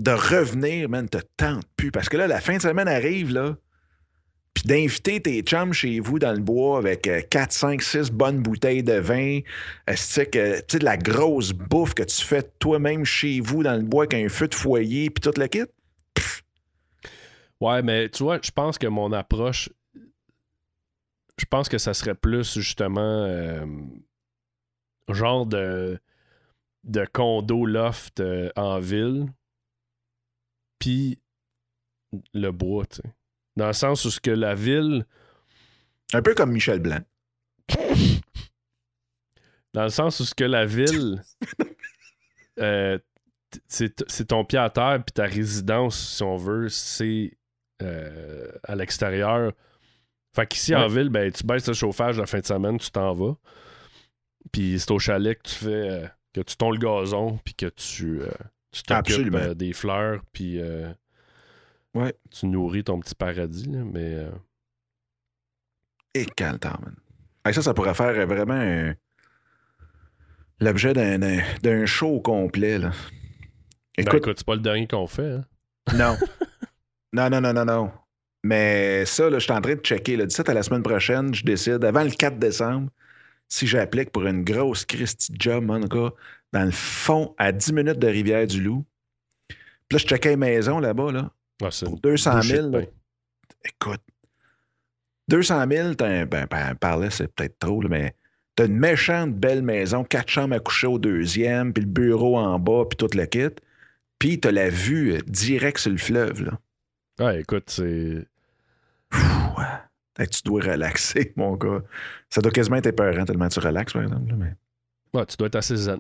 de 0.01 0.13
revenir, 0.13 0.89
man, 0.89 1.09
te 1.09 1.19
tente 1.37 1.67
plus. 1.77 1.93
Parce 1.93 2.09
que 2.09 2.17
là, 2.17 2.27
la 2.27 2.41
fin 2.41 2.57
de 2.57 2.63
semaine 2.63 2.89
arrive, 2.89 3.33
là, 3.33 3.57
puis 4.55 4.65
d'inviter 4.65 5.21
tes 5.21 5.43
chums 5.43 5.75
chez 5.75 6.01
vous 6.01 6.19
dans 6.19 6.33
le 6.33 6.41
bois 6.41 6.79
avec 6.79 7.07
euh, 7.07 7.21
4, 7.31 7.53
5, 7.53 7.83
6 7.83 8.11
bonnes 8.11 8.41
bouteilles 8.43 8.83
de 8.83 8.95
vin, 8.95 9.41
esti 9.87 10.25
que, 10.25 10.59
tu 10.61 10.65
sais, 10.69 10.79
de 10.79 10.85
la 10.85 10.97
grosse 10.97 11.53
bouffe 11.53 11.93
que 11.95 12.03
tu 12.03 12.25
fais 12.25 12.43
toi-même 12.59 13.05
chez 13.05 13.41
vous 13.41 13.63
dans 13.63 13.77
le 13.77 13.83
bois 13.83 14.05
avec 14.05 14.15
un 14.15 14.29
feu 14.31 14.49
de 14.49 14.55
foyer, 14.55 15.11
puis 15.11 15.21
tout 15.21 15.39
le 15.39 15.47
kit? 15.47 15.65
Ouais, 17.61 17.83
mais 17.83 18.09
tu 18.09 18.23
vois, 18.23 18.41
je 18.43 18.51
pense 18.51 18.79
que 18.79 18.87
mon 18.87 19.13
approche. 19.13 19.69
Je 21.39 21.45
pense 21.45 21.69
que 21.69 21.77
ça 21.77 21.93
serait 21.93 22.15
plus 22.15 22.55
justement. 22.55 23.25
euh, 23.25 23.67
genre 25.11 25.45
de. 25.45 25.99
de 26.85 27.05
condo 27.13 27.67
loft 27.67 28.21
euh, 28.21 28.51
en 28.57 28.79
ville. 28.81 29.27
Puis 30.81 31.21
le 32.35 32.51
bois, 32.51 32.87
tu 32.87 32.97
sais. 32.97 33.15
Dans 33.57 33.69
le 33.69 33.73
sens 33.73 34.05
où 34.05 34.11
ce 34.11 34.19
que 34.21 34.31
la 34.33 34.55
ville. 34.57 35.07
Un 36.13 36.23
peu 36.23 36.35
comme 36.35 36.51
Michel 36.51 36.81
Blanc. 36.81 37.01
Dans 39.73 39.85
le 39.85 39.91
sens 39.91 40.19
où 40.19 40.25
ce 40.25 40.35
que 40.35 40.43
la 40.45 40.67
ville. 40.67 41.23
euh, 42.59 42.99
c'est 43.69 44.27
ton 44.27 44.45
pied 44.45 44.59
à 44.59 44.71
terre, 44.71 45.03
puis 45.05 45.13
ta 45.13 45.25
résidence, 45.25 46.17
si 46.17 46.23
on 46.23 46.37
veut, 46.37 46.69
c'est 46.69 47.37
euh, 47.83 48.51
à 48.65 48.75
l'extérieur. 48.75 49.53
Fait 50.35 50.47
qu'ici, 50.47 50.75
en 50.75 50.89
ville, 50.89 51.09
ben, 51.09 51.31
tu 51.31 51.45
baisses 51.45 51.69
le 51.69 51.75
chauffage 51.75 52.19
la 52.19 52.27
fin 52.27 52.41
de 52.41 52.47
semaine, 52.47 52.79
tu 52.79 52.91
t'en 52.91 53.13
vas. 53.15 53.37
Puis 54.53 54.79
c'est 54.81 54.91
au 54.91 54.99
chalet 54.99 55.41
que 55.41 55.49
tu 55.49 55.55
fais. 55.55 55.91
euh, 55.91 56.07
que 56.33 56.41
tu 56.41 56.57
tonds 56.57 56.71
le 56.71 56.79
gazon, 56.79 57.39
puis 57.45 57.55
que 57.55 57.67
tu. 57.67 58.21
Tu 58.73 58.83
t'occupes 58.83 59.35
euh, 59.35 59.55
des 59.55 59.73
fleurs, 59.73 60.23
puis. 60.33 60.61
euh, 60.61 60.93
Ouais. 61.95 62.15
Tu 62.31 62.47
nourris 62.47 62.85
ton 62.85 63.01
petit 63.01 63.15
paradis, 63.17 63.65
là, 63.69 63.83
mais. 63.85 64.15
euh, 64.15 64.31
Et 66.15 66.27
man. 66.41 66.95
Hey, 67.45 67.53
ça, 67.55 67.63
ça 67.63 67.75
pourrait 67.75 67.95
faire 67.95 68.27
vraiment 68.27 68.55
un- 68.55 68.95
l'objet 70.61 70.93
d'un- 70.93 71.87
show 71.87 72.21
complet. 72.21 72.79
Là. 72.79 72.91
ben, 72.91 74.05
Écoute, 74.05 74.15
écoute, 74.19 74.39
c'est 74.39 74.47
pas 74.47 74.55
le 74.55 74.61
dernier 74.61 74.87
qu'on 74.87 75.07
fait. 75.07 75.33
hein. 75.33 75.45
non. 75.97 76.17
non, 77.13 77.31
non, 77.31 77.41
non, 77.41 77.53
non, 77.53 77.65
non. 77.65 77.93
Mais 78.45 79.05
ça, 79.05 79.29
là, 79.29 79.39
je 79.39 79.45
suis 79.45 79.53
en 79.53 79.61
train 79.61 79.75
de 79.75 79.81
checker. 79.81 80.17
Le 80.17 80.27
17 80.27 80.49
à 80.49 80.55
la 80.55 80.63
semaine 80.63 80.83
prochaine, 80.83 81.35
je 81.35 81.45
décide, 81.45 81.85
avant 81.85 82.05
le 82.05 82.11
4 82.11 82.39
décembre, 82.39 82.89
si 83.49 83.67
j'applique 83.67 84.11
pour 84.13 84.27
une 84.27 84.45
grosse 84.45 84.85
Christie 84.85 85.33
job, 85.39 85.65
mon 85.65 85.81
gars, 85.81 86.13
dans 86.53 86.65
le 86.65 86.71
fond, 86.71 87.35
à 87.39 87.53
10 87.53 87.73
minutes 87.73 87.99
de 87.99 88.07
Rivière-du-Loup. 88.07 88.85
Puis 89.49 89.57
là, 89.93 89.99
je 89.99 90.07
checkais 90.07 90.31
les 90.31 90.37
maisons 90.37 90.79
là-bas, 90.79 91.13
là, 91.13 91.31
pour 91.59 91.69
une 91.87 91.99
200 92.01 92.37
bouchée 92.37 92.57
000. 92.57 92.69
de 92.69 92.79
là. 92.79 92.85
pain. 92.85 92.91
Écoute, 93.65 94.01
200 95.29 95.65
000, 95.71 95.95
t'as 95.95 96.07
un, 96.07 96.27
ben, 96.27 96.47
ben, 96.51 96.75
par 96.75 96.99
là, 96.99 97.11
c'est 97.11 97.29
peut-être 97.29 97.59
trop, 97.59 97.81
là, 97.83 97.89
mais 97.89 98.15
t'as 98.57 98.67
une 98.67 98.79
méchante 98.79 99.35
belle 99.35 99.63
maison, 99.63 100.05
quatre 100.05 100.29
chambres 100.29 100.55
à 100.55 100.61
coucher 100.61 100.87
au 100.87 100.99
deuxième, 100.99 101.73
puis 101.73 101.85
le 101.85 101.91
bureau 101.91 102.39
en 102.39 102.59
bas, 102.59 102.85
puis 102.89 102.97
toute 102.97 103.15
la 103.15 103.27
kit. 103.27 103.49
Puis 104.19 104.39
t'as 104.39 104.53
la 104.53 104.69
vue 104.69 105.15
euh, 105.15 105.21
direct 105.27 105.79
sur 105.79 105.91
le 105.91 105.97
fleuve, 105.99 106.45
là. 106.45 106.59
Ouais, 107.21 107.41
écoute, 107.41 107.65
c'est. 107.69 108.27
Que 110.15 110.25
tu 110.25 110.43
dois 110.45 110.61
relaxer, 110.61 111.33
mon 111.37 111.57
gars. 111.57 111.81
Ça 112.29 112.43
doit 112.43 112.53
quasiment 112.53 112.77
être 112.77 112.87
épeurant 112.87 113.25
tellement 113.25 113.49
tu 113.49 113.61
relaxes, 113.61 113.95
par 113.95 114.03
exemple. 114.03 114.29
là, 114.29 114.37
Mais... 114.37 114.55
Ouais, 115.19 115.25
tu 115.25 115.37
dois 115.39 115.47
être 115.47 115.57
assez 115.57 115.77
zen. 115.77 115.99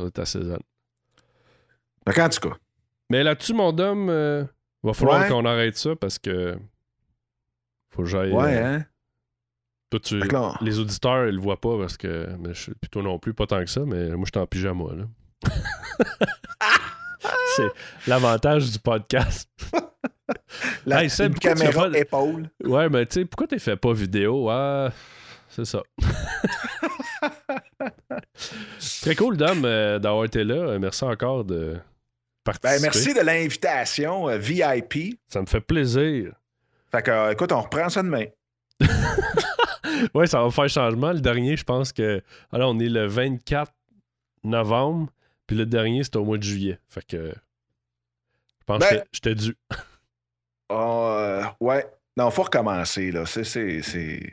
Être 0.00 0.18
assez 0.18 0.42
zen. 0.42 0.58
Fait 2.06 2.14
qu'en 2.14 2.28
tout 2.28 2.48
cas, 2.48 2.56
Mais 3.10 3.22
là-dessus, 3.22 3.54
mon 3.54 3.72
dame, 3.72 4.08
euh, 4.08 4.44
va 4.82 4.92
falloir 4.94 5.22
Ouais. 5.22 5.28
qu'on 5.28 5.44
arrête 5.44 5.76
ça 5.76 5.94
parce 5.96 6.18
que. 6.18 6.56
Faut 7.90 8.02
que 8.02 8.08
j'aille. 8.08 8.32
ouais, 8.32 8.56
euh, 8.56 8.76
hein? 8.78 8.84
toi, 9.90 10.00
tu- 10.00 10.20
Fait 10.20 10.64
Les 10.64 10.78
auditeurs, 10.78 11.26
ils 11.28 11.34
le 11.34 11.40
voient 11.40 11.60
pas 11.60 11.76
parce 11.78 11.96
que. 11.96 12.28
Mais 12.38 12.54
je, 12.54 12.70
plutôt 12.72 13.02
non 13.02 13.18
plus, 13.18 13.34
pas 13.34 13.46
tant 13.46 13.60
que 13.60 13.70
ça, 13.70 13.80
mais 13.86 14.08
moi, 14.10 14.24
je 14.26 14.30
suis 14.34 14.40
en 14.42 14.46
pyjama, 14.46 14.84
là. 14.94 15.04
C'est 17.56 17.70
l'avantage 18.08 18.70
du 18.72 18.78
podcast. 18.78 19.48
la 20.86 21.02
Hey, 21.04 21.10
Seb, 21.10 21.38
caméra 21.38 21.90
pas- 21.90 21.98
épaule. 21.98 22.48
Ouais, 22.64 22.88
mais 22.88 23.04
tu 23.06 23.20
sais, 23.20 23.24
pourquoi 23.26 23.46
tu 23.46 23.58
fais 23.58 23.76
pas 23.76 23.92
vidéo? 23.92 24.48
Ah, 24.48 24.90
c'est 25.48 25.66
ça. 25.66 25.82
Très 29.02 29.14
cool, 29.14 29.36
Dom, 29.36 29.64
euh, 29.64 29.98
d'avoir 29.98 30.24
été 30.24 30.44
là. 30.44 30.78
Merci 30.78 31.04
encore 31.04 31.44
de 31.44 31.76
participer. 32.44 32.76
Ben, 32.76 32.82
merci 32.82 33.14
de 33.14 33.20
l'invitation 33.20 34.28
euh, 34.28 34.38
VIP. 34.38 35.18
Ça 35.28 35.40
me 35.40 35.46
fait 35.46 35.60
plaisir. 35.60 36.32
Fait 36.90 37.02
que, 37.02 37.10
euh, 37.10 37.32
écoute, 37.32 37.52
on 37.52 37.60
reprend 37.60 37.88
ça 37.88 38.02
demain. 38.02 38.24
Ouais, 40.14 40.26
ça 40.26 40.42
va 40.42 40.50
faire 40.50 40.68
changement. 40.68 41.12
Le 41.12 41.20
dernier, 41.20 41.56
je 41.56 41.62
pense 41.64 41.92
que. 41.92 42.22
Alors, 42.50 42.72
on 42.74 42.78
est 42.80 42.88
le 42.88 43.06
24 43.06 43.70
novembre, 44.42 45.08
puis 45.46 45.56
le 45.56 45.64
dernier, 45.66 46.02
c'était 46.02 46.16
au 46.16 46.24
mois 46.24 46.38
de 46.38 46.42
juillet. 46.42 46.80
Fait 46.88 47.04
que. 47.06 47.28
Je 47.28 48.64
pense 48.66 48.80
Ben- 48.80 49.00
que 49.00 49.06
j'étais 49.12 49.34
dû. 49.34 49.54
Ah, 50.74 51.54
ouais. 51.60 51.86
Non, 52.16 52.30
faut 52.30 52.44
recommencer, 52.44 53.12
là. 53.12 53.26
C'est, 53.26 53.44
c'est, 53.44 53.82
c'est- 53.82 54.30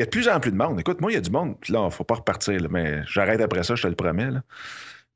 Il 0.00 0.04
y 0.04 0.04
a 0.04 0.06
de 0.06 0.10
plus 0.12 0.28
en 0.30 0.40
plus 0.40 0.50
de 0.50 0.56
monde. 0.56 0.80
Écoute, 0.80 1.02
moi, 1.02 1.12
il 1.12 1.16
y 1.16 1.18
a 1.18 1.20
du 1.20 1.30
monde. 1.30 1.56
Puis 1.60 1.74
là, 1.74 1.90
faut 1.90 2.04
pas 2.04 2.14
repartir, 2.14 2.58
là, 2.58 2.68
mais 2.70 3.02
j'arrête 3.06 3.38
après 3.42 3.62
ça, 3.64 3.74
je 3.74 3.82
te 3.82 3.86
le 3.86 3.94
promets. 3.94 4.30
là. 4.30 4.40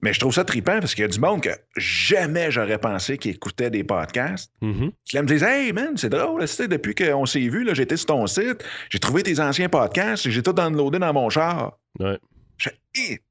Mais 0.02 0.12
je 0.12 0.20
trouve 0.20 0.34
ça 0.34 0.44
trippant 0.44 0.78
parce 0.78 0.94
qu'il 0.94 1.00
y 1.00 1.04
a 1.06 1.08
du 1.08 1.18
monde 1.18 1.42
que 1.42 1.48
jamais 1.78 2.50
j'aurais 2.50 2.76
pensé 2.76 3.16
qui 3.16 3.30
écoutait 3.30 3.70
des 3.70 3.82
podcasts. 3.82 4.52
Qui 4.60 5.16
là, 5.16 5.22
me 5.22 5.26
disent 5.26 5.42
Hey, 5.42 5.72
man, 5.72 5.96
c'est 5.96 6.10
drôle, 6.10 6.44
depuis 6.68 6.94
qu'on 6.94 7.24
s'est 7.24 7.48
vu, 7.48 7.66
j'étais 7.72 7.96
sur 7.96 8.08
ton 8.08 8.26
site, 8.26 8.62
j'ai 8.90 8.98
trouvé 8.98 9.22
tes 9.22 9.40
anciens 9.40 9.70
podcasts, 9.70 10.26
et 10.26 10.30
j'ai 10.30 10.42
tout 10.42 10.52
downloadé 10.52 10.98
dans 10.98 11.14
mon 11.14 11.30
char. 11.30 11.78
Ouais. 11.98 12.18
Je 12.58 12.68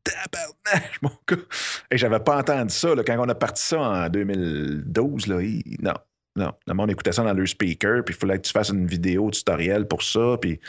tabarnak, 0.03 1.01
mon 1.03 1.11
gars. 1.29 1.37
Et 1.91 1.99
j'avais 1.99 2.19
pas 2.19 2.39
entendu 2.39 2.73
ça 2.73 2.95
là, 2.95 3.03
quand 3.03 3.15
on 3.19 3.29
a 3.29 3.35
parti 3.35 3.63
ça 3.63 3.79
en 3.79 4.09
2012. 4.09 5.27
Là, 5.27 5.37
non, 5.83 5.93
non. 6.35 6.51
Le 6.65 6.73
monde 6.73 6.89
écoutait 6.89 7.11
ça 7.11 7.21
dans 7.21 7.33
leur 7.33 7.47
speaker, 7.47 8.03
puis 8.03 8.15
il 8.15 8.17
fallait 8.17 8.37
que 8.37 8.47
tu 8.47 8.51
fasses 8.51 8.69
une 8.69 8.87
vidéo 8.87 9.29
tutoriel 9.29 9.87
pour 9.87 10.01
ça. 10.01 10.37
Puis 10.41 10.59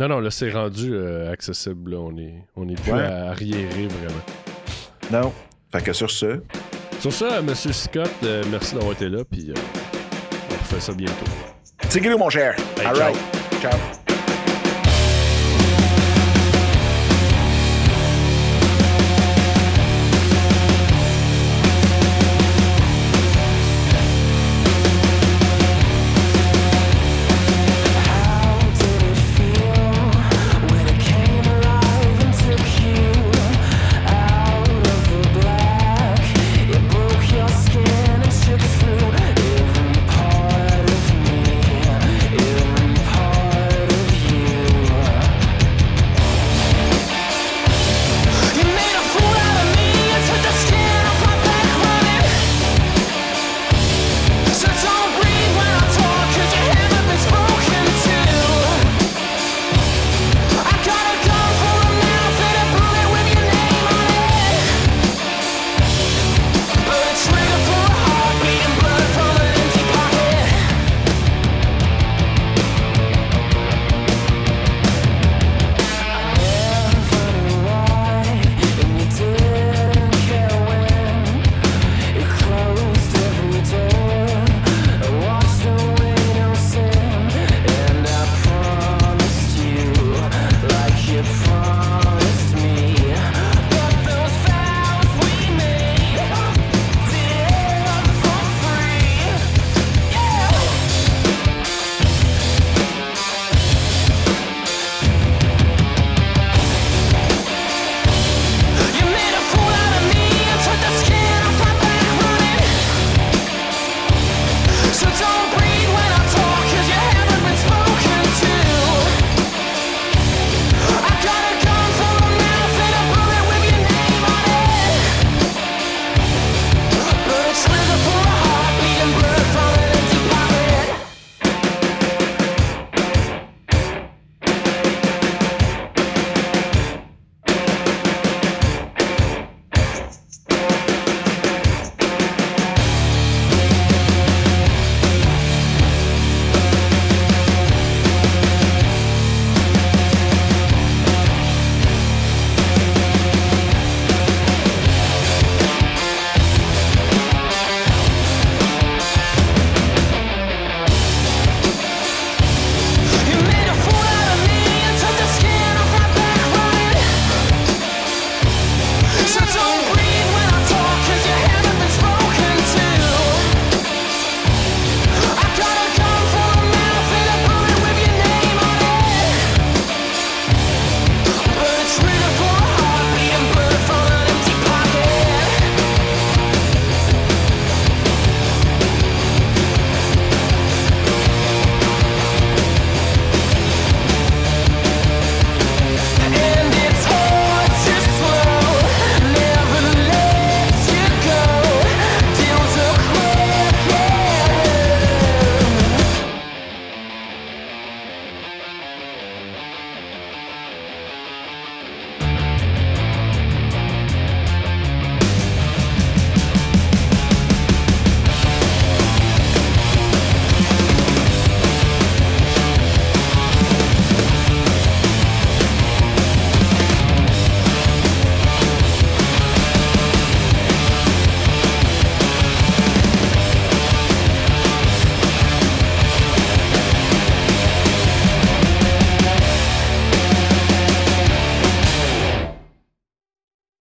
Non, 0.00 0.08
non, 0.08 0.18
là, 0.20 0.30
c'est 0.30 0.50
rendu 0.50 0.94
euh, 0.94 1.30
accessible. 1.30 1.90
là. 1.92 1.98
On 1.98 2.16
est, 2.16 2.34
on 2.56 2.66
est 2.68 2.80
plus 2.80 2.92
Ouais. 2.92 3.02
à 3.04 3.26
arriérer, 3.28 3.86
vraiment. 3.86 5.22
non. 5.24 5.32
Fait 5.70 5.84
que 5.84 5.92
sur 5.92 6.10
ce, 6.10 6.40
Sur 6.98 7.12
ça, 7.12 7.40
Monsieur 7.42 7.72
Scott, 7.72 8.10
euh, 8.24 8.42
merci 8.50 8.74
d'avoir 8.74 8.92
été 8.92 9.08
là, 9.08 9.24
puis 9.30 9.50
euh, 9.50 9.54
on 10.50 10.54
refait 10.54 10.80
ça 10.80 10.92
bientôt. 10.94 11.26
c'est 11.88 12.00
mon 12.16 12.28
cher. 12.30 12.54
Hey, 12.78 12.86
All 12.86 12.96
ciao. 12.96 13.12
right. 13.12 13.16
Ciao. 13.60 13.99